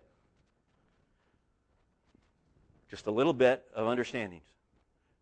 just 2.91 3.07
a 3.07 3.11
little 3.11 3.33
bit 3.33 3.65
of 3.75 3.87
understandings 3.87 4.45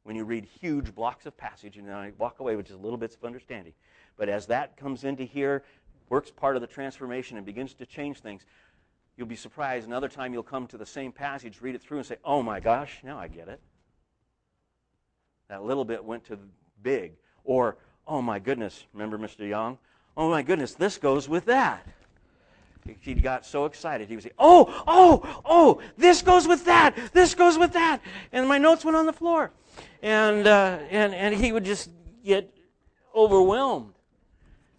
when 0.02 0.16
you 0.16 0.24
read 0.24 0.44
huge 0.44 0.94
blocks 0.94 1.26
of 1.26 1.36
passage 1.36 1.78
and 1.78 1.90
I 1.90 2.12
walk 2.18 2.40
away 2.40 2.56
with 2.56 2.66
just 2.66 2.80
little 2.80 2.98
bits 2.98 3.16
of 3.16 3.24
understanding. 3.24 3.72
But 4.16 4.28
as 4.28 4.46
that 4.46 4.76
comes 4.76 5.04
into 5.04 5.24
here, 5.24 5.64
works 6.08 6.30
part 6.30 6.56
of 6.56 6.62
the 6.62 6.68
transformation 6.68 7.36
and 7.36 7.44
begins 7.44 7.74
to 7.74 7.86
change 7.86 8.20
things, 8.20 8.46
You'll 9.16 9.26
be 9.26 9.36
surprised 9.36 9.86
another 9.86 10.08
time 10.08 10.32
you'll 10.34 10.42
come 10.42 10.66
to 10.68 10.76
the 10.76 10.86
same 10.86 11.10
passage, 11.10 11.62
read 11.62 11.74
it 11.74 11.82
through, 11.82 11.98
and 11.98 12.06
say, 12.06 12.16
Oh 12.24 12.42
my 12.42 12.60
gosh, 12.60 13.00
now 13.02 13.18
I 13.18 13.28
get 13.28 13.48
it. 13.48 13.60
That 15.48 15.64
little 15.64 15.84
bit 15.84 16.04
went 16.04 16.24
to 16.26 16.38
big. 16.82 17.12
Or, 17.44 17.76
Oh 18.08 18.22
my 18.22 18.38
goodness, 18.38 18.84
remember 18.92 19.18
Mr. 19.18 19.48
Young? 19.48 19.78
Oh 20.16 20.30
my 20.30 20.42
goodness, 20.42 20.74
this 20.74 20.96
goes 20.96 21.28
with 21.28 21.46
that. 21.46 21.86
He 23.00 23.14
got 23.14 23.44
so 23.44 23.64
excited. 23.64 24.08
He 24.08 24.14
was 24.14 24.24
say, 24.24 24.30
Oh, 24.38 24.82
oh, 24.86 25.42
oh, 25.44 25.82
this 25.96 26.22
goes 26.22 26.46
with 26.46 26.66
that. 26.66 26.96
This 27.12 27.34
goes 27.34 27.58
with 27.58 27.72
that. 27.72 28.00
And 28.30 28.46
my 28.48 28.58
notes 28.58 28.84
went 28.84 28.96
on 28.96 29.06
the 29.06 29.12
floor. 29.12 29.50
And, 30.02 30.46
uh, 30.46 30.78
and, 30.90 31.12
and 31.12 31.34
he 31.34 31.50
would 31.50 31.64
just 31.64 31.90
get 32.24 32.52
overwhelmed 33.14 33.94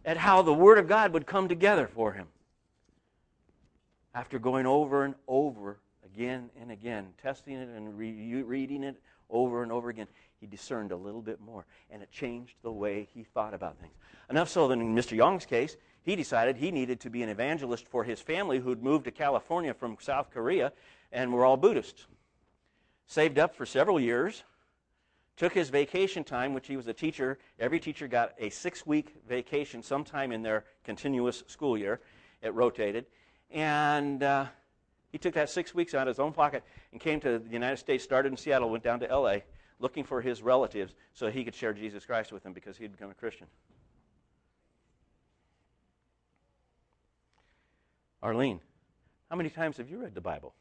at 0.05 0.15
how 0.15 0.41
the 0.41 0.53
Word 0.53 0.77
of 0.77 0.87
God 0.87 1.11
would 1.11 1.25
come 1.25 1.49
together 1.49 1.87
for 1.87 2.13
him 2.13 2.27
after 4.15 4.39
going 4.39 4.65
over 4.65 5.03
and 5.03 5.15
over 5.27 5.79
again 6.05 6.49
and 6.61 6.71
again, 6.71 7.07
testing 7.21 7.55
it 7.55 7.67
and 7.67 7.97
re- 7.97 8.41
reading 8.41 8.83
it 8.83 8.95
over 9.29 9.63
and 9.63 9.71
over 9.71 9.89
again, 9.89 10.07
he 10.39 10.47
discerned 10.47 10.91
a 10.91 10.95
little 10.95 11.21
bit 11.21 11.39
more. 11.39 11.65
And 11.89 12.01
it 12.01 12.11
changed 12.11 12.55
the 12.61 12.71
way 12.71 13.07
he 13.13 13.23
thought 13.23 13.53
about 13.53 13.77
things. 13.79 13.93
Enough 14.29 14.49
so 14.49 14.67
that 14.67 14.73
in 14.77 14.95
Mr. 14.95 15.15
Young's 15.15 15.45
case, 15.45 15.77
he 16.03 16.15
decided 16.15 16.57
he 16.57 16.71
needed 16.71 16.99
to 17.01 17.09
be 17.09 17.23
an 17.23 17.29
evangelist 17.29 17.87
for 17.87 18.03
his 18.03 18.21
family 18.21 18.59
who'd 18.59 18.83
moved 18.83 19.05
to 19.05 19.11
California 19.11 19.73
from 19.73 19.97
South 19.99 20.29
Korea 20.31 20.71
and 21.11 21.33
were 21.33 21.45
all 21.45 21.57
Buddhists. 21.57 22.07
Saved 23.07 23.39
up 23.39 23.55
for 23.55 23.65
several 23.65 23.99
years, 23.99 24.43
took 25.37 25.53
his 25.53 25.69
vacation 25.69 26.23
time, 26.23 26.53
which 26.53 26.67
he 26.67 26.75
was 26.75 26.87
a 26.87 26.93
teacher. 26.93 27.37
Every 27.59 27.79
teacher 27.79 28.07
got 28.07 28.33
a 28.37 28.49
six 28.49 28.85
week 28.85 29.15
vacation 29.27 29.81
sometime 29.81 30.31
in 30.31 30.41
their 30.43 30.65
continuous 30.83 31.43
school 31.47 31.77
year. 31.77 32.01
It 32.41 32.53
rotated. 32.53 33.05
And 33.51 34.23
uh, 34.23 34.47
he 35.11 35.17
took 35.17 35.35
that 35.35 35.49
six 35.49 35.73
weeks 35.73 35.93
out 35.93 36.07
of 36.07 36.15
his 36.15 36.19
own 36.19 36.33
pocket 36.33 36.63
and 36.91 36.99
came 36.99 37.19
to 37.21 37.39
the 37.39 37.49
United 37.49 37.77
States, 37.77 38.03
started 38.03 38.31
in 38.31 38.37
Seattle, 38.37 38.69
went 38.69 38.83
down 38.83 38.99
to 38.99 39.09
L.A., 39.09 39.43
looking 39.79 40.03
for 40.03 40.21
his 40.21 40.41
relatives 40.41 40.95
so 41.13 41.29
he 41.29 41.43
could 41.43 41.55
share 41.55 41.73
Jesus 41.73 42.05
Christ 42.05 42.31
with 42.31 42.43
them 42.43 42.53
because 42.53 42.77
he 42.77 42.83
had 42.83 42.91
become 42.91 43.11
a 43.11 43.13
Christian. 43.13 43.47
Arlene, 48.21 48.59
how 49.29 49.35
many 49.35 49.49
times 49.49 49.77
have 49.77 49.89
you 49.89 49.99
read 49.99 50.15
the 50.15 50.21
Bible? 50.21 50.53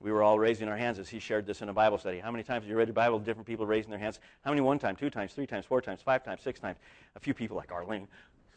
We 0.00 0.12
were 0.12 0.22
all 0.22 0.38
raising 0.38 0.68
our 0.68 0.76
hands 0.76 0.98
as 0.98 1.08
he 1.08 1.18
shared 1.18 1.46
this 1.46 1.62
in 1.62 1.70
a 1.70 1.72
Bible 1.72 1.96
study. 1.96 2.18
How 2.18 2.30
many 2.30 2.44
times 2.44 2.64
have 2.64 2.70
you 2.70 2.76
read 2.76 2.88
the 2.88 2.92
Bible? 2.92 3.18
Different 3.18 3.46
people 3.46 3.64
raising 3.64 3.90
their 3.90 3.98
hands. 3.98 4.20
How 4.42 4.50
many 4.50 4.60
one 4.60 4.78
time, 4.78 4.96
two 4.96 5.08
times, 5.08 5.32
three 5.32 5.46
times, 5.46 5.64
four 5.64 5.80
times, 5.80 6.02
five 6.02 6.22
times, 6.22 6.42
six 6.42 6.60
times? 6.60 6.76
A 7.16 7.20
few 7.20 7.32
people 7.32 7.56
like 7.56 7.72
Arlene 7.72 8.06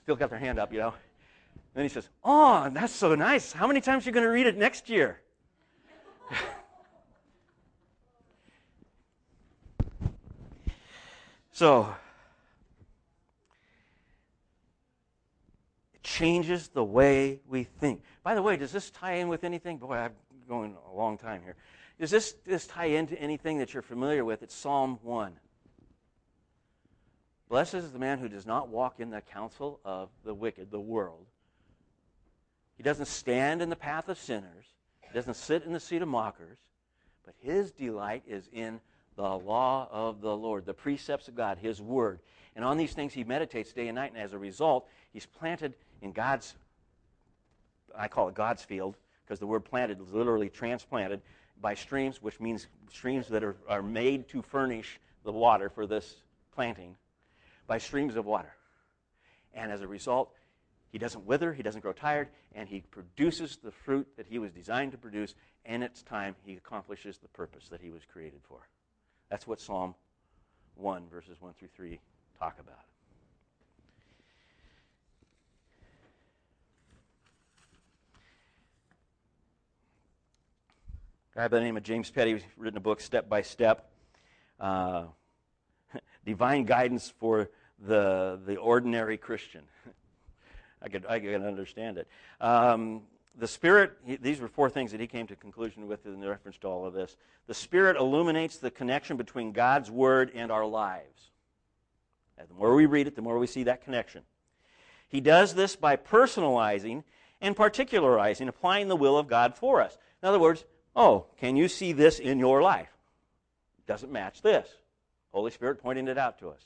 still 0.04 0.18
got 0.18 0.30
their 0.30 0.40
hand 0.40 0.60
up, 0.60 0.74
you 0.74 0.80
know. 0.80 0.90
And 0.90 1.74
then 1.74 1.84
he 1.86 1.90
says, 1.90 2.10
Oh, 2.22 2.70
that's 2.70 2.92
so 2.92 3.16
nice. 3.16 3.54
How 3.54 3.66
many 3.66 3.80
times 3.80 4.06
are 4.06 4.10
you 4.10 4.14
going 4.14 4.26
to 4.26 4.32
read 4.32 4.46
it 4.46 4.58
next 4.58 4.90
year? 4.90 5.22
so, 11.58 11.92
it 15.96 16.04
changes 16.04 16.68
the 16.68 16.84
way 16.84 17.40
we 17.48 17.64
think. 17.64 18.04
By 18.22 18.36
the 18.36 18.44
way, 18.44 18.58
does 18.58 18.72
this 18.72 18.92
tie 18.92 19.14
in 19.14 19.28
with 19.28 19.44
anything? 19.44 19.80
Boy, 19.80 19.96
I'm 19.96 20.12
going 20.48 20.78
a 20.88 20.96
long 20.96 21.18
time 21.18 21.42
here. 21.44 21.56
Does 22.00 22.12
this, 22.12 22.36
this 22.46 22.68
tie 22.68 22.86
into 22.86 23.20
anything 23.20 23.58
that 23.58 23.74
you're 23.74 23.82
familiar 23.82 24.24
with? 24.24 24.44
It's 24.44 24.54
Psalm 24.54 25.00
1. 25.02 25.34
Blessed 27.50 27.74
is 27.74 27.92
the 27.92 27.98
man 27.98 28.20
who 28.20 28.30
does 28.30 28.46
not 28.46 28.70
walk 28.70 29.00
in 29.00 29.10
the 29.10 29.22
counsel 29.22 29.80
of 29.84 30.10
the 30.24 30.36
wicked, 30.36 30.70
the 30.70 30.80
world. 30.80 31.26
He 32.76 32.84
doesn't 32.84 33.08
stand 33.08 33.64
in 33.64 33.70
the 33.70 33.76
path 33.76 34.10
of 34.10 34.20
sinners. 34.20 34.66
He 35.02 35.12
doesn't 35.12 35.34
sit 35.34 35.64
in 35.64 35.74
the 35.74 35.80
seat 35.80 36.04
of 36.04 36.08
mockers. 36.08 36.60
But 37.26 37.34
his 37.40 37.72
delight 37.72 38.22
is 38.28 38.48
in 38.54 38.80
the 39.18 39.38
law 39.38 39.90
of 39.92 40.22
the 40.22 40.36
Lord, 40.36 40.66
the 40.66 40.74
precepts 40.74 41.28
of 41.28 41.36
God, 41.36 41.58
his 41.58 41.82
word. 41.82 42.20
And 42.56 42.64
on 42.64 42.78
these 42.78 42.94
things 42.94 43.14
he 43.14 43.24
meditates 43.24 43.74
day 43.74 43.88
and 43.88 43.96
night. 43.96 44.14
And 44.14 44.22
as 44.22 44.34
a 44.34 44.38
result, 44.38 44.88
he's 45.12 45.26
planted 45.26 45.74
in 46.02 46.12
God's, 46.12 46.56
I 47.98 48.08
call 48.08 48.30
it 48.30 48.36
God's 48.36 48.64
field, 48.64 48.96
because 49.26 49.40
the 49.40 49.48
word 49.48 49.66
planted 49.66 50.00
is 50.00 50.14
literally 50.14 50.50
transplanted 50.50 51.22
by 51.60 51.74
streams, 51.74 52.22
which 52.22 52.40
means 52.40 52.68
streams 52.90 53.28
that 53.28 53.44
are, 53.44 53.58
are 53.68 53.82
made 53.82 54.30
to 54.30 54.42
furnish 54.42 55.00
the 55.24 55.32
water 55.32 55.70
for 55.70 55.88
this 55.88 56.18
planting 56.54 56.96
by 57.66 57.80
streams 57.80 58.16
of 58.16 58.26
water. 58.26 58.54
And 59.54 59.72
as 59.72 59.82
a 59.82 59.88
result, 59.88 60.32
he 60.92 61.00
doesn't 61.00 61.26
wither, 61.26 61.54
he 61.54 61.64
doesn't 61.64 61.82
grow 61.82 61.94
tired, 61.94 62.30
and 62.54 62.70
he 62.70 62.82
produces 62.82 63.58
the 63.58 63.72
fruit 63.72 64.08
that 64.16 64.28
he 64.28 64.38
was 64.38 64.52
designed 64.52 64.92
to 64.92 64.98
produce, 64.98 65.34
and 65.66 65.84
it's 65.84 66.04
time 66.04 66.36
he 66.46 66.54
accomplishes 66.54 67.18
the 67.18 67.28
purpose 67.30 67.68
that 67.70 67.82
he 67.82 67.90
was 67.90 68.04
created 68.12 68.40
for. 68.48 68.68
That's 69.30 69.46
what 69.46 69.60
Psalm 69.60 69.94
1, 70.76 71.10
verses 71.10 71.36
1 71.40 71.54
through 71.54 71.68
3 71.76 72.00
talk 72.40 72.58
about. 72.60 72.76
A 81.36 81.40
guy 81.40 81.48
by 81.50 81.58
the 81.58 81.64
name 81.64 81.78
of 81.78 81.84
James 81.84 82.10
Petty 82.10 82.34
has 82.34 82.42
written 82.56 82.78
a 82.78 82.82
book, 82.82 83.02
Step 83.02 83.28
by 83.28 83.42
Step 83.42 83.92
uh, 84.60 85.04
Divine 86.26 86.64
Guidance 86.64 87.14
for 87.20 87.50
the, 87.86 88.40
the 88.46 88.56
Ordinary 88.56 89.18
Christian. 89.18 89.64
I, 90.82 90.90
could, 90.90 91.06
I 91.06 91.20
can 91.20 91.44
understand 91.44 91.98
it. 91.98 92.08
Um, 92.40 93.02
the 93.38 93.48
Spirit, 93.48 93.94
he, 94.04 94.16
these 94.16 94.40
were 94.40 94.48
four 94.48 94.70
things 94.70 94.92
that 94.92 95.00
he 95.00 95.08
came 95.08 95.28
to 95.28 95.36
conclusion 95.36 95.88
with 95.88 96.06
in 96.06 96.24
reference 96.24 96.58
to 96.60 96.68
all 96.68 96.86
of 96.86 96.94
this. 96.94 97.16
The 97.46 97.54
Spirit 97.54 97.96
illuminates 97.96 98.58
the 98.58 98.72
connection 98.72 99.16
between 99.16 99.52
God's 99.52 99.92
Word 99.92 100.32
and 100.34 100.52
our 100.52 100.66
lives. 100.66 101.32
And 102.38 102.48
the 102.50 102.54
more 102.54 102.76
we 102.76 102.86
read 102.86 103.08
it, 103.08 103.16
the 103.16 103.22
more 103.22 103.38
we 103.38 103.48
see 103.48 103.64
that 103.64 103.84
connection. 103.84 104.24
He 105.08 105.22
does 105.22 105.56
this 105.56 105.76
by 105.76 105.96
personalizing 105.96 107.04
and 107.40 107.56
particularizing, 107.56 108.48
applying 108.48 108.88
the 108.88 108.96
will 108.96 109.18
of 109.18 109.28
God 109.28 109.56
for 109.56 109.82
us. 109.82 109.98
In 110.22 110.28
other 110.28 110.40
words, 110.40 110.66
oh, 110.96 111.28
can 111.38 111.56
you 111.56 111.68
see 111.68 111.94
this 111.94 112.20
in 112.20 112.40
your 112.40 112.62
life? 112.62 112.90
Doesn't 113.86 114.12
match 114.12 114.42
this. 114.42 114.68
Holy 115.32 115.52
Spirit 115.52 115.82
pointing 115.82 116.08
it 116.08 116.18
out 116.18 116.40
to 116.40 116.50
us. 116.50 116.62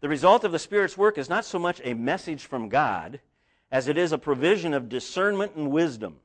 The 0.00 0.08
result 0.08 0.44
of 0.44 0.52
the 0.52 0.58
Spirit's 0.58 0.96
work 0.96 1.18
is 1.18 1.28
not 1.28 1.44
so 1.44 1.58
much 1.58 1.80
a 1.82 1.94
message 1.94 2.44
from 2.44 2.68
God 2.68 3.20
as 3.70 3.88
it 3.88 3.98
is 3.98 4.12
a 4.12 4.18
provision 4.18 4.74
of 4.74 4.88
discernment 4.88 5.54
and 5.54 5.70
wisdom, 5.70 6.16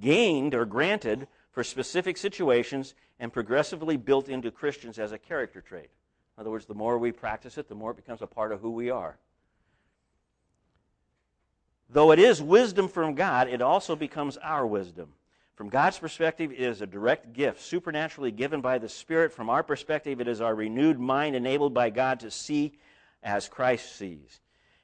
gained 0.00 0.54
or 0.54 0.64
granted 0.64 1.28
for 1.52 1.62
specific 1.62 2.16
situations 2.16 2.94
and 3.20 3.32
progressively 3.32 3.96
built 3.96 4.28
into 4.28 4.50
Christians 4.50 4.98
as 4.98 5.12
a 5.12 5.18
character 5.18 5.60
trait. 5.60 5.90
In 6.36 6.40
other 6.40 6.50
words, 6.50 6.66
the 6.66 6.74
more 6.74 6.98
we 6.98 7.12
practice 7.12 7.58
it, 7.58 7.68
the 7.68 7.74
more 7.74 7.90
it 7.90 7.96
becomes 7.96 8.22
a 8.22 8.26
part 8.26 8.52
of 8.52 8.60
who 8.60 8.70
we 8.70 8.90
are. 8.90 9.16
Though 11.90 12.10
it 12.10 12.18
is 12.18 12.40
wisdom 12.40 12.88
from 12.88 13.14
God, 13.14 13.48
it 13.48 13.60
also 13.60 13.94
becomes 13.94 14.38
our 14.38 14.66
wisdom. 14.66 15.12
From 15.54 15.68
God's 15.68 15.98
perspective, 15.98 16.50
it 16.50 16.58
is 16.58 16.80
a 16.80 16.86
direct 16.86 17.34
gift, 17.34 17.60
supernaturally 17.60 18.32
given 18.32 18.62
by 18.62 18.78
the 18.78 18.88
Spirit. 18.88 19.32
From 19.32 19.50
our 19.50 19.62
perspective, 19.62 20.20
it 20.20 20.26
is 20.26 20.40
our 20.40 20.54
renewed 20.54 20.98
mind 20.98 21.36
enabled 21.36 21.74
by 21.74 21.90
God 21.90 22.20
to 22.20 22.30
see 22.30 22.72
as 23.22 23.48
Christ 23.48 23.94
sees. 23.94 24.40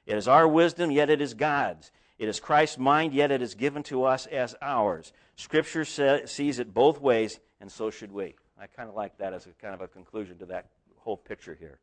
It 0.09 0.17
is 0.17 0.27
our 0.27 0.47
wisdom, 0.47 0.89
yet 0.89 1.11
it 1.11 1.21
is 1.21 1.35
God's. 1.35 1.91
It 2.17 2.27
is 2.27 2.39
Christ's 2.39 2.79
mind, 2.79 3.13
yet 3.13 3.29
it 3.29 3.43
is 3.43 3.53
given 3.53 3.83
to 3.83 4.05
us 4.05 4.25
as 4.25 4.55
ours. 4.59 5.13
Scripture 5.35 5.85
sees 5.85 6.57
it 6.57 6.73
both 6.73 6.99
ways, 6.99 7.39
and 7.61 7.71
so 7.71 7.91
should 7.91 8.11
we. 8.11 8.33
I 8.59 8.65
kind 8.65 8.89
of 8.89 8.95
like 8.95 9.19
that 9.19 9.33
as 9.33 9.45
a 9.45 9.51
kind 9.61 9.75
of 9.75 9.81
a 9.81 9.87
conclusion 9.87 10.39
to 10.39 10.47
that 10.47 10.65
whole 10.97 11.15
picture 11.15 11.55
here. 11.59 11.77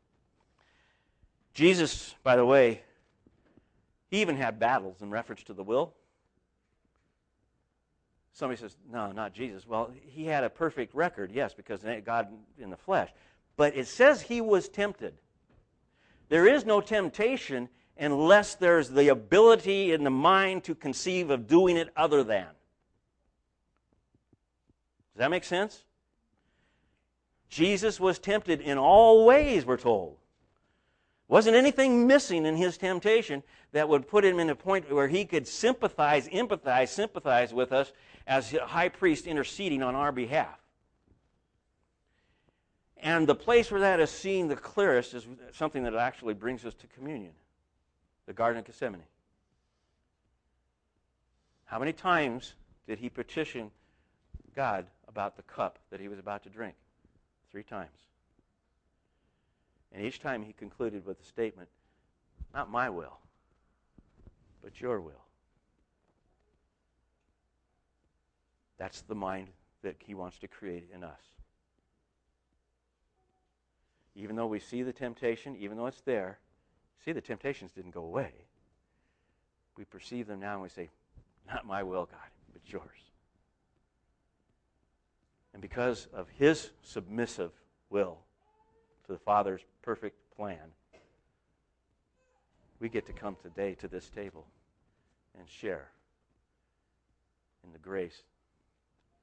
Jesus, 1.54 2.16
by 2.24 2.34
the 2.34 2.44
way, 2.44 2.82
he 4.10 4.22
even 4.22 4.36
had 4.36 4.58
battles 4.58 5.02
in 5.02 5.10
reference 5.10 5.44
to 5.44 5.54
the 5.54 5.62
will. 5.62 5.94
Somebody 8.32 8.60
says, 8.60 8.76
no, 8.90 9.12
not 9.12 9.34
Jesus. 9.34 9.64
Well, 9.68 9.92
he 10.04 10.24
had 10.24 10.42
a 10.42 10.50
perfect 10.50 10.96
record, 10.96 11.30
yes, 11.32 11.54
because 11.54 11.84
God 12.04 12.26
in 12.58 12.70
the 12.70 12.76
flesh. 12.76 13.08
But 13.56 13.76
it 13.76 13.86
says 13.86 14.20
he 14.20 14.40
was 14.40 14.68
tempted. 14.68 15.14
There 16.28 16.48
is 16.48 16.66
no 16.66 16.80
temptation 16.80 17.68
unless 17.98 18.54
there's 18.54 18.90
the 18.90 19.08
ability 19.08 19.92
in 19.92 20.04
the 20.04 20.10
mind 20.10 20.64
to 20.64 20.74
conceive 20.74 21.30
of 21.30 21.46
doing 21.46 21.76
it 21.76 21.88
other 21.96 22.22
than. 22.22 22.46
Does 25.14 25.18
that 25.18 25.30
make 25.30 25.44
sense? 25.44 25.84
Jesus 27.48 27.98
was 27.98 28.18
tempted 28.18 28.60
in 28.60 28.76
all 28.76 29.24
ways, 29.24 29.64
we're 29.64 29.76
told. 29.76 30.16
Wasn't 31.28 31.56
anything 31.56 32.06
missing 32.06 32.44
in 32.44 32.56
his 32.56 32.76
temptation 32.76 33.42
that 33.72 33.88
would 33.88 34.06
put 34.06 34.24
him 34.24 34.38
in 34.38 34.50
a 34.50 34.54
point 34.54 34.92
where 34.92 35.08
he 35.08 35.24
could 35.24 35.48
sympathize, 35.48 36.28
empathize, 36.28 36.88
sympathize 36.88 37.52
with 37.52 37.72
us 37.72 37.92
as 38.26 38.52
high 38.52 38.88
priest 38.88 39.26
interceding 39.26 39.82
on 39.82 39.94
our 39.94 40.12
behalf. 40.12 40.58
And 42.98 43.26
the 43.26 43.34
place 43.34 43.70
where 43.70 43.80
that 43.80 44.00
is 44.00 44.10
seen 44.10 44.48
the 44.48 44.56
clearest 44.56 45.14
is 45.14 45.26
something 45.52 45.82
that 45.84 45.94
actually 45.94 46.34
brings 46.34 46.64
us 46.64 46.74
to 46.74 46.86
communion 46.88 47.32
the 48.26 48.32
Garden 48.32 48.58
of 48.58 48.66
Gethsemane. 48.66 49.02
How 51.64 51.78
many 51.78 51.92
times 51.92 52.54
did 52.86 52.98
he 52.98 53.08
petition 53.08 53.70
God 54.54 54.86
about 55.08 55.36
the 55.36 55.42
cup 55.42 55.78
that 55.90 56.00
he 56.00 56.08
was 56.08 56.18
about 56.18 56.42
to 56.44 56.48
drink? 56.48 56.74
Three 57.50 57.64
times. 57.64 57.90
And 59.92 60.04
each 60.04 60.20
time 60.20 60.42
he 60.42 60.52
concluded 60.52 61.06
with 61.06 61.18
the 61.18 61.24
statement, 61.24 61.68
Not 62.52 62.70
my 62.70 62.90
will, 62.90 63.18
but 64.62 64.80
your 64.80 65.00
will. 65.00 65.24
That's 68.78 69.00
the 69.02 69.14
mind 69.14 69.48
that 69.82 69.96
he 69.98 70.14
wants 70.14 70.38
to 70.40 70.48
create 70.48 70.88
in 70.94 71.02
us. 71.02 71.20
Even 74.14 74.36
though 74.36 74.46
we 74.46 74.60
see 74.60 74.82
the 74.82 74.92
temptation, 74.92 75.56
even 75.56 75.76
though 75.76 75.86
it's 75.86 76.00
there, 76.02 76.38
See, 77.04 77.12
the 77.12 77.20
temptations 77.20 77.72
didn't 77.72 77.92
go 77.92 78.02
away. 78.02 78.32
We 79.76 79.84
perceive 79.84 80.26
them 80.26 80.40
now 80.40 80.54
and 80.54 80.62
we 80.62 80.68
say, 80.68 80.90
Not 81.46 81.66
my 81.66 81.82
will, 81.82 82.06
God, 82.06 82.30
but 82.52 82.62
yours. 82.72 83.10
And 85.52 85.62
because 85.62 86.08
of 86.12 86.28
his 86.28 86.70
submissive 86.82 87.52
will 87.90 88.18
to 89.06 89.12
the 89.12 89.18
Father's 89.18 89.62
perfect 89.82 90.16
plan, 90.36 90.72
we 92.80 92.88
get 92.88 93.06
to 93.06 93.12
come 93.12 93.36
today 93.42 93.74
to 93.76 93.88
this 93.88 94.10
table 94.10 94.46
and 95.38 95.48
share 95.48 95.88
in 97.64 97.72
the 97.72 97.78
grace 97.78 98.22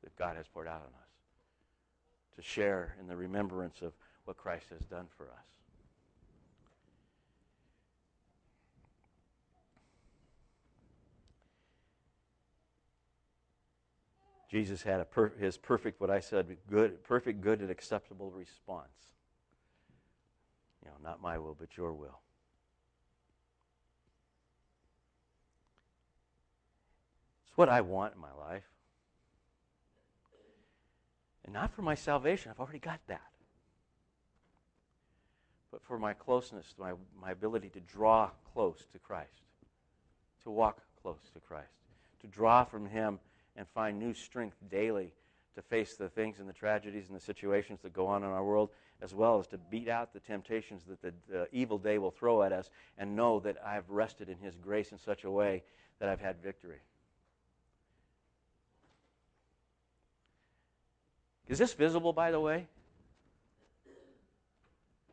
that 0.04 0.16
God 0.16 0.36
has 0.36 0.48
poured 0.48 0.68
out 0.68 0.82
on 0.82 0.82
us, 0.82 2.36
to 2.36 2.42
share 2.42 2.96
in 3.00 3.08
the 3.08 3.16
remembrance 3.16 3.82
of 3.82 3.94
what 4.26 4.38
Christ 4.38 4.66
has 4.70 4.86
done 4.88 5.08
for 5.18 5.26
us. 5.26 5.62
Jesus 14.54 14.84
had 14.84 15.10
per, 15.10 15.32
his 15.39 15.58
perfect, 15.58 15.99
what 15.99 16.12
I 16.12 16.20
said, 16.20 16.45
good, 16.70 17.04
perfect, 17.04 17.41
good, 17.41 17.60
and 17.60 17.72
acceptable 17.72 18.30
response. 18.30 18.86
You 20.84 20.91
know, 20.91 21.10
not 21.10 21.24
my 21.24 21.39
will, 21.39 21.58
but 21.60 21.76
your 21.76 21.91
will. 21.91 22.20
It's 27.47 27.58
what 27.58 27.68
I 27.68 27.82
want 27.82 28.14
in 28.14 28.22
my 28.22 28.32
life. 28.32 28.70
And 31.45 31.51
not 31.51 31.74
for 31.74 31.82
my 31.82 31.95
salvation, 31.95 32.51
I've 32.51 32.60
already 32.60 32.78
got 32.78 32.99
that. 33.08 33.32
But 35.72 35.82
for 35.84 35.97
my 35.97 36.14
closeness, 36.14 36.76
my, 36.78 36.93
my 37.20 37.32
ability 37.32 37.70
to 37.70 37.80
draw 37.80 38.30
close 38.54 38.86
to 38.91 38.99
Christ, 38.99 39.41
to 40.43 40.51
walk 40.51 40.84
close 41.01 41.32
to 41.34 41.39
Christ, 41.39 41.74
to 42.22 42.28
draw 42.28 42.64
from 42.64 42.86
Him 42.86 43.18
and 43.56 43.68
find 43.68 43.99
new 43.99 44.14
strength 44.14 44.58
daily 44.70 45.14
to 45.56 45.62
face 45.62 45.95
the 45.95 46.10
things 46.10 46.39
and 46.39 46.49
the 46.49 46.54
tragedies 46.54 47.08
and 47.08 47.16
the 47.16 47.24
situations 47.24 47.80
that 47.82 47.93
go 47.93 48.08
on 48.08 48.24
in 48.24 48.30
our 48.30 48.43
world, 48.43 48.70
as 49.01 49.14
well 49.14 49.39
as 49.39 49.47
to 49.47 49.58
beat 49.58 49.88
out 49.88 50.14
the 50.14 50.20
temptations 50.20 50.84
that 50.86 51.01
the, 51.01 51.14
the 51.30 51.47
evil 51.51 51.78
day 51.78 51.97
will 51.97 52.12
throw 52.12 52.41
at 52.41 52.51
us 52.51 52.70
and 52.97 53.16
know 53.16 53.39
that 53.39 53.58
I've 53.64 53.89
rested 53.89 54.30
in 54.30 54.38
His 54.38 54.56
grace 54.56 54.91
in 54.91 54.97
such 54.97 55.24
a 55.24 55.32
way 55.32 55.64
that 55.99 56.10
I've 56.10 56.22
had 56.22 56.41
victory. 56.41 56.80
Is 61.47 61.60
this 61.60 61.74
visible, 61.74 62.14
by 62.14 62.32
the 62.32 62.39
way? 62.39 62.68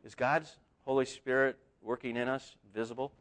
Is 0.03 0.15
God's 0.15 0.55
Holy 0.85 1.05
Spirit 1.05 1.57
working 1.83 2.15
in 2.17 2.27
us 2.27 2.55
visible? 2.73 3.11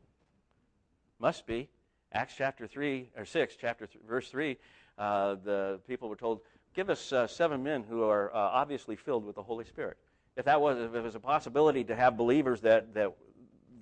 Must 1.19 1.47
be. 1.47 1.69
Acts 2.13 2.35
chapter 2.37 2.67
3, 2.67 3.11
or 3.17 3.25
6, 3.25 3.57
chapter 3.61 3.87
th- 3.87 4.05
verse 4.05 4.29
3 4.31 4.53
uh, 4.53 4.55
the 5.01 5.81
people 5.89 6.09
were 6.09 6.17
told, 6.17 6.41
give 6.75 6.91
us 6.91 7.13
uh, 7.13 7.27
seven 7.27 7.63
men 7.63 7.83
who 7.89 8.05
are 8.05 8.31
uh, 8.35 8.39
obviously 8.39 8.97
filled 8.97 9.25
with 9.25 9.35
the 9.35 9.43
Holy 9.43 9.65
Spirit. 9.65 9.97
If 10.37 10.45
that 10.45 10.61
was, 10.61 10.79
if 10.79 10.95
it 10.95 11.03
was 11.03 11.15
a 11.15 11.21
possibility 11.21 11.85
to 11.85 11.97
have 11.97 12.17
believers 12.17 12.61
that, 12.61 12.93
that, 12.95 13.13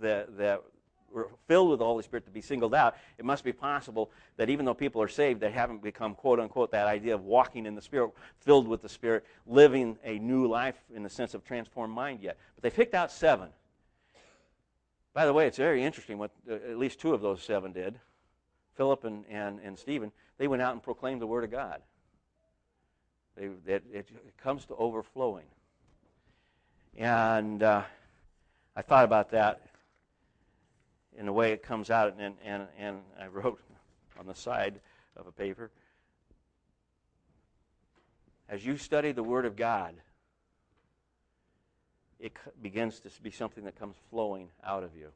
that, 0.00 0.36
that 0.38 0.62
were 1.10 1.30
filled 1.46 1.70
with 1.70 1.80
the 1.80 1.84
Holy 1.84 2.02
Spirit 2.02 2.24
to 2.26 2.30
be 2.30 2.40
singled 2.40 2.74
out, 2.74 2.96
it 3.18 3.24
must 3.24 3.42
be 3.42 3.52
possible 3.52 4.10
that 4.36 4.48
even 4.48 4.64
though 4.64 4.74
people 4.74 5.02
are 5.02 5.08
saved, 5.08 5.40
they 5.40 5.50
haven't 5.50 5.82
become, 5.82 6.14
quote 6.14 6.38
unquote, 6.38 6.70
that 6.70 6.86
idea 6.86 7.14
of 7.14 7.24
walking 7.24 7.66
in 7.66 7.74
the 7.74 7.82
Spirit, 7.82 8.12
filled 8.38 8.68
with 8.68 8.80
the 8.80 8.88
Spirit, 8.88 9.24
living 9.46 9.98
a 10.04 10.18
new 10.18 10.46
life 10.46 10.76
in 10.94 11.02
the 11.02 11.10
sense 11.10 11.34
of 11.34 11.44
transformed 11.44 11.94
mind 11.94 12.20
yet. 12.20 12.38
But 12.54 12.62
they 12.62 12.70
picked 12.70 12.94
out 12.94 13.10
seven. 13.10 13.48
By 15.14 15.26
the 15.26 15.32
way, 15.32 15.46
it's 15.48 15.58
very 15.58 15.82
interesting 15.82 16.16
what 16.18 16.30
uh, 16.48 16.54
at 16.54 16.78
least 16.78 17.00
two 17.00 17.12
of 17.12 17.20
those 17.20 17.42
seven 17.42 17.72
did 17.72 17.98
Philip 18.78 19.04
and, 19.04 19.26
and, 19.28 19.60
and 19.62 19.78
Stephen 19.78 20.10
they 20.38 20.48
went 20.48 20.62
out 20.62 20.72
and 20.72 20.82
proclaimed 20.82 21.20
the 21.20 21.26
Word 21.26 21.44
of 21.44 21.50
God. 21.50 21.82
They, 23.36 23.50
it, 23.66 23.84
it 23.92 24.08
comes 24.42 24.64
to 24.66 24.74
overflowing. 24.76 25.44
And 26.96 27.62
uh, 27.62 27.82
I 28.74 28.82
thought 28.82 29.04
about 29.04 29.32
that 29.32 29.60
in 31.16 31.26
the 31.26 31.32
way 31.32 31.52
it 31.52 31.62
comes 31.62 31.90
out, 31.90 32.14
and, 32.18 32.34
and, 32.44 32.66
and 32.78 32.98
I 33.20 33.26
wrote 33.26 33.60
on 34.18 34.26
the 34.26 34.34
side 34.34 34.80
of 35.16 35.26
a 35.26 35.32
paper 35.32 35.70
as 38.48 38.64
you 38.64 38.76
study 38.76 39.12
the 39.12 39.22
Word 39.22 39.44
of 39.44 39.56
God, 39.56 39.94
it 42.18 42.32
begins 42.62 43.00
to 43.00 43.10
be 43.22 43.30
something 43.30 43.64
that 43.64 43.78
comes 43.78 43.96
flowing 44.10 44.48
out 44.64 44.82
of 44.82 44.96
you. 44.96 45.08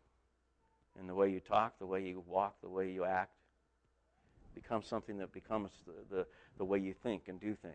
In 1.01 1.07
the 1.07 1.15
way 1.15 1.31
you 1.31 1.41
talk, 1.41 1.79
the 1.79 1.87
way 1.87 2.07
you 2.07 2.23
walk, 2.27 2.61
the 2.61 2.69
way 2.69 2.91
you 2.91 3.05
act, 3.05 3.33
becomes 4.55 4.87
something 4.87 5.19
that 5.19 5.33
becomes 5.33 5.71
the, 5.87 6.17
the, 6.17 6.27
the 6.59 6.65
way 6.65 6.79
you 6.79 6.95
think 6.95 7.29
and 7.29 7.41
do 7.41 7.55
things. 7.55 7.75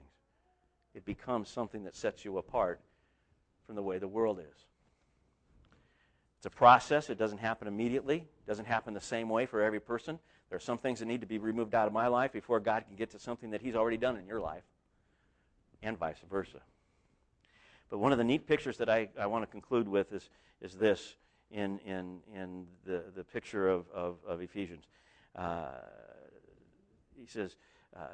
It 0.94 1.06
becomes 1.06 1.50
something 1.50 1.84
that 1.84 1.96
sets 1.96 2.26
you 2.26 2.38
apart 2.38 2.82
from 3.66 3.76
the 3.76 3.84
way 3.84 4.00
the 4.00 4.08
world 4.08 4.40
is. 4.40 4.66
It's 6.38 6.46
a 6.46 6.50
process. 6.50 7.10
It 7.10 7.18
doesn't 7.18 7.40
happen 7.40 7.68
immediately. 7.68 8.18
It 8.18 8.48
doesn't 8.48 8.66
happen 8.66 8.94
the 8.94 9.02
same 9.02 9.30
way 9.30 9.46
for 9.46 9.62
every 9.62 9.80
person. 9.80 10.20
There 10.50 10.56
are 10.56 10.62
some 10.62 10.78
things 10.78 11.00
that 11.00 11.06
need 11.06 11.22
to 11.22 11.28
be 11.28 11.40
removed 11.40 11.76
out 11.76 11.88
of 11.88 11.94
my 11.94 12.08
life 12.08 12.32
before 12.32 12.60
God 12.60 12.86
can 12.88 12.96
get 12.96 13.12
to 13.12 13.20
something 13.20 13.52
that 13.52 13.62
He's 13.62 13.76
already 13.76 13.98
done 13.98 14.16
in 14.18 14.26
your 14.26 14.40
life, 14.40 14.64
and 15.82 15.98
vice 15.98 16.18
versa. 16.30 16.60
But 17.90 18.00
one 18.00 18.12
of 18.12 18.18
the 18.18 18.24
neat 18.24 18.48
pictures 18.48 18.78
that 18.78 18.90
I, 18.90 19.10
I 19.20 19.28
want 19.28 19.44
to 19.44 19.52
conclude 19.52 19.88
with 19.88 20.14
is, 20.14 20.30
is 20.62 20.74
this 20.74 21.16
in, 21.52 21.80
in, 21.80 22.20
in 22.34 22.66
the, 22.86 23.04
the 23.16 23.24
picture 23.24 23.68
of, 23.70 23.86
of, 23.94 24.18
of 24.28 24.42
Ephesians. 24.42 24.86
Uh, 25.36 25.70
he 27.20 27.28
says, 27.28 27.56
uh, 27.96 28.08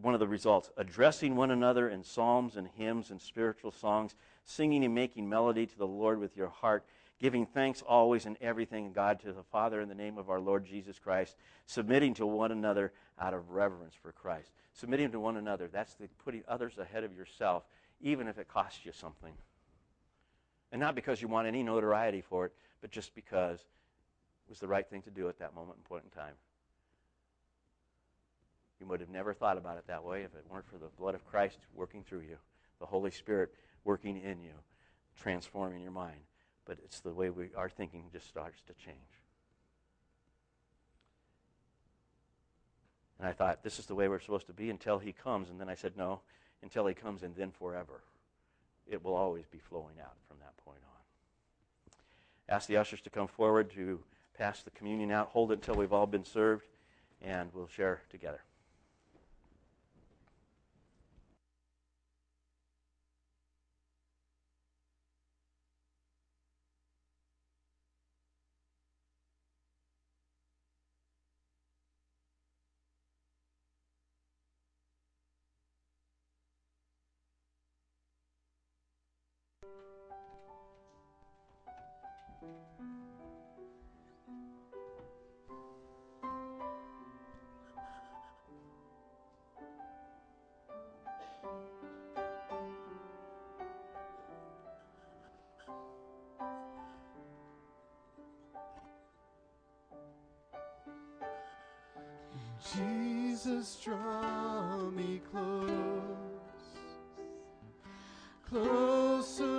one 0.00 0.14
of 0.14 0.20
the 0.20 0.28
results 0.28 0.70
addressing 0.76 1.36
one 1.36 1.50
another 1.50 1.88
in 1.88 2.02
psalms 2.02 2.56
and 2.56 2.68
hymns 2.76 3.10
and 3.10 3.20
spiritual 3.20 3.70
songs, 3.70 4.14
singing 4.44 4.84
and 4.84 4.94
making 4.94 5.28
melody 5.28 5.66
to 5.66 5.78
the 5.78 5.86
Lord 5.86 6.18
with 6.18 6.36
your 6.36 6.48
heart, 6.48 6.84
giving 7.18 7.46
thanks 7.46 7.82
always 7.82 8.26
in 8.26 8.36
everything 8.40 8.92
God 8.92 9.20
to 9.20 9.32
the 9.32 9.42
Father 9.42 9.80
in 9.80 9.88
the 9.88 9.94
name 9.94 10.18
of 10.18 10.30
our 10.30 10.40
Lord 10.40 10.64
Jesus 10.64 10.98
Christ, 10.98 11.36
submitting 11.66 12.14
to 12.14 12.26
one 12.26 12.52
another 12.52 12.92
out 13.18 13.34
of 13.34 13.50
reverence 13.50 13.94
for 13.94 14.12
Christ. 14.12 14.52
Submitting 14.72 15.12
to 15.12 15.20
one 15.20 15.36
another, 15.36 15.68
that's 15.68 15.94
the 15.94 16.08
putting 16.24 16.42
others 16.48 16.78
ahead 16.78 17.04
of 17.04 17.14
yourself 17.14 17.64
even 18.00 18.28
if 18.28 18.38
it 18.38 18.48
costs 18.48 18.84
you 18.84 18.92
something. 18.92 19.34
And 20.72 20.80
not 20.80 20.94
because 20.94 21.20
you 21.20 21.28
want 21.28 21.46
any 21.46 21.62
notoriety 21.62 22.20
for 22.20 22.46
it, 22.46 22.52
but 22.80 22.90
just 22.90 23.14
because 23.14 23.58
it 23.58 24.48
was 24.48 24.60
the 24.60 24.68
right 24.68 24.88
thing 24.88 25.02
to 25.02 25.10
do 25.10 25.28
at 25.28 25.38
that 25.38 25.54
moment 25.54 25.78
and 25.78 25.84
point 25.84 26.04
in 26.04 26.10
time. 26.10 26.34
You 28.80 28.86
would 28.86 29.00
have 29.00 29.10
never 29.10 29.34
thought 29.34 29.58
about 29.58 29.76
it 29.76 29.86
that 29.88 30.02
way 30.02 30.22
if 30.22 30.34
it 30.34 30.44
weren't 30.50 30.66
for 30.66 30.78
the 30.78 30.88
blood 30.98 31.14
of 31.14 31.26
Christ 31.26 31.58
working 31.74 32.02
through 32.02 32.20
you, 32.20 32.38
the 32.80 32.86
Holy 32.86 33.10
Spirit 33.10 33.52
working 33.84 34.16
in 34.16 34.40
you, 34.40 34.54
transforming 35.20 35.82
your 35.82 35.92
mind. 35.92 36.20
But 36.64 36.78
it's 36.84 37.00
the 37.00 37.12
way 37.12 37.30
we, 37.30 37.50
our 37.56 37.68
thinking 37.68 38.04
just 38.12 38.26
starts 38.26 38.62
to 38.66 38.74
change. 38.74 38.96
And 43.18 43.28
I 43.28 43.32
thought, 43.32 43.62
this 43.62 43.78
is 43.78 43.84
the 43.84 43.94
way 43.94 44.08
we're 44.08 44.20
supposed 44.20 44.46
to 44.46 44.54
be 44.54 44.70
until 44.70 44.98
he 44.98 45.12
comes. 45.12 45.50
And 45.50 45.60
then 45.60 45.68
I 45.68 45.74
said, 45.74 45.92
no, 45.94 46.20
until 46.62 46.86
he 46.86 46.94
comes 46.94 47.22
and 47.22 47.36
then 47.36 47.50
forever. 47.50 48.02
It 48.86 49.04
will 49.04 49.14
always 49.14 49.46
be 49.46 49.58
flowing 49.58 49.96
out 50.00 50.16
from 50.26 50.38
that 50.40 50.56
point 50.64 50.80
on. 50.82 52.54
Ask 52.54 52.66
the 52.66 52.78
ushers 52.78 53.02
to 53.02 53.10
come 53.10 53.28
forward 53.28 53.70
to 53.72 54.00
pass 54.38 54.62
the 54.62 54.70
communion 54.70 55.10
out. 55.10 55.28
Hold 55.28 55.52
it 55.52 55.56
until 55.56 55.74
we've 55.74 55.92
all 55.92 56.06
been 56.06 56.24
served, 56.24 56.66
and 57.20 57.50
we'll 57.52 57.68
share 57.68 58.00
together. 58.10 58.40
Jesus, 102.76 103.78
draw 103.82 104.76
me 104.90 105.20
close, 105.32 105.70
closer, 108.48 109.49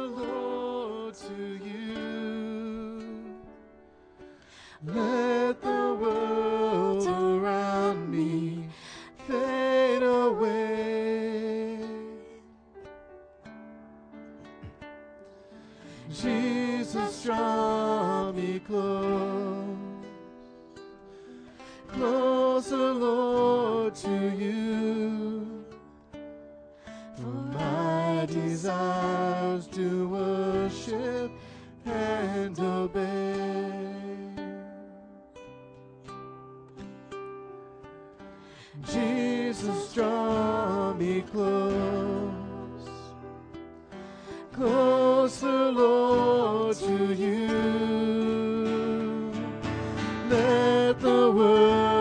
Let 50.91 50.99
the 50.99 51.31
world 51.31 52.00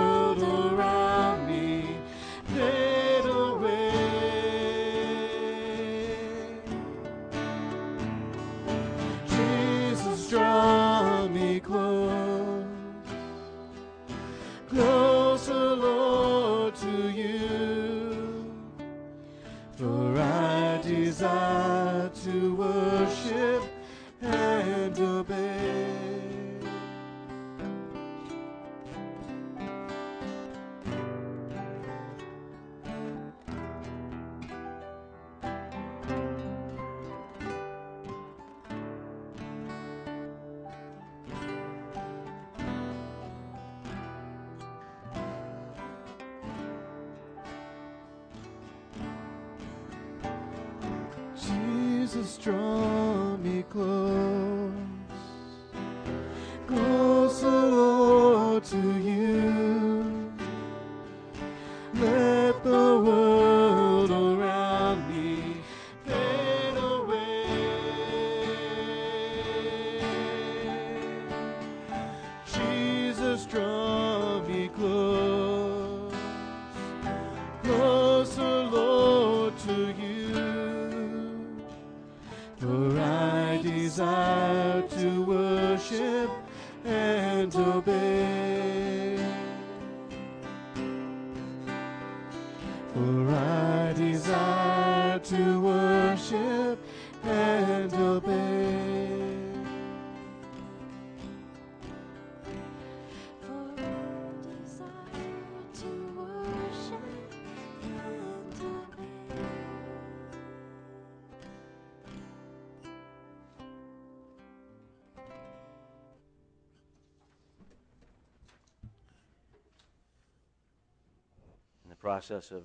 process 122.11 122.51
of 122.51 122.65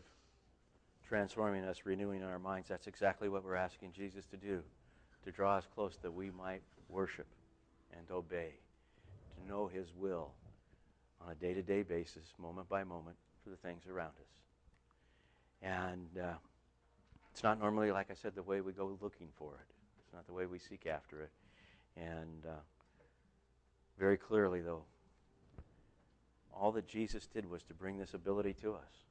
transforming 1.07 1.63
us, 1.65 1.81
renewing 1.85 2.23
our 2.23 2.39
minds, 2.39 2.67
that's 2.67 2.87
exactly 2.87 3.29
what 3.29 3.45
we're 3.45 3.53
asking 3.53 3.91
Jesus 3.91 4.25
to 4.25 4.37
do 4.37 4.63
to 5.23 5.31
draw 5.31 5.57
us 5.57 5.67
close 5.75 5.99
that 6.01 6.11
we 6.11 6.31
might 6.31 6.63
worship 6.89 7.27
and 7.95 8.09
obey, 8.09 8.55
to 9.35 9.47
know 9.47 9.67
His 9.67 9.89
will 9.95 10.31
on 11.23 11.31
a 11.31 11.35
day 11.35 11.53
to 11.53 11.61
day 11.61 11.83
basis, 11.83 12.33
moment 12.39 12.67
by 12.67 12.83
moment, 12.83 13.17
for 13.43 13.51
the 13.51 13.55
things 13.57 13.83
around 13.85 14.13
us. 14.19 14.31
And 15.61 16.09
uh, 16.19 16.37
it's 17.31 17.43
not 17.43 17.59
normally, 17.59 17.91
like 17.91 18.07
I 18.09 18.15
said, 18.15 18.33
the 18.33 18.41
way 18.41 18.61
we 18.61 18.71
go 18.73 18.97
looking 18.99 19.27
for 19.35 19.51
it, 19.53 19.75
it's 20.03 20.11
not 20.11 20.25
the 20.25 20.33
way 20.33 20.47
we 20.47 20.57
seek 20.57 20.87
after 20.87 21.21
it. 21.21 21.29
And 21.95 22.47
uh, 22.47 22.61
very 23.99 24.17
clearly, 24.17 24.61
though, 24.61 24.85
all 26.51 26.71
that 26.71 26.87
Jesus 26.87 27.27
did 27.27 27.47
was 27.47 27.61
to 27.65 27.75
bring 27.75 27.99
this 27.99 28.15
ability 28.15 28.55
to 28.63 28.73
us. 28.73 29.05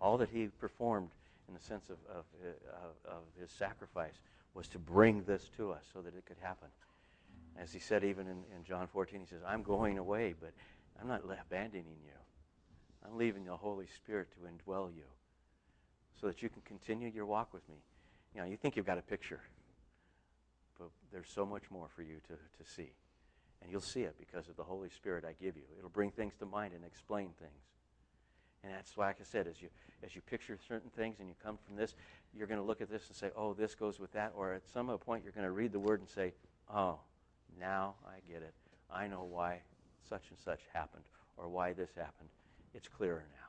All 0.00 0.18
that 0.18 0.28
he 0.28 0.46
performed 0.46 1.10
in 1.48 1.54
the 1.54 1.60
sense 1.60 1.90
of, 1.90 1.96
of, 2.10 2.24
uh, 2.44 3.10
of, 3.10 3.22
his 3.40 3.50
sacrifice 3.50 4.14
was 4.54 4.68
to 4.68 4.78
bring 4.78 5.22
this 5.24 5.48
to 5.56 5.70
us 5.70 5.84
so 5.92 6.00
that 6.00 6.14
it 6.16 6.24
could 6.26 6.38
happen. 6.40 6.68
As 7.58 7.72
he 7.72 7.78
said 7.78 8.04
even 8.04 8.26
in, 8.26 8.38
in 8.54 8.64
John 8.64 8.86
14, 8.86 9.20
he 9.20 9.26
says, 9.26 9.40
I'm 9.46 9.62
going 9.62 9.98
away, 9.98 10.34
but 10.38 10.52
I'm 11.00 11.08
not 11.08 11.22
abandoning 11.24 11.96
you. 12.04 12.12
I'm 13.04 13.16
leaving 13.16 13.44
the 13.44 13.56
Holy 13.56 13.86
Spirit 13.86 14.28
to 14.32 14.48
indwell 14.48 14.88
you 14.94 15.04
so 16.20 16.26
that 16.26 16.42
you 16.42 16.48
can 16.48 16.62
continue 16.62 17.08
your 17.08 17.26
walk 17.26 17.52
with 17.52 17.66
me. 17.68 17.76
You 18.34 18.40
know, 18.40 18.46
you 18.46 18.56
think 18.56 18.76
you've 18.76 18.86
got 18.86 18.98
a 18.98 19.02
picture, 19.02 19.40
but 20.78 20.88
there's 21.12 21.28
so 21.28 21.46
much 21.46 21.70
more 21.70 21.88
for 21.94 22.02
you 22.02 22.16
to, 22.28 22.34
to 22.34 22.70
see. 22.70 22.90
And 23.62 23.70
you'll 23.70 23.80
see 23.80 24.02
it 24.02 24.16
because 24.18 24.48
of 24.48 24.56
the 24.56 24.62
Holy 24.62 24.90
Spirit 24.90 25.24
I 25.24 25.32
give 25.42 25.56
you. 25.56 25.62
It'll 25.78 25.90
bring 25.90 26.10
things 26.10 26.34
to 26.40 26.46
mind 26.46 26.74
and 26.74 26.84
explain 26.84 27.30
things. 27.38 27.62
And 28.66 28.74
that's 28.74 28.98
like 28.98 29.16
I 29.20 29.24
said, 29.24 29.46
as 29.46 29.62
you 29.62 29.68
as 30.02 30.14
you 30.14 30.20
picture 30.22 30.58
certain 30.66 30.90
things 30.90 31.20
and 31.20 31.28
you 31.28 31.34
come 31.42 31.56
from 31.66 31.76
this, 31.76 31.94
you're 32.36 32.48
going 32.48 32.60
to 32.60 32.66
look 32.66 32.80
at 32.80 32.90
this 32.90 33.06
and 33.06 33.16
say, 33.16 33.30
"Oh, 33.36 33.54
this 33.54 33.76
goes 33.76 34.00
with 34.00 34.12
that." 34.12 34.32
Or 34.36 34.52
at 34.54 34.66
some 34.68 34.88
point, 34.98 35.22
you're 35.22 35.32
going 35.32 35.46
to 35.46 35.52
read 35.52 35.72
the 35.72 35.78
word 35.78 36.00
and 36.00 36.08
say, 36.08 36.34
"Oh, 36.72 36.98
now 37.60 37.94
I 38.06 38.18
get 38.30 38.42
it. 38.42 38.54
I 38.92 39.06
know 39.06 39.26
why 39.30 39.60
such 40.08 40.24
and 40.30 40.38
such 40.38 40.60
happened, 40.72 41.04
or 41.36 41.48
why 41.48 41.72
this 41.72 41.90
happened. 41.96 42.28
It's 42.74 42.88
clearer 42.88 43.24
now." 43.32 43.46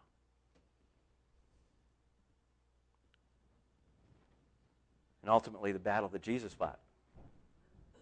And 5.23 5.31
ultimately, 5.31 5.71
the 5.71 5.79
battle 5.79 6.09
that 6.09 6.21
Jesus 6.21 6.53
fought 6.53 6.79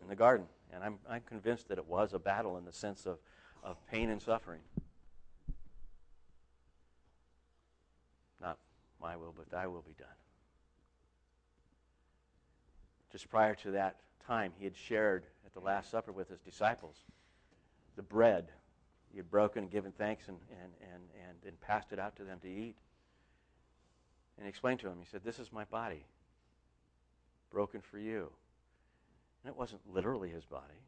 in 0.01 0.09
the 0.09 0.15
garden. 0.15 0.45
And 0.73 0.83
I'm, 0.83 0.99
I'm 1.09 1.21
convinced 1.21 1.69
that 1.69 1.77
it 1.77 1.87
was 1.87 2.13
a 2.13 2.19
battle 2.19 2.57
in 2.57 2.65
the 2.65 2.73
sense 2.73 3.05
of, 3.05 3.17
of 3.63 3.77
pain 3.87 4.09
and 4.09 4.21
suffering. 4.21 4.59
Not 8.39 8.59
my 9.05 9.15
will, 9.15 9.33
but 9.37 9.49
thy 9.51 9.67
will 9.67 9.83
be 9.83 9.93
done. 9.99 10.07
Just 13.11 13.29
prior 13.29 13.53
to 13.55 13.71
that 13.71 13.97
time, 14.25 14.51
he 14.57 14.65
had 14.65 14.75
shared 14.75 15.25
at 15.45 15.53
the 15.53 15.59
Last 15.59 15.91
Supper 15.91 16.11
with 16.11 16.27
his 16.27 16.39
disciples 16.39 16.95
the 17.95 18.01
bread. 18.01 18.47
He 19.11 19.17
had 19.17 19.29
broken 19.29 19.63
and 19.63 19.71
given 19.71 19.91
thanks 19.91 20.27
and, 20.27 20.37
and, 20.49 20.71
and, 20.81 21.03
and, 21.29 21.37
and 21.45 21.61
passed 21.61 21.91
it 21.91 21.99
out 21.99 22.15
to 22.15 22.23
them 22.23 22.39
to 22.41 22.49
eat. 22.49 22.75
And 24.37 24.45
he 24.45 24.49
explained 24.49 24.79
to 24.79 24.89
them, 24.89 24.97
he 24.99 25.05
said, 25.09 25.21
This 25.23 25.37
is 25.37 25.53
my 25.53 25.65
body, 25.65 26.03
broken 27.51 27.81
for 27.81 27.99
you. 27.99 28.31
And 29.43 29.53
it 29.53 29.57
wasn't 29.57 29.81
literally 29.93 30.29
his 30.29 30.45
body, 30.45 30.81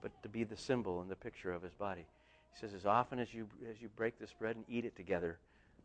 but 0.00 0.12
to 0.22 0.28
be 0.28 0.44
the 0.44 0.56
symbol 0.56 1.00
and 1.02 1.10
the 1.10 1.16
picture 1.16 1.52
of 1.52 1.60
his 1.60 1.74
body. 1.74 2.06
He 2.52 2.60
says, 2.60 2.72
as 2.72 2.86
often 2.86 3.18
as 3.18 3.34
you, 3.34 3.48
as 3.68 3.82
you 3.82 3.88
break 3.88 4.20
this 4.20 4.32
bread 4.32 4.54
and 4.54 4.64
eat 4.68 4.84
it 4.84 4.94
together 4.94 5.38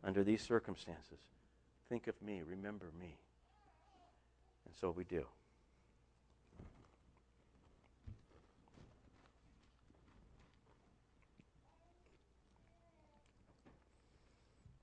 under 0.03 0.23
these 0.23 0.41
circumstances, 0.41 1.19
think 1.89 2.07
of 2.07 2.21
me, 2.21 2.41
remember 2.47 2.87
me. 2.99 3.17
And 4.65 4.75
so 4.79 4.91
we 4.91 5.03
do. 5.03 5.25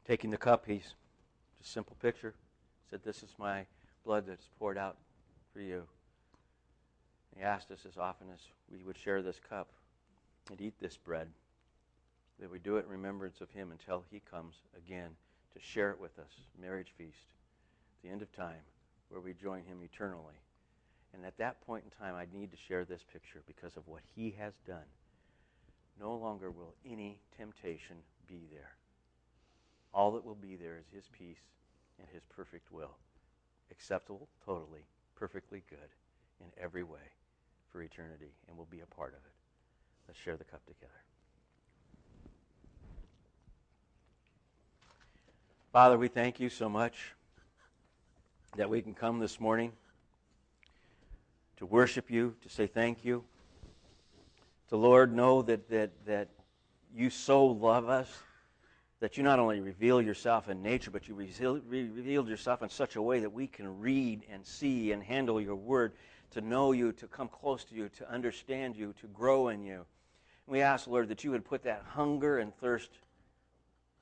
Taking 0.07 0.31
the 0.31 0.37
cup, 0.37 0.67
he's 0.67 0.83
just 0.83 0.95
a 1.63 1.65
simple 1.65 1.97
picture. 2.01 2.35
Said, 2.91 3.01
This 3.05 3.25
is 3.25 3.31
my 3.39 3.67
blood 4.05 4.25
that's 4.29 4.49
poured 4.59 4.79
out 4.79 4.97
for 5.53 5.61
you. 5.61 5.83
He 7.37 7.43
asked 7.43 7.71
us 7.73 7.85
as 7.87 7.97
often 7.97 8.29
as 8.33 8.41
we 8.71 8.85
would 8.85 8.97
share 8.97 9.21
this 9.21 9.41
cup 9.49 9.69
and 10.51 10.61
eat 10.61 10.75
this 10.81 10.97
bread, 10.97 11.29
that 12.41 12.51
we 12.51 12.59
do 12.59 12.77
it 12.77 12.85
in 12.85 12.91
remembrance 12.91 13.41
of 13.41 13.51
him 13.51 13.71
until 13.73 14.05
he 14.11 14.21
comes 14.31 14.55
again 14.77 15.11
to 15.55 15.61
share 15.61 15.91
it 15.91 16.01
with 16.01 16.19
us, 16.19 16.33
marriage 16.61 16.93
feast, 16.97 17.33
the 18.03 18.11
end 18.11 18.23
of 18.23 18.33
time, 18.33 18.63
where 19.09 19.21
we 19.21 19.33
join 19.33 19.63
him 19.65 19.83
eternally. 19.83 20.35
And 21.15 21.25
at 21.25 21.39
that 21.39 21.65
point 21.65 21.85
in 21.85 22.07
time, 22.07 22.15
I 22.15 22.27
need 22.37 22.51
to 22.51 22.59
share 22.69 22.85
this 22.85 23.03
picture 23.11 23.43
because 23.47 23.77
of 23.77 23.87
what 23.89 24.03
he 24.15 24.35
has 24.39 24.53
done. 24.67 24.85
No 25.99 26.15
longer 26.15 26.51
will 26.51 26.75
any 26.85 27.19
temptation 27.39 27.97
be 28.27 28.47
there. 28.53 28.77
All 29.95 30.13
that 30.13 30.25
will 30.25 30.35
be 30.35 30.57
there 30.57 30.77
is 30.77 30.85
his 30.93 31.09
peace 31.11 31.41
and 31.99 32.07
his 32.13 32.23
perfect 32.25 32.71
will, 32.71 32.99
acceptable, 33.71 34.29
totally, 34.45 34.85
perfectly 35.15 35.63
good 35.71 35.89
in 36.41 36.47
every 36.63 36.83
way 36.83 37.15
for 37.73 37.83
eternity, 37.83 38.35
and 38.47 38.57
we'll 38.57 38.67
be 38.67 38.81
a 38.81 38.95
part 38.95 39.15
of 39.15 39.21
it. 39.25 39.33
Let's 40.07 40.21
share 40.21 40.37
the 40.37 40.45
cup 40.45 40.67
together. 40.67 40.93
Father, 45.77 45.99
we 45.99 46.09
thank 46.09 46.41
you 46.41 46.49
so 46.49 46.71
much 46.71 47.13
that 48.57 48.71
we 48.71 48.81
can 48.81 48.95
come 48.95 49.19
this 49.19 49.39
morning 49.39 49.73
to 51.59 51.67
worship 51.67 52.11
you, 52.11 52.35
to 52.41 52.49
say 52.49 52.67
thank 52.67 53.05
you. 53.05 53.23
To 54.71 54.79
Lord, 54.79 55.15
know 55.15 55.43
that, 55.43 55.69
that, 55.69 55.91
that 56.07 56.31
you 56.95 57.11
so 57.11 57.45
love 57.45 57.91
us 57.91 58.09
that 59.01 59.19
you 59.19 59.23
not 59.23 59.39
only 59.39 59.61
reveal 59.61 60.01
yourself 60.01 60.49
in 60.49 60.63
nature, 60.63 60.91
but 60.91 61.09
you 61.09 61.15
reveal, 61.15 61.61
revealed 61.69 62.29
yourself 62.31 62.63
in 62.63 62.71
such 62.71 62.97
a 62.97 63.03
way 63.03 63.21
that 63.21 63.31
we 63.35 63.47
can 63.47 63.79
read 63.79 64.25
and 64.33 64.47
see 64.47 64.93
and 64.93 65.03
handle 65.03 65.43
your 65.43 65.57
word, 65.57 65.93
to 66.31 66.41
know 66.41 66.73
you, 66.73 66.91
to 66.93 67.07
come 67.07 67.29
close 67.29 67.65
to 67.65 67.75
you, 67.75 67.91
to 67.91 68.11
understand 68.11 68.77
you, 68.77 68.95
to 69.03 69.07
grow 69.09 69.49
in 69.49 69.63
you. 69.63 69.85
And 70.47 70.55
we 70.55 70.63
ask, 70.63 70.87
Lord, 70.87 71.09
that 71.09 71.23
you 71.23 71.33
would 71.33 71.45
put 71.45 71.65
that 71.65 71.85
hunger 71.87 72.39
and 72.39 72.57
thirst 72.57 72.93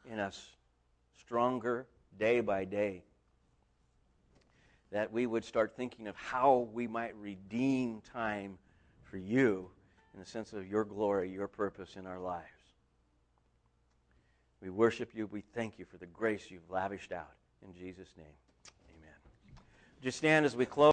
in 0.08 0.20
us 0.20 0.54
stronger 1.24 1.86
day 2.18 2.40
by 2.40 2.64
day. 2.64 3.02
That 4.92 5.12
we 5.12 5.26
would 5.26 5.44
start 5.44 5.74
thinking 5.76 6.06
of 6.06 6.16
how 6.16 6.68
we 6.72 6.86
might 6.86 7.16
redeem 7.16 8.00
time 8.12 8.58
for 9.02 9.16
you 9.16 9.70
in 10.12 10.20
the 10.20 10.26
sense 10.26 10.52
of 10.52 10.66
your 10.66 10.84
glory, 10.84 11.30
your 11.30 11.48
purpose 11.48 11.96
in 11.96 12.06
our 12.06 12.20
lives. 12.20 12.46
We 14.60 14.70
worship 14.70 15.10
you. 15.14 15.26
We 15.26 15.42
thank 15.54 15.78
you 15.78 15.84
for 15.84 15.98
the 15.98 16.06
grace 16.06 16.50
you've 16.50 16.70
lavished 16.70 17.12
out. 17.12 17.32
In 17.66 17.74
Jesus' 17.74 18.08
name, 18.16 18.26
amen. 18.88 19.14
Just 20.02 20.18
stand 20.18 20.46
as 20.46 20.56
we 20.56 20.64
close. 20.64 20.82